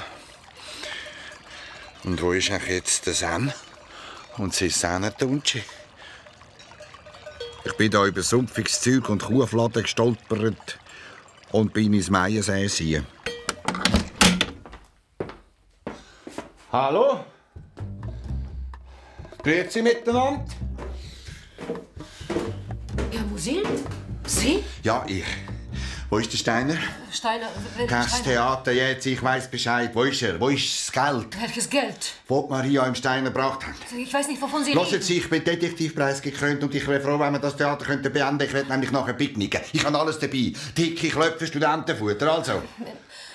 Und 2.05 2.23
wo 2.23 2.31
ist 2.31 2.53
eigentlich 2.53 2.71
jetzt 2.71 3.05
der 3.05 3.14
Sam? 3.14 3.53
Und 4.37 4.55
sein 4.55 4.71
Sennentunschi? 4.71 5.64
Ich 7.64 7.77
bin 7.77 7.91
da 7.91 8.07
über 8.07 8.23
sumpfiges 8.23 8.81
Zeug 8.81 9.09
und 9.09 9.25
Kuhfladen 9.25 9.83
gestolpert 9.83 10.79
und 11.53 11.72
bin 11.72 11.92
ins 11.92 12.11
Meiersee 12.11 12.66
sehen. 12.68 13.07
Hallo? 16.72 17.24
Grüezi 19.42 19.82
miteinander. 19.82 20.44
Herr 23.11 23.24
Musil? 23.26 23.62
Sie? 24.26 24.62
Ja, 24.82 25.05
ich. 25.09 25.24
Wo 26.11 26.18
ist 26.18 26.32
der 26.32 26.38
Steiner? 26.38 26.74
Steiner, 27.12 27.46
Das 27.88 28.08
Steiner? 28.08 28.24
Theater 28.24 28.72
jetzt, 28.72 29.06
ich 29.06 29.22
weiß 29.22 29.48
Bescheid. 29.48 29.90
Wo 29.94 30.02
ist 30.02 30.20
er? 30.22 30.40
Wo 30.40 30.48
ist 30.48 30.88
das 30.88 30.92
Geld? 30.92 31.40
Welches 31.40 31.70
Geld? 31.70 32.12
Wo 32.26 32.42
die 32.42 32.48
Maria 32.50 32.84
im 32.86 32.96
Steiner 32.96 33.30
gebracht 33.30 33.64
hat? 33.64 33.74
Ich 33.96 34.12
weiß 34.12 34.26
nicht, 34.26 34.42
wovon 34.42 34.64
Sie 34.64 34.74
Hören 34.74 34.86
reden. 34.86 35.02
Sie, 35.02 35.18
ich 35.18 35.30
bin 35.30 35.44
Detektivpreis 35.44 36.20
gekrönt 36.20 36.64
und 36.64 36.74
ich 36.74 36.84
wäre 36.88 37.00
froh, 37.00 37.16
wenn 37.20 37.32
wir 37.32 37.38
das 37.38 37.56
Theater 37.56 37.84
könnten 37.84 38.12
beenden 38.12 38.44
Ich 38.44 38.52
will 38.52 38.64
nämlich 38.64 38.90
nachher 38.90 39.12
picknicken. 39.12 39.61
Ich 39.72 39.84
habe 39.84 39.96
alles 39.96 40.18
dabei. 40.18 40.52
Dicke 40.76 41.08
Klöpfe, 41.11 41.46
Studentenfutter, 41.46 42.32
also. 42.32 42.61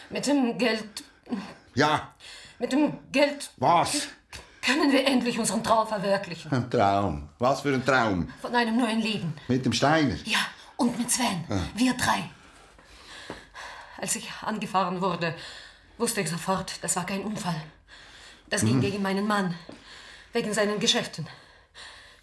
Mit 0.10 0.28
dem 0.28 0.58
Geld. 0.58 0.84
Ja, 1.76 2.14
Mit 2.60 2.74
dem 2.74 2.94
Geld. 3.10 3.52
was? 3.56 4.08
Können 4.62 4.92
wir 4.92 5.08
endlich 5.08 5.40
unseren 5.40 5.64
Traum 5.64 5.88
verwirklichen? 5.88 6.52
Ein 6.52 6.70
Traum. 6.70 7.30
Was 7.40 7.62
für 7.62 7.74
ein 7.74 7.86
Traum? 7.86 8.28
Von 8.42 8.54
einem 8.54 8.76
neuen 8.78 9.00
Leben. 9.00 9.34
Mit 9.48 9.64
dem 9.66 9.72
Steiner? 9.72 10.16
Ja, 10.26 10.40
und 10.76 10.98
mit 10.98 11.10
Sven. 11.10 11.46
Ah. 11.50 11.60
Wir 11.76 11.94
drei. 11.94 12.30
Als 13.98 14.16
ich 14.16 14.30
angefahren 14.42 15.02
wurde, 15.02 15.36
wusste 15.98 16.22
ich 16.22 16.30
sofort, 16.30 16.74
das 16.84 16.96
war 16.96 17.06
kein 17.06 17.22
Unfall. 17.22 17.62
Das 18.50 18.62
ging 18.62 18.78
Mhm. 18.78 18.82
gegen 18.82 19.02
meinen 19.02 19.28
Mann. 19.28 19.56
Wegen 20.34 20.54
seinen 20.54 20.80
Geschäften. 20.80 21.28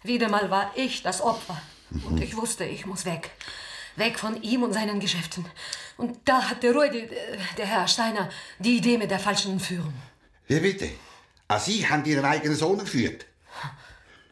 Wieder 0.03 0.29
mal 0.29 0.49
war 0.51 0.71
ich 0.75 1.01
das 1.01 1.21
Opfer. 1.21 1.59
Und 2.05 2.21
ich 2.21 2.35
wusste, 2.37 2.63
ich 2.65 2.85
muss 2.85 3.05
weg. 3.05 3.31
Weg 3.95 4.19
von 4.19 4.41
ihm 4.41 4.63
und 4.63 4.73
seinen 4.73 4.99
Geschäften. 4.99 5.45
Und 5.97 6.17
da 6.25 6.49
hatte 6.49 6.73
Rudi, 6.73 7.09
der 7.57 7.65
Herr 7.65 7.87
Steiner, 7.87 8.29
die 8.59 8.77
Idee 8.77 8.97
mit 8.97 9.11
der 9.11 9.19
falschen 9.19 9.53
Entführung. 9.53 9.93
Wie 10.47 10.59
bitte? 10.59 10.89
Ah, 11.47 11.59
Sie 11.59 11.87
haben 11.87 12.03
Ihren 12.05 12.25
eigenen 12.25 12.55
Sohn 12.55 12.79
geführt. 12.79 13.25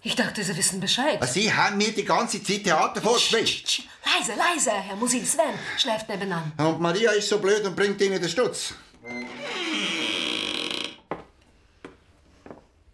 Ich 0.04 0.16
dachte, 0.16 0.44
Sie 0.44 0.58
wissen 0.58 0.80
Bescheid. 0.80 1.24
Sie 1.30 1.54
haben 1.54 1.78
mir 1.78 1.92
die 1.92 2.04
ganze 2.04 2.42
Zeit 2.42 2.64
Theater 2.64 3.02
vorgespielt. 3.02 3.84
Leise, 4.04 4.34
leise, 4.36 4.72
Herr 4.72 4.96
Musil. 4.96 5.24
Sven 5.24 5.54
schläft 5.78 6.10
nebenan. 6.10 6.52
Und 6.58 6.80
Maria 6.80 7.12
ist 7.12 7.30
so 7.30 7.38
blöd 7.38 7.64
und 7.66 7.76
bringt 7.76 8.02
Ihnen 8.02 8.20
den 8.20 8.30
Stutz. 8.30 8.74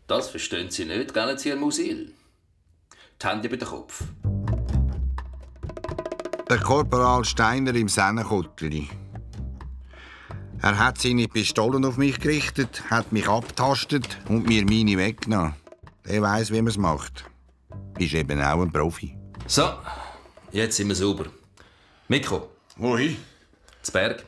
Das 0.08 0.30
verstehen 0.30 0.70
Sie 0.70 0.84
nicht, 0.84 1.14
gell, 1.14 1.39
Sie, 1.39 1.49
Herr 1.49 1.55
Musil? 1.55 2.14
Die 3.22 3.28
Hände 3.28 3.47
über 3.47 3.58
den 3.58 3.68
Kopf. 3.68 4.03
Der 6.49 6.60
Korporal 6.60 7.24
Steiner 7.24 7.74
im 7.74 7.88
Sennenkutteli. 7.88 8.89
Er 10.62 10.78
hat 10.78 10.97
seine 10.97 11.28
Pistolen 11.28 11.86
auf 11.86 11.97
mich 11.97 12.20
gerichtet, 12.20 12.84
hat 12.89 13.12
mich 13.14 13.28
abtastet 13.28 14.18
und 14.28 14.47
mir 14.47 14.66
meine 14.66 14.97
weggenommen. 14.97 15.55
Der 16.08 16.22
weiß, 16.22 16.51
wie 16.51 16.62
man 16.62 16.68
es 16.68 16.78
macht. 16.78 17.26
Ist 17.99 18.14
eben 18.14 18.41
auch 18.41 18.62
ein 18.62 18.72
Profi. 18.72 19.18
So, 19.45 19.74
jetzt 20.51 20.78
sind 20.78 20.88
wir 20.88 20.95
sauber. 20.95 21.26
Mikro. 22.08 22.49
Wohin? 22.78 23.18
Zu 23.82 23.91
Berg. 23.91 24.24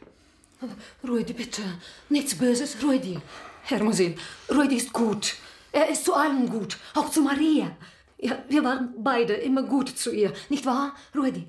Rudi, 1.08 1.34
bitte. 1.34 1.62
Nichts 2.10 2.36
Böses, 2.36 2.76
Rudi. 2.84 3.18
Herr 3.64 3.82
Musil, 3.84 4.16
Rudi 4.50 4.76
ist 4.76 4.92
gut. 4.92 5.36
Er 5.72 5.88
ist 5.90 6.04
zu 6.04 6.14
allen 6.14 6.50
gut, 6.50 6.78
auch 6.96 7.10
zu 7.10 7.22
Maria. 7.22 7.78
Ja, 8.18 8.44
wir 8.50 8.64
waren 8.64 8.94
beide 8.98 9.34
immer 9.34 9.64
gut 9.64 9.90
zu 9.90 10.12
ihr, 10.12 10.34
nicht 10.50 10.66
wahr, 10.66 10.94
Rudi? 11.16 11.48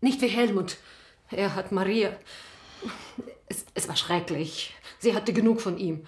Nicht 0.00 0.20
wie 0.20 0.28
Helmut. 0.28 0.76
Er 1.30 1.54
hat 1.54 1.72
Maria. 1.72 2.16
Es, 3.46 3.64
es 3.74 3.88
war 3.88 3.96
schrecklich. 3.96 4.74
Sie 4.98 5.14
hatte 5.14 5.32
genug 5.32 5.60
von 5.60 5.78
ihm. 5.78 6.04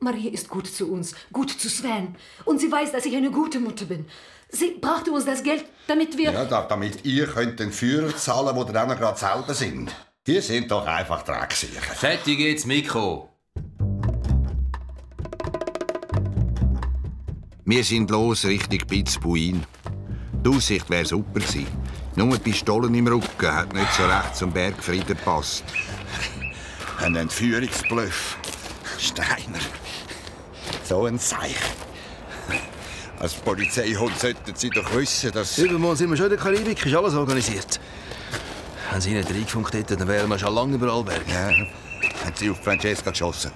Maria 0.00 0.30
ist 0.30 0.48
gut 0.48 0.66
zu 0.66 0.90
uns, 0.90 1.14
gut 1.32 1.50
zu 1.50 1.68
Sven. 1.68 2.14
Und 2.44 2.60
sie 2.60 2.70
weiß, 2.70 2.92
dass 2.92 3.06
ich 3.06 3.16
eine 3.16 3.30
gute 3.30 3.60
Mutter 3.60 3.86
bin. 3.86 4.06
Sie 4.48 4.76
brachte 4.80 5.10
uns 5.10 5.24
das 5.24 5.42
Geld, 5.42 5.64
damit 5.86 6.16
wir. 6.16 6.32
Ja, 6.32 6.44
da, 6.44 6.62
damit 6.62 7.04
ihr 7.04 7.26
könnt 7.26 7.58
den 7.58 7.72
Führer 7.72 8.16
zahlen, 8.16 8.54
wo 8.54 8.62
noch 8.62 8.98
gerade 8.98 9.18
selber 9.18 9.54
sind. 9.54 9.94
Die 10.26 10.40
sind 10.40 10.70
doch 10.70 10.86
einfach 10.86 11.22
Drecksieger. 11.22 11.80
Fertig 11.80 12.38
jetzt, 12.38 12.66
Mikro. 12.66 13.30
Wir 17.64 17.82
sind 17.82 18.10
los 18.10 18.44
Richtung 18.44 18.78
Pitzbuin. 18.86 19.64
Die 20.44 20.48
Aussicht 20.48 20.88
wäre 20.88 21.04
super 21.04 21.40
gewesen. 21.40 21.66
Nur 22.14 22.38
die 22.38 22.50
Pistolen 22.50 22.94
im 22.94 23.08
Rücken 23.08 23.52
hat 23.52 23.74
nicht 23.74 23.92
so 23.92 24.04
recht 24.04 24.36
zum 24.36 24.52
Bergfrieden 24.52 25.08
gepasst. 25.08 25.64
Ein 26.98 27.16
Entführungsbluff. 27.16 28.38
Steiner. 28.98 29.58
So 30.88 31.06
ein 31.06 31.18
Seich. 31.18 31.56
Als 33.18 33.34
Polizeihund 33.34 34.16
sollten 34.18 34.54
Sie 34.54 34.70
doch 34.70 34.94
wissen, 34.94 35.32
dass... 35.32 35.58
Übermorgen 35.58 35.96
sind 35.96 36.10
wir 36.10 36.16
schon 36.16 36.26
in 36.26 36.30
der 36.30 36.38
Karibik, 36.38 36.84
ist 36.86 36.94
alles 36.94 37.14
organisiert. 37.14 37.80
Wenn 38.92 39.00
Sie 39.00 39.14
nicht 39.14 39.28
reingefunkt 39.28 39.74
hätten, 39.74 39.98
dann 39.98 40.06
wären 40.06 40.28
wir 40.28 40.38
schon 40.38 40.54
lange 40.54 40.74
über 40.74 40.92
Alberg. 40.92 41.26
Ja, 41.26 41.48
haben 41.48 42.34
Sie 42.34 42.50
auf 42.50 42.62
Francesca 42.62 43.10
geschossen? 43.10 43.50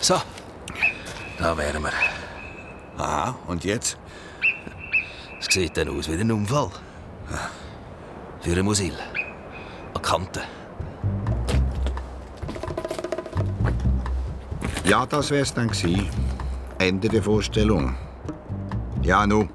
So, 0.00 0.20
da 1.38 1.56
wären 1.56 1.82
wir. 1.82 1.92
Aha, 2.98 3.34
und 3.48 3.64
jetzt? 3.64 3.96
Es 5.40 5.46
sieht 5.52 5.76
dann 5.76 5.88
aus 5.88 6.08
wie 6.08 6.20
ein 6.20 6.30
Unfall. 6.30 6.70
Für 8.42 8.52
einen 8.52 8.64
Musil. 8.64 8.94
An 9.94 10.02
Kante. 10.02 10.42
Ja, 14.92 15.06
das 15.06 15.30
wär's 15.30 15.54
dann 15.54 15.68
gewesen. 15.68 16.06
Ende 16.78 17.08
der 17.08 17.22
Vorstellung. 17.22 17.94
Ja, 19.02 19.26
nun, 19.26 19.48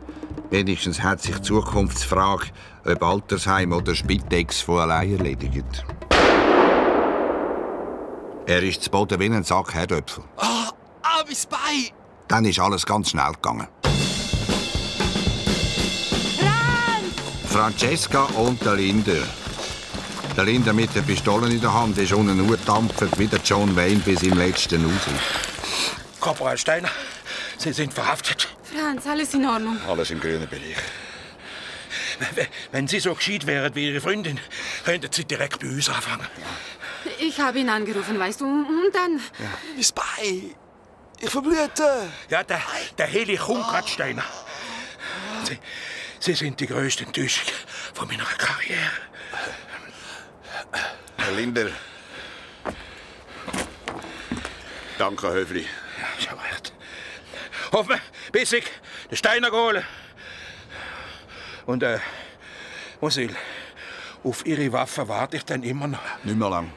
wenigstens 0.50 1.04
hat 1.04 1.22
sich 1.22 1.36
die 1.36 1.44
Zukunftsfrage, 1.44 2.48
ob 2.84 3.04
Altersheim 3.04 3.72
oder 3.72 3.94
Spitex 3.94 4.62
von 4.62 4.80
allein 4.80 5.16
erledigt. 5.16 5.86
Er 8.48 8.64
ist 8.64 8.82
zu 8.82 8.90
Boden 8.90 9.20
wie 9.20 9.26
ein 9.26 9.44
Sack 9.44 9.76
Herdöpfel. 9.76 10.24
Ah, 10.38 10.72
ah, 11.04 11.24
mein 11.24 11.36
Bein! 11.52 11.92
Dann 12.28 12.46
ist 12.46 12.60
alles 12.60 12.84
ganz 12.84 13.12
schnell 13.12 13.34
gegangen. 13.34 13.68
Francesca 17.46 18.24
und 18.40 18.66
der 18.66 18.74
Linder. 18.74 19.22
Der 20.38 20.46
Linder 20.46 20.72
mit 20.72 20.94
der 20.94 21.02
Pistole 21.02 21.50
in 21.50 21.60
der 21.60 21.74
Hand 21.74 21.98
ist 21.98 22.14
unten 22.14 22.38
nur 22.38 22.58
dampfend 22.58 23.18
wie 23.18 23.26
der 23.26 23.40
John 23.44 23.76
Wayne 23.76 24.02
bis 24.02 24.22
im 24.22 24.38
letzten 24.38 24.86
raus. 24.86 25.02
Korporal 26.20 26.60
Steiner, 26.60 26.92
Sie 27.58 27.74
sind 27.74 27.92
verhaftet. 27.92 28.48
Franz, 28.64 29.08
alles 29.08 29.34
in 29.34 29.48
Ordnung. 29.48 29.80
Alles 29.88 30.12
im 30.12 30.20
grünen 30.20 30.48
Bereich. 30.48 30.78
Wenn 32.72 32.88
Sie 32.88 33.00
so 33.00 33.16
gescheit 33.16 33.48
wären 33.48 33.74
wie 33.74 33.88
Ihre 33.88 34.00
Freundin, 34.00 34.40
könnten 34.86 35.12
Sie 35.12 35.26
direkt 35.26 35.60
bei 35.60 35.70
uns 35.70 35.90
anfangen. 35.90 36.28
Ich 37.18 37.40
habe 37.40 37.58
ihn 37.58 37.70
angerufen, 37.70 38.20
weißt 38.20 38.42
du, 38.42 38.46
und 38.46 38.94
dann... 38.94 39.20
Mein 39.40 39.86
Bein! 39.96 40.56
Ich 41.20 41.30
verblühte! 41.32 42.12
Ja, 42.30 42.44
der, 42.44 42.62
der 42.96 43.08
Heli 43.08 43.38
kommt 43.38 43.68
grad, 43.68 43.90
Steiner. 43.90 44.24
Sie, 45.46 45.58
Sie 46.20 46.34
sind 46.36 46.60
die 46.60 46.68
größte 46.68 47.06
Enttäuschung 47.06 47.48
von 47.96 48.08
meiner 48.08 48.26
Karriere. 48.26 48.92
Herr 51.18 51.32
Linder. 51.36 51.68
Danke, 54.98 55.32
Höfli. 55.32 55.62
Ja, 55.62 56.30
schon 56.30 56.40
recht. 56.40 56.74
Hoffen, 57.72 58.00
bis 58.32 58.54
ich 58.54 58.66
den 59.10 59.18
Steiner 59.18 59.52
hole. 59.52 59.84
Und, 61.66 61.84
äh, 61.84 62.00
Musil, 63.02 63.36
auf 64.24 64.46
Ihre 64.46 64.72
Waffe 64.72 65.08
warte 65.08 65.38
ich 65.38 65.46
dann 65.46 65.64
immer 65.64 65.88
noch. 65.88 66.00
Nicht 66.24 66.38
mehr 66.38 66.50
lang. 66.50 66.72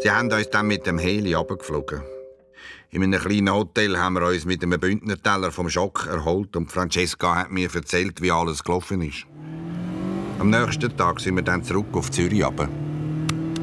Sie 0.00 0.10
haben 0.10 0.30
uns 0.32 0.50
dann 0.50 0.66
mit 0.66 0.86
dem 0.86 0.98
Heli 0.98 1.34
abgeflogen. 1.34 2.02
In 2.96 3.02
einem 3.02 3.20
kleinen 3.20 3.52
Hotel 3.52 3.98
haben 3.98 4.14
wir 4.14 4.26
uns 4.26 4.46
mit 4.46 4.62
einem 4.62 4.80
Bündnerteller 4.80 5.52
vom 5.52 5.68
Schock 5.68 6.06
erholt 6.10 6.56
und 6.56 6.72
Francesca 6.72 7.36
hat 7.36 7.50
mir 7.50 7.68
erzählt, 7.74 8.22
wie 8.22 8.32
alles 8.32 8.64
gelaufen 8.64 9.02
ist. 9.02 9.26
Am 10.38 10.48
nächsten 10.48 10.96
Tag 10.96 11.20
sind 11.20 11.36
wir 11.36 11.42
dann 11.42 11.62
zurück 11.62 11.88
auf 11.92 12.10
Zürich 12.10 12.42
runter. 12.42 12.70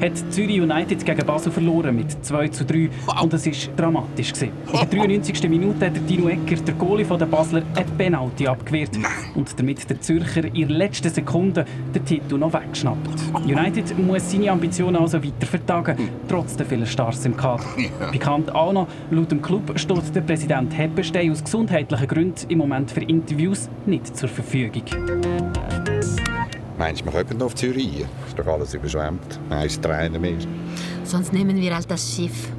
Hat 0.01 0.33
Zürich 0.33 0.61
United 0.61 1.05
gegen 1.05 1.25
Basel 1.25 1.51
verloren 1.51 1.95
mit 1.95 2.25
2 2.25 2.47
zu 2.49 2.65
3 2.65 2.89
und 3.21 3.33
es 3.33 3.45
war 3.45 3.75
dramatisch. 3.75 4.33
gewesen. 4.33 4.51
In 4.71 4.79
der 4.79 4.85
93. 4.85 5.49
Minute 5.49 5.85
hat 5.85 5.95
der 5.95 6.03
Dino 6.03 6.27
Ecker, 6.27 6.55
der 6.55 6.73
Goalie 6.75 7.05
der 7.05 7.25
Basler, 7.25 7.63
ein 7.75 7.85
Penalty 7.97 8.47
abgewehrt 8.47 8.91
und 9.35 9.59
damit 9.59 9.89
der 9.89 9.99
Zürcher 10.01 10.45
in 10.45 10.67
der 10.67 10.77
letzten 10.77 11.09
Sekunde 11.09 11.65
den 11.93 12.05
Titel 12.05 12.37
noch 12.37 12.53
weggeschnappt. 12.53 13.09
United 13.45 13.97
muss 13.97 14.31
seine 14.31 14.51
Ambitionen 14.51 14.95
also 14.95 15.23
weiter 15.23 15.45
vertagen, 15.45 15.97
trotz 16.27 16.55
der 16.55 16.65
vielen 16.65 16.85
Stars 16.85 17.25
im 17.25 17.35
Kader. 17.35 17.63
Bekannt 18.11 18.53
auch 18.53 18.73
noch, 18.73 18.87
laut 19.11 19.31
dem 19.31 19.41
Club 19.41 19.77
steht 19.77 20.15
der 20.15 20.21
Präsident 20.21 20.77
Heppenstein 20.77 21.31
aus 21.31 21.43
gesundheitlichen 21.43 22.07
Gründen 22.07 22.49
im 22.49 22.57
Moment 22.57 22.91
für 22.91 23.01
Interviews 23.01 23.69
nicht 23.85 24.15
zur 24.15 24.29
Verfügung. 24.29 24.83
Meinst 26.83 26.99
du, 26.99 27.05
wir 27.05 27.23
kommen 27.23 27.37
noch 27.37 27.45
auf 27.45 27.55
Zürich? 27.55 28.01
rein? 28.01 28.09
Ist 28.27 28.37
doch 28.37 28.45
alles 28.45 28.73
überschwemmt. 28.73 29.39
Nein, 29.47 29.67
ist 29.67 29.81
Tränen 29.81 30.19
mehr. 30.19 30.37
Sonst 31.05 31.31
nehmen 31.31 31.55
wir 31.55 31.73
halt 31.73 31.89
das 31.89 32.13
Schiff. 32.13 32.49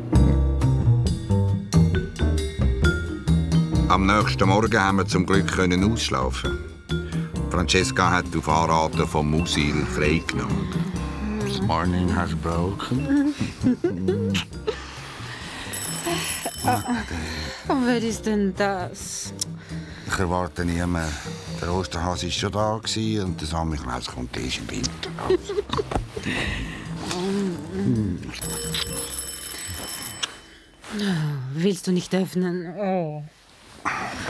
Am 3.88 4.06
nächsten 4.06 4.48
Morgen 4.48 4.80
haben 4.80 4.96
wir 4.96 5.06
zum 5.06 5.26
Glück 5.26 5.46
können 5.48 5.92
ausschlafen. 5.92 6.58
Francesca 7.50 8.10
hat 8.10 8.24
auf 8.34 8.48
Anraten 8.48 9.06
vom 9.06 9.30
Musil 9.30 9.84
freigenommen. 9.94 10.68
This 11.44 11.60
morning 11.60 12.08
has 12.08 12.34
broken. 12.34 13.34
Und 17.68 17.86
wer 17.86 18.02
ist 18.02 18.24
denn 18.24 18.54
das? 18.56 19.34
Ich 20.06 20.18
erwarte 20.18 20.64
niemanden. 20.64 21.12
Der 21.64 21.72
Osterhase 21.72 22.26
war 22.26 22.30
schon 22.30 22.52
da 22.52 22.76
gewesen 22.76 23.24
und 23.24 23.40
der 23.40 23.48
Samichlaus 23.48 24.06
kommt 24.06 24.36
erst 24.36 24.58
im 24.58 24.70
Winter. 24.70 25.10
Willst 31.54 31.86
du 31.86 31.92
nicht 31.92 32.14
öffnen? 32.14 32.74
Oh. 32.76 33.22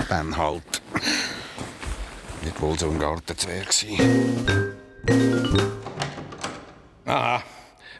Dann 0.09 0.37
halt. 0.37 0.62
Nicht 2.45 2.61
wohl 2.61 2.78
so 2.78 2.89
ein 2.89 3.01
Gartenzwerg 3.01 3.68
gewesen. 3.68 4.76
Aha. 7.05 7.43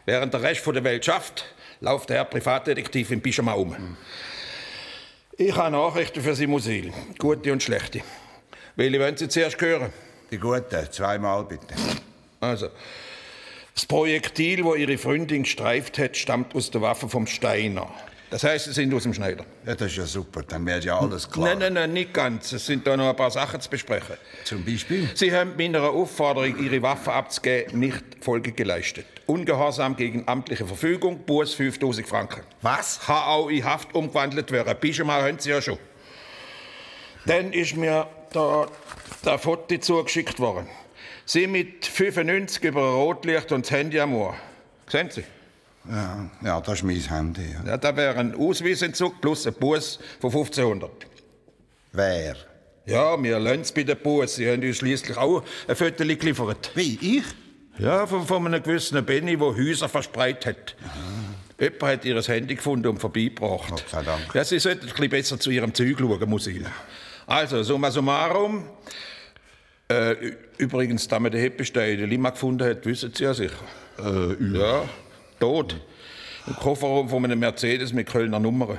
Während 0.05 0.33
der 0.33 0.43
Rest 0.43 0.65
der 0.65 0.83
Welt 0.85 1.03
schafft, 1.03 1.43
läuft 1.81 2.09
der 2.09 2.17
Herr 2.17 2.25
Privatdetektiv 2.25 3.11
im 3.11 3.21
Pyjama 3.21 3.51
um. 3.51 3.97
Ich 5.37 5.53
habe 5.53 5.71
Nachrichten 5.71 6.21
für 6.21 6.35
Sie, 6.35 6.47
Musil. 6.47 6.93
Gute 7.19 7.51
und 7.51 7.61
schlechte. 7.61 8.01
Welche 8.75 8.99
wollen 8.99 9.15
Sie 9.15 9.29
zuerst 9.29 9.59
hören? 9.61 9.91
Die 10.31 10.37
guten, 10.37 10.91
zweimal 10.91 11.45
bitte. 11.45 11.75
Also, 12.41 12.67
das 13.73 13.85
Projektil, 13.85 14.63
das 14.63 14.75
Ihre 14.75 14.97
Freundin 14.97 15.43
gestreift 15.43 15.97
hat, 15.97 16.17
stammt 16.17 16.53
aus 16.55 16.71
der 16.71 16.81
Waffe 16.81 17.07
vom 17.07 17.25
Steiner. 17.25 17.87
Das 18.31 18.43
heißt, 18.43 18.65
Sie 18.65 18.73
sind 18.73 18.93
aus 18.93 19.03
dem 19.03 19.13
Schneider. 19.13 19.45
Ja, 19.65 19.75
das 19.75 19.91
ist 19.91 19.97
ja 19.97 20.05
super. 20.05 20.43
Dann 20.43 20.65
wäre 20.65 20.81
ja 20.81 20.99
alles 20.99 21.29
klar. 21.29 21.49
Nein, 21.49 21.59
nein, 21.59 21.73
nein, 21.73 21.93
nicht 21.93 22.13
ganz. 22.13 22.51
Es 22.51 22.65
sind 22.65 22.85
da 22.85 22.97
noch 22.97 23.07
ein 23.07 23.15
paar 23.15 23.31
Sachen 23.31 23.61
zu 23.61 23.69
besprechen. 23.69 24.17
Zum 24.43 24.65
Beispiel? 24.65 25.09
Sie 25.13 25.33
haben 25.33 25.53
meiner 25.57 25.83
Aufforderung, 25.83 26.61
Ihre 26.61 26.81
Waffe 26.81 27.13
abzugeben, 27.13 27.79
nicht 27.79 28.03
Folge 28.19 28.51
geleistet. 28.51 29.05
Ungehorsam 29.25 29.95
gegen 29.95 30.27
amtliche 30.27 30.65
Verfügung, 30.65 31.19
Buß 31.25 31.53
5000 31.53 32.05
Franken. 32.05 32.41
Was? 32.61 32.99
Kann 32.99 33.23
auch 33.23 33.47
in 33.47 33.63
Haft 33.63 33.95
umgewandelt 33.95 34.51
werden. 34.51 34.75
Pyjama 34.81 35.21
haben 35.21 35.39
Sie 35.39 35.51
ja 35.51 35.61
schon. 35.61 35.77
Dann 37.25 37.53
ist 37.53 37.77
mir 37.77 38.07
da 38.35 38.67
der 39.23 39.39
Foto 39.39 39.77
zugeschickt 39.77 40.39
worden. 40.39 40.67
Sie 41.25 41.47
mit 41.47 41.85
95 41.85 42.63
über 42.63 42.81
Rotlicht 42.81 43.51
und 43.51 43.65
das 43.65 43.71
Handy 43.71 43.99
am 43.99 44.13
Ohr. 44.13 44.35
Sehen 44.87 45.09
Sie? 45.09 45.23
Ja, 45.89 46.29
ja, 46.43 46.61
das 46.61 46.75
ist 46.75 46.83
mein 46.83 46.99
Handy. 46.99 47.53
Ja. 47.53 47.71
Ja, 47.71 47.77
da 47.77 47.95
wäre 47.95 48.17
ein 48.19 48.35
Ausweisentzug 48.35 49.21
plus 49.21 49.47
ein 49.47 49.53
Bus 49.53 49.99
von 50.19 50.29
1500. 50.29 50.91
Wer? 51.93 52.35
Ja, 52.85 53.21
wir 53.21 53.39
lassen 53.39 53.61
es 53.61 53.71
bei 53.71 53.83
den 53.83 53.97
Bus. 53.97 54.35
Sie 54.35 54.49
haben 54.49 54.61
uns 54.61 54.77
schließlich 54.77 55.17
auch 55.17 55.43
ein 55.67 55.75
Foto 55.75 56.03
geliefert. 56.05 56.71
Wie, 56.75 56.99
ich? 57.01 57.23
Ja, 57.79 58.05
von, 58.05 58.25
von 58.25 58.45
einem 58.45 58.61
gewissen 58.61 59.03
Benny, 59.05 59.37
der 59.37 59.47
Häuser 59.47 59.89
verspreit 59.89 60.45
hat. 60.45 60.75
Jemand 61.59 61.83
hat 61.83 62.05
ihr 62.05 62.21
Handy 62.21 62.55
gefunden 62.55 62.87
und 62.87 62.99
vorbeigebracht. 62.99 63.69
Gott 63.69 63.85
sei 63.89 64.03
Dank. 64.03 64.33
Ja, 64.33 64.43
Sie 64.43 64.59
sollten 64.59 64.85
ein 64.85 64.89
bisschen 64.89 65.09
besser 65.09 65.39
zu 65.39 65.49
Ihrem 65.49 65.73
Zeug 65.73 65.97
schauen, 65.97 66.29
muss 66.29 66.47
ich. 66.47 66.61
Also, 67.27 67.63
summa 67.63 67.91
summarum. 67.91 68.65
Äh, 69.87 70.15
übrigens, 70.57 71.07
da 71.07 71.19
man 71.19 71.31
den 71.31 71.41
Heppestein 71.41 71.99
in 71.99 72.09
Lima 72.09 72.31
gefunden 72.31 72.67
hat, 72.67 72.85
wissen 72.85 73.11
Sie 73.13 73.23
ja 73.23 73.33
sicher. 73.33 73.53
Äh, 73.99 74.57
ja, 74.57 74.83
tot. 75.39 75.75
Im 76.47 76.55
Kofferraum 76.55 77.09
von 77.09 77.23
einem 77.25 77.39
Mercedes 77.39 77.93
mit 77.93 78.07
Kölner 78.07 78.39
Nummern. 78.39 78.77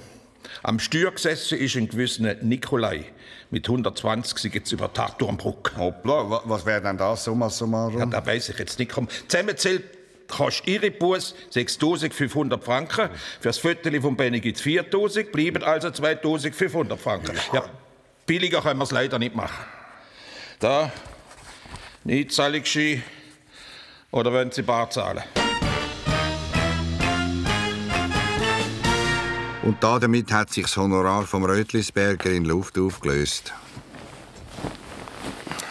Am 0.63 0.79
Steuer 0.79 1.11
gesessen 1.13 1.59
ist 1.59 1.77
ein 1.77 1.89
gewisser 1.89 2.35
Nikolai. 2.43 3.05
Mit 3.51 3.69
120 3.69 4.39
sind 4.39 4.55
jetzt 4.55 4.73
über 4.73 4.93
Tarturmbruck. 4.93 5.73
Hoppla, 5.77 6.29
wa- 6.31 6.43
was 6.45 6.67
wäre 6.67 6.83
denn 6.83 6.97
das, 6.99 7.25
summa 7.25 7.49
summarum? 7.51 7.99
Ja, 7.99 8.07
da 8.07 8.25
weiß 8.25 8.49
ich 8.51 8.59
jetzt 8.59 8.79
nicht. 8.79 8.91
Komm, 8.93 9.09
zusammenzählt 9.29 9.85
kostet 10.29 10.67
Ihre 10.67 10.91
Bus 10.91 11.35
6.500 11.53 12.61
Franken. 12.61 13.11
Für 13.41 13.49
das 13.49 13.59
Viertel 13.59 14.01
von 14.01 14.17
Benny 14.17 14.41
gibt 14.41 14.59
es 14.59 14.65
4.000, 14.65 15.31
bleiben 15.31 15.63
also 15.63 15.89
2.500 15.89 16.97
Franken. 16.97 17.37
Ja. 17.53 17.65
Billiger 18.27 18.61
können 18.61 18.79
wir 18.79 18.85
es 18.85 18.91
leider 18.91 19.19
nicht 19.19 19.35
machen. 19.35 19.65
Da, 20.59 20.93
Einzahlungsschein 22.09 23.03
oder 24.11 24.33
wollen 24.33 24.51
Sie 24.51 24.63
bar 24.63 24.91
zahlen? 24.91 25.23
Und 29.63 29.83
da 29.83 29.99
damit 29.99 30.31
hat 30.33 30.53
sich 30.53 30.65
das 30.65 30.77
Honorar 30.77 31.25
vom 31.27 31.45
Rötlisberger 31.45 32.31
in 32.31 32.45
Luft 32.45 32.79
aufgelöst. 32.79 33.53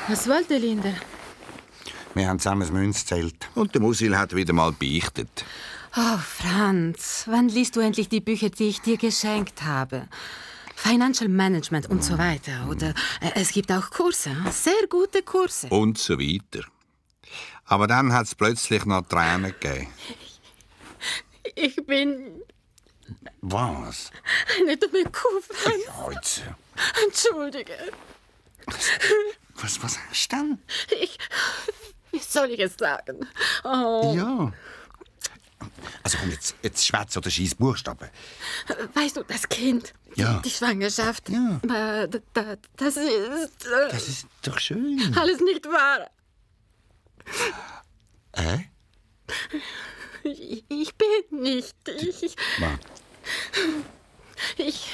Was 0.08 0.28
wollte 0.28 0.58
Linda? 0.58 0.94
Wir 2.14 2.28
haben 2.28 2.40
zusammen 2.40 2.62
das 2.62 2.72
Münzzelt. 2.72 3.50
Und 3.56 3.74
der 3.74 3.82
Musil 3.82 4.18
hat 4.18 4.36
wieder 4.36 4.54
mal 4.54 4.72
beichtet. 4.72 5.46
Oh, 5.98 6.18
Franz, 6.18 7.24
wann 7.28 7.48
liest 7.48 7.76
du 7.76 7.80
endlich 7.80 8.10
die 8.10 8.20
Bücher, 8.20 8.50
die 8.50 8.68
ich 8.68 8.82
dir 8.82 8.98
geschenkt 8.98 9.64
habe? 9.64 10.08
Financial 10.86 11.28
Management 11.28 11.90
und 11.90 12.04
so 12.04 12.16
weiter. 12.20 12.68
Oder 12.70 12.90
äh, 13.20 13.32
es 13.34 13.52
gibt 13.52 13.72
auch 13.72 13.90
Kurse, 13.90 14.36
sehr 14.52 14.88
gute 14.88 15.24
Kurse. 15.24 15.68
Und 15.70 15.98
so 15.98 16.20
weiter. 16.20 16.64
Aber 17.66 17.88
dann 17.88 18.14
hat 18.14 18.28
es 18.28 18.36
plötzlich 18.36 18.86
noch 18.86 19.02
Tränen 19.08 19.56
gegeben. 19.60 19.88
Ich 21.56 21.76
bin 21.88 22.40
Was? 23.42 24.12
eine 24.60 24.78
dumme 24.78 25.06
Kuh, 25.06 25.42
jetzt. 26.12 26.44
Entschuldige. 27.04 27.74
Was, 29.56 29.82
was 29.82 29.98
hast 30.10 30.32
du 30.32 30.36
denn? 30.36 30.60
Ich. 31.02 31.18
Wie 32.12 32.20
soll 32.20 32.52
ich 32.52 32.60
es 32.60 32.76
sagen? 32.78 33.28
Oh. 33.64 34.14
Ja. 34.16 34.54
Also 36.04 36.18
komm, 36.20 36.30
jetzt, 36.30 36.56
jetzt 36.62 36.86
schwätz 36.86 37.18
oder 37.18 37.30
schieß 37.30 37.56
Buchstaben. 37.56 38.10
Weißt 38.94 39.18
du, 39.18 39.24
das 39.24 39.50
Kind, 39.50 39.94
Ja. 40.16 40.42
die 40.44 40.50
Schwangerschaft, 40.50 41.30
d- 42.36 42.58
das 42.78 42.98
ist. 42.98 43.66
äh, 43.66 43.90
Das 43.90 44.08
ist 44.08 44.28
doch 44.44 44.60
schön. 44.60 45.16
Alles 45.20 45.40
nicht 45.42 45.66
wahr. 45.68 46.10
Äh? 48.34 48.60
Ich, 50.24 50.64
ich 50.70 50.96
bin 50.96 51.42
nicht. 51.42 51.76
Ich, 51.88 52.36
Ma. 52.60 52.78
ich, 54.58 54.92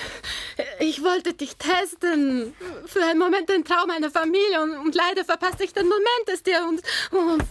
ich 0.80 1.04
wollte 1.04 1.34
dich 1.34 1.56
testen. 1.58 2.54
Für 2.86 3.04
einen 3.06 3.20
Moment 3.20 3.50
den 3.50 3.64
Traum 3.66 3.90
einer 3.92 4.12
Familie 4.12 4.62
und, 4.62 4.78
und 4.78 4.96
leider 4.96 5.24
verpasste 5.26 5.64
ich 5.64 5.74
den 5.74 5.88
Moment 5.88 6.28
es 6.28 6.44
dir. 6.44 6.66
Und 6.68 6.82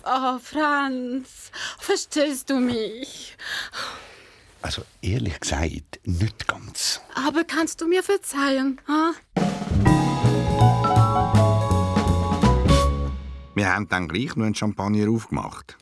oh, 0.04 0.38
Franz, 0.38 1.50
verstehst 1.78 2.50
du 2.50 2.56
mich? 2.56 3.36
Also 4.62 4.82
ehrlich 5.00 5.40
gesagt, 5.40 6.00
nicht 6.04 6.46
ganz. 6.46 7.00
Aber 7.14 7.44
kannst 7.44 7.80
du 7.80 7.88
mir 7.88 8.02
verzeihen? 8.02 8.80
Ha? 8.86 9.12
Wir 13.54 13.74
haben 13.74 13.88
dann 13.88 14.08
gleich 14.08 14.36
noch 14.36 14.46
einen 14.46 14.54
Champagner 14.54 15.10
aufgemacht. 15.10 15.76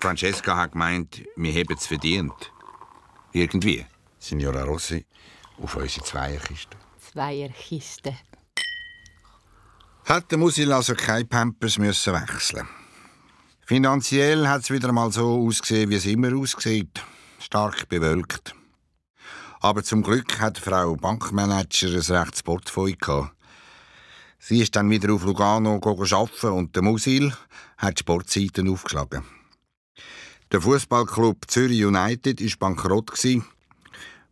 Francesca 0.00 0.56
hat 0.56 0.72
gemeint, 0.72 1.22
wir 1.36 1.52
haben 1.52 1.76
es 1.76 1.86
verdient. 1.86 2.52
Irgendwie. 3.32 3.86
Signora 4.18 4.64
Rossi, 4.64 5.04
auf 5.62 5.76
unsere 5.76 6.04
Zweierkiste. 6.04 6.76
Zweierkiste. 7.12 8.14
Hat 10.04 10.30
der 10.30 10.38
Musil 10.38 10.72
also 10.72 10.94
keine 10.94 11.24
Pampers 11.24 11.78
müssen 11.78 12.12
wechseln. 12.12 12.68
Finanziell 13.66 14.46
hat 14.46 14.62
es 14.62 14.70
wieder 14.70 14.92
mal 14.92 15.10
so 15.10 15.46
ausgesehen, 15.46 15.88
wie 15.88 15.94
es 15.94 16.04
immer 16.04 16.36
aussieht. 16.36 17.02
Stark 17.44 17.90
bewölkt. 17.90 18.54
Aber 19.60 19.82
zum 19.84 20.02
Glück 20.02 20.40
hat 20.40 20.58
Frau 20.58 20.96
Bankmanager 20.96 21.88
ein 21.88 22.16
rechtes 22.16 22.42
Portfolio 22.42 22.96
gehabt. 22.98 23.36
Sie 24.38 24.60
ist 24.60 24.74
dann 24.74 24.88
wieder 24.88 25.12
auf 25.12 25.24
Lugano 25.24 25.78
arbeiten 25.84 26.46
und 26.48 26.74
der 26.74 26.82
Musil 26.82 27.34
hat 27.76 27.98
Sportseiten 27.98 28.68
aufgeschlagen. 28.68 29.24
Der 30.52 30.62
Fußballclub 30.62 31.44
Zürich 31.46 31.84
United 31.84 32.40
war 32.40 32.70
bankrott. 32.70 33.12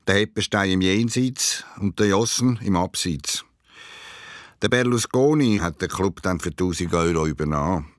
Der 0.07 0.15
Heppenstein 0.15 0.71
im 0.71 0.81
Jenseits 0.81 1.65
und 1.79 1.99
der 1.99 2.09
Jossen 2.09 2.59
im 2.63 2.77
Abseits. 2.77 3.45
Der 4.63 4.69
Berlusconi 4.69 5.59
hat 5.59 5.83
den 5.83 5.89
Club 5.89 6.23
dann 6.23 6.41
für 6.41 6.51
1000 6.51 6.95
Euro 6.95 7.27
übernommen. 7.27 7.93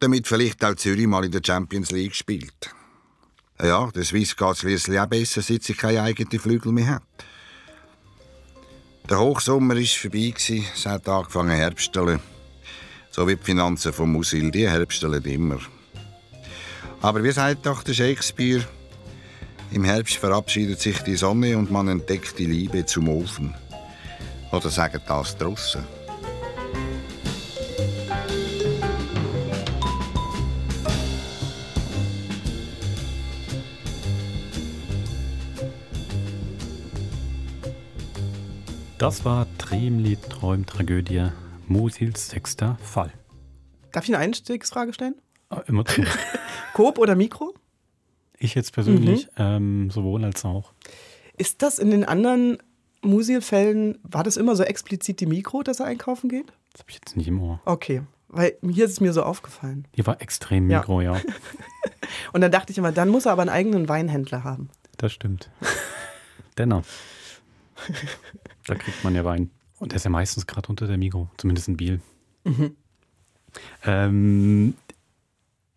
Damit 0.00 0.26
vielleicht 0.26 0.64
auch 0.64 0.74
Zürich 0.74 1.06
mal 1.06 1.24
in 1.24 1.30
der 1.30 1.42
Champions 1.44 1.92
League 1.92 2.16
spielt. 2.16 2.74
Ja, 3.62 3.88
der 3.94 4.04
Swiss 4.04 4.36
geht 4.36 4.56
schließlich 4.56 4.98
auch 4.98 5.06
besser, 5.06 5.40
seit 5.40 5.62
sie 5.62 5.74
keine 5.74 6.02
eigenen 6.02 6.40
Flügel 6.40 6.72
mehr 6.72 6.96
hat. 6.96 7.02
Der 9.08 9.20
Hochsommer 9.20 9.76
war 9.76 9.84
vorbei, 9.84 10.34
es 10.36 10.86
hat 10.86 11.08
angefangen 11.08 11.56
herbsteln. 11.56 12.20
So 13.10 13.28
wie 13.28 13.36
die 13.36 13.44
Finanzen 13.44 13.92
vom 13.92 14.12
Musil, 14.12 14.50
die 14.50 14.68
herbsteln 14.68 15.22
immer. 15.24 15.58
Aber 17.00 17.22
wie 17.22 17.30
sagt 17.30 17.66
doch 17.66 17.82
der 17.82 17.94
Shakespeare, 17.94 18.66
im 19.70 19.84
Herbst 19.84 20.16
verabschiedet 20.16 20.80
sich 20.80 20.98
die 21.00 21.16
Sonne 21.16 21.56
und 21.56 21.70
man 21.70 21.88
entdeckt 21.88 22.38
die 22.38 22.46
Liebe 22.46 22.86
zum 22.86 23.08
Ofen. 23.08 23.54
Oder 24.50 24.70
sagen 24.70 25.00
das 25.06 25.36
draussen? 25.36 25.84
Das 38.98 39.24
war 39.24 39.46
Tremli 39.58 40.16
Träumtragödie 40.16 41.28
Mosils 41.66 42.28
sechster 42.28 42.76
Fall. 42.82 43.12
Darf 43.92 44.04
ich 44.04 44.14
eine 44.14 44.18
Einstiegsfrage 44.18 44.92
stellen? 44.92 45.14
Äh, 45.50 45.60
Immer 45.66 45.84
zu. 45.84 46.02
Coop 46.74 46.98
oder 46.98 47.14
Mikro? 47.14 47.54
Ich 48.38 48.54
jetzt 48.54 48.72
persönlich, 48.72 49.28
ähm, 49.36 49.90
sowohl 49.90 50.24
als 50.24 50.44
auch. 50.44 50.72
Ist 51.36 51.62
das 51.62 51.78
in 51.78 51.90
den 51.90 52.04
anderen 52.04 52.58
Musil-Fällen, 53.02 53.98
war 54.02 54.22
das 54.24 54.36
immer 54.36 54.56
so 54.56 54.62
explizit 54.62 55.20
die 55.20 55.26
Mikro, 55.26 55.62
dass 55.62 55.80
er 55.80 55.86
einkaufen 55.86 56.28
geht? 56.28 56.52
Das 56.72 56.80
habe 56.82 56.90
ich 56.90 56.96
jetzt 56.96 57.16
nicht 57.16 57.28
im 57.28 57.40
Ohr. 57.42 57.60
Okay, 57.64 58.02
weil 58.28 58.56
hier 58.68 58.84
ist 58.86 58.92
es 58.92 59.00
mir 59.00 59.12
so 59.12 59.22
aufgefallen. 59.22 59.86
Die 59.96 60.06
war 60.06 60.20
extrem 60.20 60.70
Ja. 60.70 60.78
Mikro, 60.80 61.00
ja. 61.00 61.20
Und 62.32 62.40
dann 62.40 62.52
dachte 62.52 62.72
ich 62.72 62.78
immer, 62.78 62.92
dann 62.92 63.08
muss 63.08 63.26
er 63.26 63.32
aber 63.32 63.42
einen 63.42 63.50
eigenen 63.50 63.88
Weinhändler 63.88 64.44
haben. 64.44 64.68
Das 64.98 65.12
stimmt. 65.12 65.50
Denner. 66.58 66.82
Da 68.66 68.74
kriegt 68.74 69.04
man 69.04 69.14
ja 69.14 69.24
Wein. 69.24 69.50
Und 69.78 69.92
der 69.92 69.96
ist 69.96 70.04
ja 70.04 70.10
meistens 70.10 70.46
gerade 70.46 70.68
unter 70.68 70.86
der 70.86 70.96
Mikro, 70.98 71.28
zumindest 71.36 71.68
in 71.68 71.76
Biel. 71.76 72.00
Mhm. 72.44 72.76
Ähm, 73.84 74.74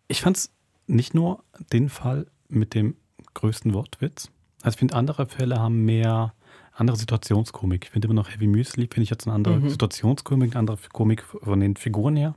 ich 0.08 0.20
fand 0.22 0.36
es 0.36 0.50
nicht 0.86 1.14
nur 1.14 1.42
den 1.72 1.88
Fall 1.88 2.26
mit 2.48 2.74
dem 2.74 2.96
größten 3.34 3.74
Wortwitz. 3.74 4.30
Also 4.62 4.74
ich 4.74 4.78
finde, 4.78 4.94
andere 4.94 5.26
Fälle 5.26 5.58
haben 5.58 5.84
mehr 5.84 6.34
andere 6.74 6.96
Situationskomik. 6.96 7.84
Ich 7.84 7.90
finde 7.90 8.06
immer 8.06 8.14
noch 8.14 8.30
Heavy 8.30 8.46
Müsli, 8.46 8.86
finde 8.86 9.02
ich 9.02 9.10
jetzt 9.10 9.26
eine 9.26 9.34
andere 9.34 9.58
Mhm. 9.58 9.68
Situationskomik, 9.68 10.52
eine 10.52 10.60
andere 10.60 10.78
Komik 10.92 11.24
von 11.24 11.60
den 11.60 11.76
Figuren 11.76 12.16
her. 12.16 12.34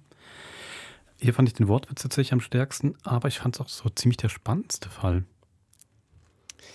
Hier 1.20 1.34
fand 1.34 1.48
ich 1.48 1.54
den 1.54 1.68
Wortwitz 1.68 2.02
tatsächlich 2.02 2.34
am 2.34 2.42
stärksten, 2.42 2.96
aber 3.04 3.28
ich 3.28 3.40
fand 3.40 3.56
es 3.56 3.62
auch 3.62 3.70
so 3.70 3.90
ziemlich 3.90 4.18
der 4.18 4.30
spannendste 4.30 4.90
Fall. 4.90 5.24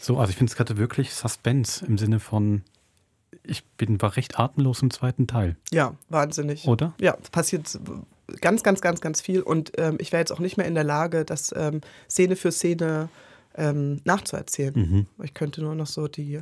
So, 0.01 0.19
also 0.19 0.31
ich 0.31 0.37
finde 0.37 0.51
es 0.51 0.57
gerade 0.57 0.77
wirklich 0.77 1.13
Suspense 1.13 1.85
im 1.85 1.99
Sinne 1.99 2.21
von, 2.21 2.63
ich 3.43 3.65
bin, 3.65 4.01
war 4.01 4.17
recht 4.17 4.39
atemlos 4.39 4.83
im 4.83 4.91
zweiten 4.91 5.27
Teil. 5.27 5.57
Ja, 5.73 5.95
wahnsinnig. 6.09 6.67
Oder? 6.67 6.95
Ja, 7.01 7.17
es 7.23 7.31
passiert 7.31 7.79
ganz, 8.41 8.63
ganz, 8.63 8.81
ganz, 8.81 9.01
ganz 9.01 9.21
viel. 9.21 9.43
Und 9.43 9.73
ähm, 9.79 9.97
ich 10.01 10.13
wäre 10.13 10.21
jetzt 10.21 10.33
auch 10.33 10.39
nicht 10.39 10.57
mehr 10.57 10.67
in 10.67 10.75
der 10.75 10.85
Lage, 10.85 11.25
das 11.25 11.55
ähm, 11.57 11.81
Szene 12.09 12.37
für 12.37 12.53
Szene 12.53 13.09
ähm, 13.57 14.01
nachzuerzählen. 14.05 14.75
Mhm. 14.75 15.07
Ich 15.23 15.35
könnte 15.35 15.63
nur 15.63 15.75
noch 15.75 15.87
so 15.87 16.09
die, 16.09 16.41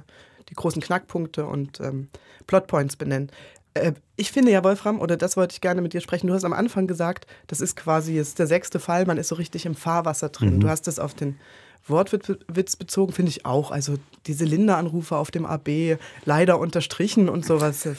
die 0.49 0.55
großen 0.55 0.82
Knackpunkte 0.82 1.47
und 1.47 1.80
ähm, 1.80 2.09
Plotpoints 2.47 2.97
benennen. 2.97 3.30
Äh, 3.74 3.92
ich 4.16 4.32
finde 4.32 4.53
ja, 4.53 4.64
Wolfram, 4.64 5.01
oder 5.01 5.16
das 5.16 5.36
wollte 5.36 5.53
ich 5.55 5.61
gerne 5.61 5.82
mit 5.82 5.92
dir 5.92 6.01
sprechen, 6.01 6.28
du 6.28 6.34
hast 6.34 6.45
am 6.45 6.53
Anfang 6.53 6.86
gesagt, 6.86 7.26
das 7.47 7.61
ist 7.61 7.76
quasi 7.76 8.14
jetzt 8.14 8.38
der 8.38 8.47
sechste 8.47 8.78
Fall, 8.78 9.07
man 9.07 9.18
ist 9.18 9.28
so 9.28 9.34
richtig 9.34 9.66
im 9.66 9.74
Fahrwasser 9.74 10.28
drin. 10.28 10.57
Mhm. 10.57 10.61
Du 10.61 10.68
hast 10.68 10.88
es 10.88 10.99
auf 10.99 11.14
den 11.14 11.38
Wortwitz 11.87 12.76
bezogen, 12.76 13.12
finde 13.12 13.30
ich 13.30 13.45
auch. 13.47 13.70
Also 13.70 13.97
diese 14.26 14.45
Linda-Anrufe 14.45 15.16
auf 15.16 15.30
dem 15.30 15.47
AB, 15.47 15.99
leider 16.24 16.59
unterstrichen 16.59 17.28
und 17.28 17.45
sowas. 17.45 17.87
äh, 17.87 17.95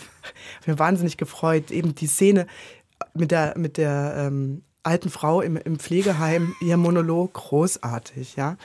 Hab 0.61 0.67
mir 0.67 0.79
wahnsinnig 0.79 1.17
gefreut. 1.17 1.71
Eben 1.71 1.95
die 1.95 2.07
Szene 2.07 2.47
mit 3.13 3.31
der, 3.31 3.57
mit 3.57 3.77
der 3.77 4.15
ähm, 4.17 4.63
alten 4.83 5.09
Frau 5.09 5.41
im, 5.41 5.57
im 5.57 5.79
Pflegeheim, 5.79 6.53
ihr 6.61 6.77
Monolog, 6.77 7.33
großartig, 7.33 8.36
ja. 8.36 8.57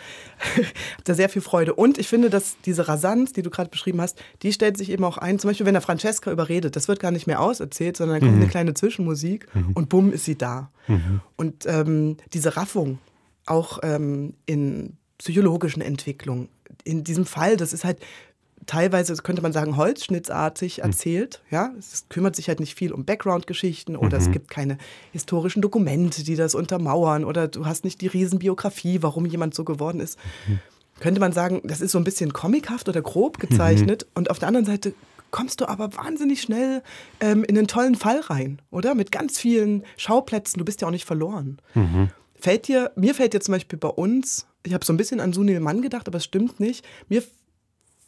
Hab 0.97 1.05
da 1.05 1.14
sehr 1.14 1.31
viel 1.31 1.41
Freude. 1.43 1.73
Und 1.75 1.97
ich 1.97 2.09
finde, 2.09 2.29
dass 2.29 2.57
diese 2.66 2.89
Rasanz, 2.89 3.33
die 3.33 3.41
du 3.43 3.49
gerade 3.51 3.71
beschrieben 3.71 4.01
hast, 4.03 4.23
die 4.43 4.53
stellt 4.53 4.77
sich 4.77 4.91
eben 4.91 5.03
auch 5.05 5.16
ein, 5.16 5.39
zum 5.39 5.49
Beispiel, 5.49 5.64
wenn 5.66 5.73
der 5.75 5.81
Francesca 5.81 6.31
überredet, 6.31 6.77
das 6.77 6.89
wird 6.89 7.01
gar 7.01 7.11
nicht 7.11 7.27
mehr 7.27 7.41
auserzählt, 7.41 7.97
sondern 7.97 8.16
dann 8.21 8.29
kommt 8.29 8.37
Mhm. 8.37 8.43
eine 8.43 8.51
kleine 8.51 8.75
Zwischenmusik 8.75 9.49
und 9.75 9.89
bumm 9.89 10.12
ist 10.12 10.25
sie 10.27 10.37
da. 10.37 10.71
Und 11.37 11.64
ähm, 11.66 12.16
diese 12.35 12.57
Raffung, 12.57 12.99
auch 13.47 13.79
ähm, 13.83 14.35
in 14.45 14.99
psychologischen 15.21 15.83
Entwicklungen, 15.83 16.49
in 16.85 17.05
diesem 17.05 17.27
Fall, 17.27 17.59
das 17.59 17.75
ist 17.75 17.85
halt 17.85 17.99
teilweise, 18.66 19.14
könnte 19.16 19.43
man 19.43 19.53
sagen, 19.53 19.77
holzschnittartig 19.77 20.81
erzählt. 20.83 21.43
Ja? 21.51 21.73
Es 21.79 22.07
kümmert 22.09 22.37
sich 22.37 22.49
halt 22.49 22.61
nicht 22.61 22.75
viel 22.75 22.93
um 22.93 23.05
Background-Geschichten 23.05 23.97
oder 23.97 24.16
es 24.18 24.29
Mhm. 24.29 24.33
gibt 24.33 24.51
keine 24.51 24.79
historischen 25.12 25.61
Dokumente, 25.61 26.25
die 26.25 26.37
das 26.37 26.55
untermauern 26.55 27.25
oder 27.25 27.49
du 27.49 27.66
hast 27.66 27.85
nicht 27.85 28.01
die 28.01 28.07
Riesenbiografie, 28.07 29.03
warum 29.03 29.27
jemand 29.27 29.55
so 29.55 29.64
geworden 29.64 30.01
ist. 30.01 30.18
Könnte 31.01 31.21
man 31.21 31.33
sagen, 31.33 31.61
das 31.64 31.81
ist 31.81 31.93
so 31.93 31.99
ein 31.99 32.05
bisschen 32.05 32.33
comichaft 32.33 32.89
oder 32.89 33.03
grob 33.03 33.39
gezeichnet 33.39 34.07
und 34.14 34.31
auf 34.31 34.39
der 34.39 34.49
anderen 34.49 34.66
Seite 34.66 34.95
kommst 35.31 35.61
du 35.61 35.66
aber 35.68 35.95
wahnsinnig 35.97 36.41
schnell 36.43 36.83
ähm, 37.21 37.45
in 37.45 37.57
einen 37.57 37.68
tollen 37.68 37.95
Fall 37.95 38.21
rein, 38.21 38.61
oder? 38.71 38.95
Mit 38.95 39.11
ganz 39.12 39.39
vielen 39.39 39.85
Schauplätzen, 39.97 40.59
du 40.59 40.64
bist 40.64 40.81
ja 40.81 40.89
auch 40.89 40.93
nicht 40.93 41.07
verloren. 41.07 41.59
Mhm. 41.75 42.09
Fällt 42.39 42.68
dir, 42.68 42.91
mir 42.97 43.14
fällt 43.14 43.33
dir 43.35 43.41
zum 43.41 43.53
Beispiel 43.53 43.79
bei 43.79 43.89
uns, 43.89 44.47
ich 44.63 44.75
habe 44.75 44.85
so 44.85 44.93
ein 44.93 44.97
bisschen 44.97 45.21
an 45.21 45.33
Sunil 45.33 45.61
Mann 45.61 45.83
gedacht, 45.83 46.07
aber 46.09 46.19
es 46.19 46.25
stimmt 46.25 46.61
nicht. 46.61 46.85
Mir 47.09 47.23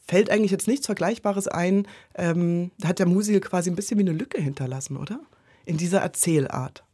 fällt 0.07 0.31
eigentlich 0.31 0.51
jetzt 0.51 0.69
nichts 0.69 0.87
Vergleichbares 0.87 1.49
ein. 1.49 1.87
Ähm, 2.15 2.71
da 2.79 2.89
hat 2.89 2.99
der 2.99 3.07
Musil 3.07 3.41
quasi 3.41 3.71
ein 3.71 3.77
bisschen 3.77 3.99
wie 3.99 4.03
eine 4.03 4.13
Lücke 4.13 4.41
hinterlassen, 4.41 4.97
oder? 4.97 5.21
In 5.65 5.77
dieser 5.77 6.01
Erzählart. 6.01 6.85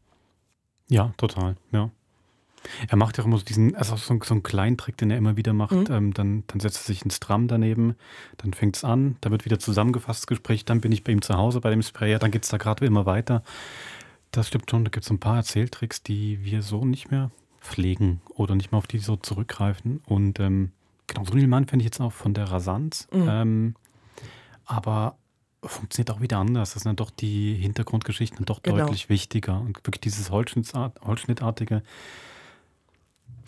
Ja, 0.89 1.13
total, 1.17 1.57
ja. 1.73 1.91
Er 2.89 2.97
macht 2.97 3.17
ja 3.17 3.23
auch 3.23 3.27
immer 3.27 3.39
so 3.39 3.45
diesen, 3.45 3.77
also 3.77 3.97
so, 3.97 4.19
so 4.23 4.35
einen 4.35 4.43
kleinen 4.43 4.77
Trick, 4.77 4.97
den 4.97 5.11
er 5.11 5.17
immer 5.17 5.37
wieder 5.37 5.53
macht. 5.53 5.73
Mhm. 5.73 5.87
Ähm, 5.91 6.15
dann, 6.15 6.45
dann 6.49 6.61
setzt 6.61 6.85
er 6.85 6.87
sich 6.87 7.05
ins 7.05 7.21
Tram 7.21 7.49
daneben, 7.49 7.95
dann 8.37 8.53
fängt 8.53 8.77
es 8.77 8.85
an, 8.85 9.17
da 9.21 9.31
wird 9.31 9.45
wieder 9.45 9.59
zusammengefasst 9.59 10.23
das 10.23 10.27
Gespräch, 10.27 10.65
dann 10.65 10.81
bin 10.81 10.93
ich 10.93 11.05
bei 11.05 11.13
ihm 11.13 11.23
zu 11.23 11.35
Hause 11.35 11.61
bei 11.61 11.71
dem 11.71 11.83
Sprayer, 11.83 12.19
dann 12.19 12.31
geht 12.31 12.45
es 12.45 12.51
da 12.51 12.57
gerade 12.57 12.85
immer 12.85 13.07
weiter. 13.07 13.43
Das 14.33 14.49
stimmt 14.49 14.71
schon, 14.71 14.85
da 14.85 14.91
gibt 14.91 15.05
es 15.05 15.11
ein 15.11 15.21
paar 15.21 15.37
Erzähltricks, 15.37 16.03
die 16.03 16.45
wir 16.45 16.63
so 16.63 16.85
nicht 16.85 17.11
mehr 17.11 17.31
pflegen 17.61 18.21
oder 18.35 18.55
nicht 18.55 18.73
mehr 18.73 18.79
auf 18.79 18.87
die 18.87 18.99
so 18.99 19.17
zurückgreifen. 19.17 20.01
Und 20.07 20.41
ähm, 20.41 20.73
genau, 21.07 21.25
so 21.25 21.35
Mann 21.47 21.67
finde 21.67 21.83
ich 21.83 21.87
jetzt 21.87 22.01
auch 22.01 22.13
von 22.13 22.35
der 22.35 22.45
Rasanz. 22.45 23.09
Mhm. 23.13 23.29
Ähm, 23.29 23.75
aber 24.65 25.17
funktioniert 25.65 26.11
auch 26.11 26.21
wieder 26.21 26.39
anders. 26.39 26.75
Das 26.75 26.83
sind 26.83 26.91
dann 26.91 26.97
doch 26.97 27.11
die 27.11 27.55
Hintergrundgeschichten 27.55 28.45
doch 28.45 28.63
Genau. 28.63 28.79
deutlich 28.79 29.09
wichtiger. 29.09 29.61
Und 29.61 29.79
wirklich 29.79 30.01
dieses 30.01 30.31
Holzschnittart, 30.31 31.01
Holzschnittartige. 31.03 31.83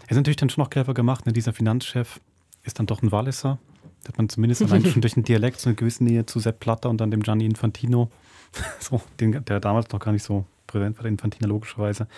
Er 0.07 0.11
ist 0.11 0.17
natürlich 0.17 0.37
dann 0.37 0.51
schon 0.51 0.63
noch 0.63 0.71
clever 0.71 0.95
gemacht. 0.95 1.27
Ne? 1.27 1.33
Dieser 1.33 1.53
Finanzchef 1.53 2.21
ist 2.65 2.79
dann 2.79 2.87
doch 2.87 3.03
ein 3.03 3.13
Walliser. 3.13 3.59
Da 4.03 4.09
hat 4.09 4.19
man 4.19 4.29
zumindest 4.29 4.63
allein 4.63 4.85
schon 4.87 5.03
durch 5.03 5.15
den 5.15 5.23
Dialekt 5.23 5.61
so 5.61 5.69
eine 5.69 5.77
gewisse 5.77 6.03
Nähe 6.03 6.27
zu 6.27 6.41
Sepp 6.41 6.59
Platter 6.61 6.91
und 6.91 7.01
dann 7.01 7.11
dem 7.11 7.23
Gianni 7.23 7.45
Infantino. 7.45 8.11
so, 8.81 9.01
den, 9.21 9.45
der 9.45 9.61
damals 9.61 9.91
noch 9.91 10.01
gar 10.01 10.13
nicht 10.13 10.25
so 10.25 10.45
präsent 10.67 10.97
war, 10.97 11.03
der 11.03 11.13
Infantino 11.13 11.49
logischerweise. 11.49 12.09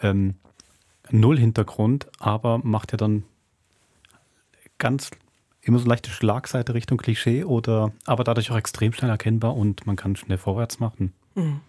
Ähm, 0.00 0.34
null 1.10 1.38
Hintergrund, 1.38 2.08
aber 2.18 2.58
macht 2.58 2.92
ja 2.92 2.98
dann 2.98 3.24
ganz 4.78 5.10
immer 5.62 5.78
so 5.78 5.88
leichte 5.88 6.10
Schlagseite 6.10 6.74
Richtung 6.74 6.98
Klischee 6.98 7.44
oder 7.44 7.92
aber 8.04 8.24
dadurch 8.24 8.50
auch 8.50 8.56
extrem 8.56 8.92
schnell 8.92 9.10
erkennbar 9.10 9.56
und 9.56 9.86
man 9.86 9.96
kann 9.96 10.16
schnell 10.16 10.38
vorwärts 10.38 10.78
machen. 10.78 11.12
Mhm. 11.34 11.60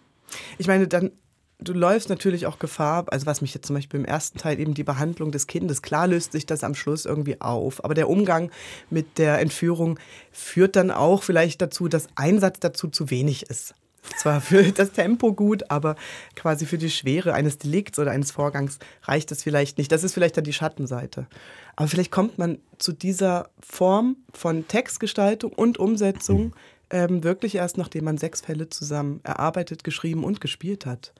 Ich 0.58 0.66
meine, 0.66 0.88
dann, 0.88 1.12
du 1.58 1.72
läufst 1.72 2.08
natürlich 2.08 2.46
auch 2.46 2.58
Gefahr, 2.58 3.06
also 3.08 3.26
was 3.26 3.40
mich 3.40 3.54
jetzt 3.54 3.66
zum 3.66 3.76
Beispiel 3.76 4.00
im 4.00 4.06
ersten 4.06 4.38
Teil 4.38 4.60
eben 4.60 4.74
die 4.74 4.84
Behandlung 4.84 5.30
des 5.30 5.46
Kindes, 5.46 5.82
klar 5.82 6.06
löst 6.06 6.32
sich 6.32 6.46
das 6.46 6.64
am 6.64 6.74
Schluss 6.74 7.06
irgendwie 7.06 7.40
auf, 7.40 7.84
aber 7.84 7.94
der 7.94 8.08
Umgang 8.08 8.50
mit 8.90 9.18
der 9.18 9.40
Entführung 9.40 9.98
führt 10.32 10.76
dann 10.76 10.90
auch 10.90 11.22
vielleicht 11.22 11.62
dazu, 11.62 11.88
dass 11.88 12.08
ein 12.16 12.38
Satz 12.40 12.60
dazu 12.60 12.88
zu 12.88 13.10
wenig 13.10 13.44
ist. 13.44 13.74
Zwar 14.18 14.40
für 14.40 14.62
das 14.72 14.92
Tempo 14.92 15.32
gut, 15.32 15.70
aber 15.70 15.96
quasi 16.34 16.66
für 16.66 16.78
die 16.78 16.90
Schwere 16.90 17.34
eines 17.34 17.58
Delikts 17.58 17.98
oder 17.98 18.10
eines 18.10 18.30
Vorgangs 18.30 18.78
reicht 19.02 19.32
es 19.32 19.42
vielleicht 19.42 19.78
nicht. 19.78 19.90
Das 19.92 20.04
ist 20.04 20.14
vielleicht 20.14 20.36
dann 20.36 20.44
die 20.44 20.52
Schattenseite. 20.52 21.26
Aber 21.74 21.88
vielleicht 21.88 22.10
kommt 22.10 22.38
man 22.38 22.58
zu 22.78 22.92
dieser 22.92 23.50
Form 23.60 24.16
von 24.32 24.66
Textgestaltung 24.68 25.52
und 25.52 25.78
Umsetzung 25.78 26.54
ähm, 26.90 27.24
wirklich 27.24 27.56
erst, 27.56 27.78
nachdem 27.78 28.04
man 28.04 28.18
sechs 28.18 28.40
Fälle 28.40 28.68
zusammen 28.68 29.20
erarbeitet, 29.24 29.84
geschrieben 29.84 30.24
und 30.24 30.40
gespielt 30.40 30.86
hat. 30.86 31.12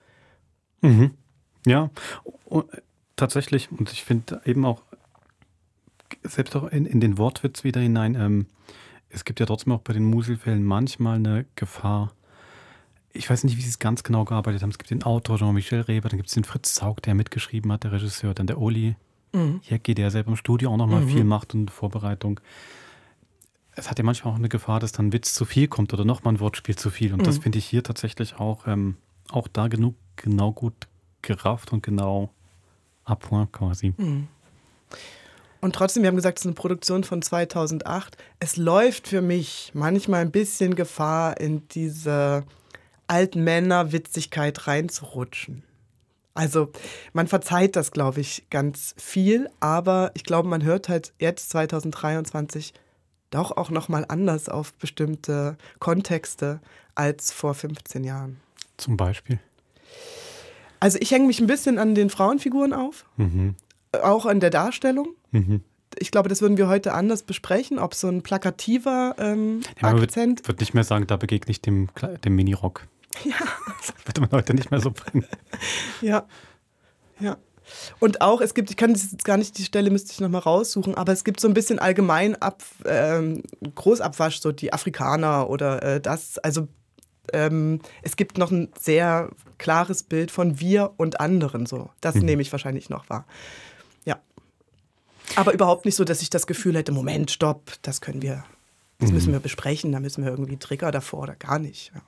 Mhm. 0.81 1.11
Ja, 1.65 1.89
und, 2.45 2.65
tatsächlich. 3.15 3.71
Und 3.71 3.91
ich 3.91 4.03
finde 4.03 4.41
eben 4.45 4.65
auch, 4.65 4.81
selbst 6.23 6.55
auch 6.55 6.67
in, 6.69 6.85
in 6.85 7.01
den 7.01 7.17
Wortwitz 7.17 7.63
wieder 7.63 7.81
hinein, 7.81 8.15
ähm, 8.15 8.45
es 9.09 9.25
gibt 9.25 9.39
ja 9.39 9.45
trotzdem 9.45 9.73
auch 9.73 9.81
bei 9.81 9.93
den 9.93 10.05
Muselfällen 10.05 10.63
manchmal 10.63 11.15
eine 11.15 11.45
Gefahr. 11.55 12.13
Ich 13.13 13.29
weiß 13.29 13.43
nicht, 13.45 13.57
wie 13.57 13.61
sie 13.61 13.69
es 13.69 13.79
ganz 13.79 14.03
genau 14.03 14.25
gearbeitet 14.25 14.61
haben. 14.61 14.69
Es 14.69 14.77
gibt 14.77 14.89
den 14.91 15.03
Autor 15.03 15.37
Jean-Michel 15.37 15.81
Reber, 15.81 16.09
dann 16.09 16.17
gibt 16.17 16.29
es 16.29 16.35
den 16.35 16.43
Fritz 16.43 16.75
Zaug, 16.75 17.01
der 17.01 17.15
mitgeschrieben 17.15 17.71
hat, 17.71 17.83
der 17.83 17.91
Regisseur, 17.91 18.33
dann 18.33 18.47
der 18.47 18.59
Oli 18.59 18.95
Mhm. 19.33 19.59
Jäcki, 19.63 19.93
der 19.93 20.09
selber 20.09 20.29
im 20.31 20.35
Studio 20.37 20.71
auch 20.71 20.77
nochmal 20.77 21.01
Mhm. 21.01 21.09
viel 21.09 21.23
macht 21.25 21.53
und 21.53 21.69
Vorbereitung. 21.69 22.39
Es 23.75 23.89
hat 23.89 23.97
ja 23.99 24.03
manchmal 24.05 24.33
auch 24.33 24.37
eine 24.37 24.49
Gefahr, 24.49 24.79
dass 24.79 24.91
dann 24.93 25.11
Witz 25.11 25.33
zu 25.33 25.43
viel 25.45 25.67
kommt 25.67 25.93
oder 25.93 26.05
nochmal 26.05 26.33
ein 26.35 26.39
Wortspiel 26.39 26.75
zu 26.75 26.89
viel. 26.89 27.13
Und 27.13 27.27
das 27.27 27.37
Mhm. 27.37 27.41
finde 27.43 27.57
ich 27.59 27.65
hier 27.65 27.83
tatsächlich 27.83 28.39
auch, 28.39 28.67
ähm, 28.67 28.95
auch 29.29 29.47
da 29.49 29.67
genug, 29.67 29.95
genau 30.15 30.51
gut 30.53 30.73
gerafft 31.21 31.73
und 31.73 31.83
genau 31.83 32.31
à 33.05 33.15
point 33.15 33.51
quasi. 33.51 33.93
Mhm. 33.97 34.27
Und 35.59 35.75
trotzdem, 35.75 36.03
wir 36.03 36.07
haben 36.07 36.15
gesagt, 36.15 36.37
es 36.39 36.43
ist 36.43 36.47
eine 36.47 36.55
Produktion 36.55 37.03
von 37.03 37.21
2008. 37.21 38.15
Es 38.39 38.57
läuft 38.57 39.07
für 39.07 39.21
mich 39.21 39.71
manchmal 39.73 40.21
ein 40.21 40.31
bisschen 40.31 40.75
Gefahr, 40.75 41.39
in 41.39 41.67
diese 41.69 42.43
Altmänner-Witzigkeit 43.07 44.67
reinzurutschen. 44.67 45.63
Also 46.33 46.71
man 47.13 47.27
verzeiht 47.27 47.75
das, 47.75 47.91
glaube 47.91 48.19
ich, 48.21 48.45
ganz 48.51 48.93
viel, 48.97 49.49
aber 49.59 50.11
ich 50.13 50.23
glaube, 50.23 50.47
man 50.47 50.63
hört 50.63 50.87
halt 50.87 51.13
jetzt 51.19 51.49
2023 51.49 52.73
doch 53.31 53.57
auch 53.57 53.69
noch 53.71 53.89
mal 53.89 54.05
anders 54.07 54.47
auf 54.47 54.73
bestimmte 54.75 55.57
Kontexte 55.79 56.61
als 56.95 57.31
vor 57.31 57.53
15 57.55 58.03
Jahren. 58.03 58.39
Zum 58.77 58.97
Beispiel. 58.97 59.39
Also 60.79 60.99
ich 61.01 61.09
hänge 61.11 61.25
mich 61.25 61.39
ein 61.39 61.47
bisschen 61.47 61.79
an 61.79 61.95
den 61.95 62.09
Frauenfiguren 62.11 62.71
auf, 62.73 63.05
Mhm. 63.17 63.55
auch 64.03 64.25
an 64.27 64.39
der 64.39 64.51
Darstellung. 64.51 65.09
Mhm. 65.31 65.61
ich 65.99 66.11
glaube, 66.11 66.29
das 66.29 66.41
würden 66.41 66.57
wir 66.57 66.67
heute 66.67 66.93
anders 66.93 67.23
besprechen, 67.23 67.79
ob 67.79 67.95
so 67.95 68.07
ein 68.07 68.21
plakativer 68.21 69.15
ähm, 69.17 69.61
Ja, 69.81 69.87
Akzent. 69.89 70.39
wird, 70.41 70.47
wird 70.49 70.59
nicht 70.59 70.73
mehr 70.75 70.83
sagen, 70.83 71.07
da 71.07 71.15
begegne 71.17 71.49
ich 71.49 71.61
dem, 71.61 71.89
dem 72.23 72.35
Minirock. 72.35 72.87
Ja. 73.23 73.35
Das 73.81 73.93
würde 74.05 74.21
man 74.21 74.31
heute 74.31 74.53
nicht 74.53 74.71
mehr 74.71 74.79
so 74.79 74.91
bringen. 74.91 75.25
Ja. 76.01 76.25
Ja. 77.19 77.37
Und 77.99 78.21
auch, 78.21 78.39
es 78.41 78.53
gibt, 78.53 78.69
ich 78.69 78.77
kann 78.77 78.93
das 78.93 79.11
jetzt 79.11 79.25
gar 79.25 79.35
nicht, 79.37 79.57
die 79.57 79.65
Stelle 79.65 79.89
müsste 79.89 80.11
ich 80.13 80.19
nochmal 80.21 80.41
raussuchen, 80.41 80.95
aber 80.95 81.11
es 81.11 81.23
gibt 81.23 81.39
so 81.39 81.47
ein 81.47 81.53
bisschen 81.53 81.79
allgemein 81.79 82.35
ab, 82.41 82.63
ähm, 82.85 83.43
Großabwasch, 83.75 84.39
so 84.39 84.51
die 84.51 84.71
Afrikaner 84.71 85.49
oder 85.49 85.83
äh, 85.83 85.99
das. 86.01 86.37
Also 86.39 86.67
ähm, 87.33 87.81
es 88.03 88.15
gibt 88.15 88.37
noch 88.37 88.51
ein 88.51 88.69
sehr 88.79 89.29
klares 89.57 90.03
Bild 90.03 90.31
von 90.31 90.59
wir 90.61 90.93
und 90.97 91.19
anderen 91.19 91.65
so. 91.65 91.89
Das 91.99 92.15
Mhm. 92.15 92.21
nehme 92.21 92.41
ich 92.41 92.51
wahrscheinlich 92.53 92.89
noch 92.89 93.09
wahr. 93.09 93.25
Ja. 94.05 94.17
Aber 95.35 95.53
überhaupt 95.53 95.83
nicht 95.83 95.95
so, 95.95 96.05
dass 96.05 96.21
ich 96.21 96.29
das 96.29 96.47
Gefühl 96.47 96.77
hätte, 96.77 96.93
Moment, 96.93 97.31
stopp, 97.31 97.73
das 97.81 97.99
können 97.99 98.21
wir, 98.21 98.45
das 98.99 99.09
Mhm. 99.09 99.15
müssen 99.15 99.33
wir 99.33 99.39
besprechen, 99.41 99.91
da 99.91 99.99
müssen 99.99 100.23
wir 100.23 100.31
irgendwie 100.31 100.55
Trigger 100.57 100.91
davor 100.91 101.23
oder 101.23 101.35
gar 101.35 101.59
nicht. 101.59 101.91
Ja. 101.93 102.01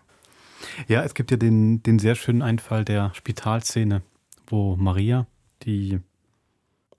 Ja, 0.88 1.03
es 1.03 1.14
gibt 1.14 1.32
ja 1.32 1.38
den, 1.38 1.82
den 1.84 1.99
sehr 1.99 2.16
schönen 2.16 2.41
Einfall 2.41 2.86
der 2.86 3.12
Spitalszene, 3.14 4.01
wo 4.47 4.76
Maria, 4.76 5.26
die, 5.64 5.99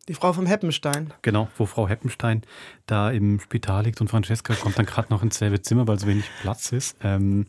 Die 0.08 0.14
Frau 0.14 0.32
vom 0.32 0.46
Heppenstein. 0.46 1.12
genau, 1.22 1.48
wo 1.56 1.66
Frau 1.66 1.88
Heppenstein 1.88 2.42
da 2.86 3.10
im 3.10 3.40
Spital 3.40 3.84
liegt 3.84 4.00
und 4.00 4.08
Francesca 4.08 4.54
kommt 4.54 4.78
dann 4.78 4.86
gerade 4.86 5.08
noch 5.10 5.22
ins 5.22 5.38
selbe 5.38 5.60
Zimmer, 5.62 5.86
weil 5.88 5.98
so 5.98 6.06
wenig 6.06 6.24
Platz 6.40 6.72
ist. 6.72 6.96
Ähm, 7.02 7.46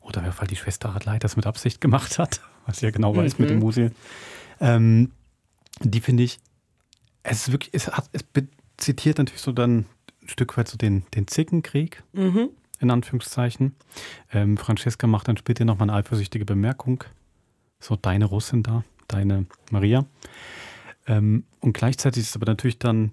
oder 0.00 0.22
weil 0.38 0.46
die 0.46 0.56
Schwester 0.56 0.94
Adlai 0.94 1.18
das 1.18 1.36
mit 1.36 1.46
Absicht 1.46 1.80
gemacht 1.80 2.18
hat, 2.18 2.40
was 2.66 2.78
sie 2.78 2.86
ja 2.86 2.90
genau 2.90 3.14
weiß 3.16 3.38
mit 3.38 3.50
dem 3.50 3.56
Mhm. 3.56 3.62
Musil. 3.62 3.92
Ähm, 4.60 5.12
die 5.80 6.00
finde 6.00 6.22
ich, 6.24 6.38
es 7.22 7.42
ist 7.48 7.52
wirklich, 7.52 7.74
es, 7.74 7.88
hat, 7.88 8.08
es 8.12 8.24
zitiert 8.78 9.18
natürlich 9.18 9.40
so 9.42 9.52
dann 9.52 9.86
ein 10.22 10.28
Stück 10.28 10.56
weit 10.56 10.68
so 10.68 10.76
den, 10.76 11.04
den 11.14 11.26
Zickenkrieg, 11.26 12.02
Mhm. 12.12 12.50
In 12.80 12.90
Anführungszeichen. 12.90 13.74
Ähm, 14.32 14.56
Francesca 14.56 15.06
macht 15.06 15.28
dann 15.28 15.36
später 15.36 15.64
nochmal 15.64 15.90
eine 15.90 15.98
eifersüchtige 15.98 16.44
Bemerkung. 16.44 17.04
So, 17.80 17.96
deine 17.96 18.24
Russin 18.24 18.62
da, 18.62 18.84
deine 19.08 19.46
Maria. 19.70 20.04
Ähm, 21.06 21.44
und 21.60 21.72
gleichzeitig 21.72 22.22
ist 22.22 22.30
es 22.30 22.36
aber 22.36 22.46
natürlich 22.46 22.78
dann, 22.78 23.12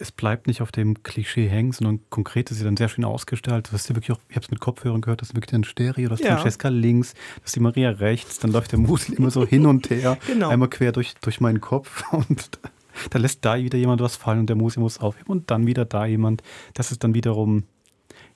es 0.00 0.12
bleibt 0.12 0.46
nicht 0.46 0.62
auf 0.62 0.70
dem 0.70 1.02
Klischee 1.02 1.48
hängen, 1.48 1.72
sondern 1.72 2.00
konkret 2.08 2.50
ist 2.50 2.58
sie 2.58 2.64
dann 2.64 2.76
sehr 2.76 2.88
schön 2.88 3.04
ausgestaltet. 3.04 3.72
Das 3.72 3.82
ist 3.82 3.88
ja 3.88 3.96
wirklich 3.96 4.12
auch, 4.16 4.20
ich 4.28 4.36
habe 4.36 4.44
es 4.44 4.50
mit 4.50 4.60
Kopfhörern 4.60 5.00
gehört, 5.00 5.20
das 5.22 5.30
ist 5.30 5.34
wirklich 5.36 5.54
ein 5.54 5.64
Stereo, 5.64 6.08
das 6.08 6.20
ist 6.20 6.26
Ja. 6.26 6.34
Francesca 6.36 6.68
links, 6.68 7.14
das 7.36 7.46
ist 7.46 7.56
die 7.56 7.60
Maria 7.60 7.90
rechts, 7.90 8.38
dann 8.38 8.52
läuft 8.52 8.72
der 8.72 8.78
Musel 8.78 9.14
immer 9.16 9.30
so 9.30 9.44
hin 9.44 9.66
und 9.66 9.90
her, 9.90 10.16
Genau. 10.26 10.48
einmal 10.50 10.68
quer 10.68 10.92
durch, 10.92 11.14
durch 11.20 11.40
meinen 11.40 11.60
Kopf 11.60 12.04
und 12.12 12.60
da 13.10 13.18
lässt 13.18 13.44
da 13.44 13.56
wieder 13.56 13.78
jemand 13.78 14.00
was 14.00 14.16
fallen 14.16 14.40
und 14.40 14.46
der 14.48 14.56
Musel 14.56 14.80
muss 14.80 14.98
aufheben 14.98 15.30
und 15.30 15.50
dann 15.50 15.66
wieder 15.66 15.84
da 15.84 16.06
jemand. 16.06 16.42
Das 16.74 16.90
ist 16.92 17.02
dann 17.04 17.14
wiederum, 17.14 17.64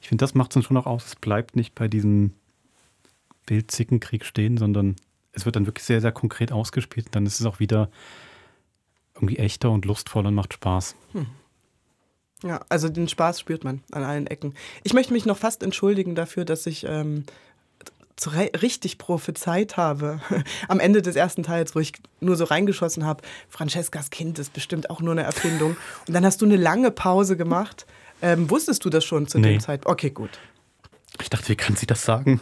ich 0.03 0.09
finde, 0.09 0.23
das 0.23 0.35
macht 0.35 0.51
es 0.51 0.55
dann 0.55 0.63
schon 0.65 0.77
auch 0.77 0.87
aus. 0.87 1.07
Es 1.07 1.17
bleibt 1.17 1.55
nicht 1.55 1.77
bei 1.77 1.87
diesem 1.87 2.35
Bildzickenkrieg 3.47 4.25
stehen, 4.25 4.59
sondern 4.59 4.97
es 5.31 5.47
wird 5.47 5.55
dann 5.55 5.67
wirklich 5.67 5.85
sehr, 5.85 6.01
sehr 6.01 6.11
konkret 6.11 6.51
ausgespielt. 6.51 7.07
Dann 7.13 7.25
ist 7.25 7.39
es 7.39 7.47
auch 7.47 7.61
wieder 7.61 7.89
irgendwie 9.15 9.39
echter 9.39 9.71
und 9.71 9.85
lustvoller 9.85 10.29
und 10.29 10.35
macht 10.35 10.55
Spaß. 10.55 10.97
Hm. 11.13 11.27
Ja, 12.43 12.61
also 12.69 12.89
den 12.89 13.07
Spaß 13.07 13.39
spürt 13.39 13.63
man 13.63 13.81
an 13.93 14.03
allen 14.03 14.27
Ecken. 14.27 14.55
Ich 14.83 14.93
möchte 14.93 15.13
mich 15.13 15.25
noch 15.25 15.39
fast 15.39 15.63
entschuldigen 15.63 16.17
dafür, 16.17 16.45
dass 16.45 16.67
ich 16.67 16.85
ähm, 16.85 17.25
richtig 18.61 18.99
prophezeit 18.99 19.77
habe. 19.77 20.21
Am 20.69 20.81
Ende 20.81 21.01
des 21.03 21.15
ersten 21.15 21.45
Teils, 21.45 21.77
wo 21.77 21.79
ich 21.79 21.93
nur 22.21 22.35
so 22.35 22.43
reingeschossen 22.43 23.07
habe, 23.07 23.23
Francescas 23.49 24.11
Kind 24.11 24.41
ist 24.41 24.53
bestimmt 24.53 24.91
auch 24.91 25.01
nur 25.01 25.13
eine 25.13 25.23
Erfindung. 25.23 25.77
Und 26.09 26.15
dann 26.15 26.27
hast 26.27 26.43
du 26.43 26.45
eine 26.45 26.57
lange 26.57 26.91
Pause 26.91 27.37
gemacht. 27.37 27.87
Ähm, 28.23 28.49
wusstest 28.49 28.85
du 28.85 28.91
das 28.91 29.05
schon 29.05 29.27
zu 29.27 29.39
Nee. 29.39 29.53
dem 29.55 29.61
Zeitpunkt? 29.61 29.93
Okay, 29.93 30.11
gut. 30.11 30.31
Ich 31.21 31.29
dachte, 31.29 31.49
wie 31.49 31.57
kann 31.57 31.77
sie 31.77 31.87
das 31.87 32.05
sagen? 32.05 32.41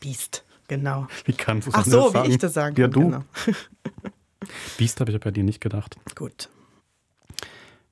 Biest, 0.00 0.44
genau. 0.68 1.06
Wie 1.24 1.32
kann 1.32 1.62
Ach 1.72 1.84
so, 1.84 2.04
das 2.04 2.12
sagen? 2.12 2.28
wie 2.28 2.32
ich 2.32 2.38
das 2.38 2.52
sagen 2.54 2.76
Ja, 2.76 2.84
kann. 2.88 2.92
du. 2.92 3.00
Genau. 3.10 3.24
Biest 4.78 5.00
habe 5.00 5.10
ich 5.10 5.18
bei 5.20 5.30
dir 5.30 5.42
nicht 5.44 5.60
gedacht. 5.60 5.96
Gut. 6.14 6.48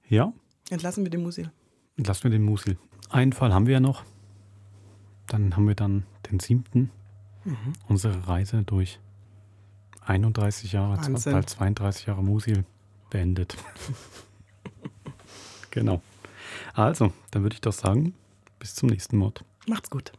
Ja, 0.08 0.32
Entlassen 0.70 1.04
wir 1.04 1.10
den 1.10 1.22
Musil. 1.22 1.50
lassen 1.96 2.24
wir 2.24 2.30
den 2.30 2.42
Musil. 2.42 2.76
Einen 3.08 3.32
Fall 3.32 3.52
haben 3.54 3.66
wir 3.66 3.74
ja 3.74 3.80
noch. 3.80 4.04
Dann 5.26 5.56
haben 5.56 5.66
wir 5.66 5.74
dann 5.74 6.04
den 6.30 6.38
siebten. 6.40 6.90
Mhm. 7.44 7.72
Unsere 7.88 8.28
Reise 8.28 8.62
durch 8.64 8.98
31 10.02 10.72
Jahre, 10.72 10.96
bald 11.24 11.48
32 11.48 12.06
Jahre 12.06 12.22
Musil 12.22 12.64
beendet. 13.10 13.56
genau. 15.70 16.02
Also, 16.74 17.12
dann 17.30 17.42
würde 17.42 17.54
ich 17.54 17.60
doch 17.60 17.72
sagen, 17.72 18.14
bis 18.58 18.74
zum 18.74 18.88
nächsten 18.88 19.16
Mod. 19.16 19.44
Macht's 19.66 19.90
gut. 19.90 20.12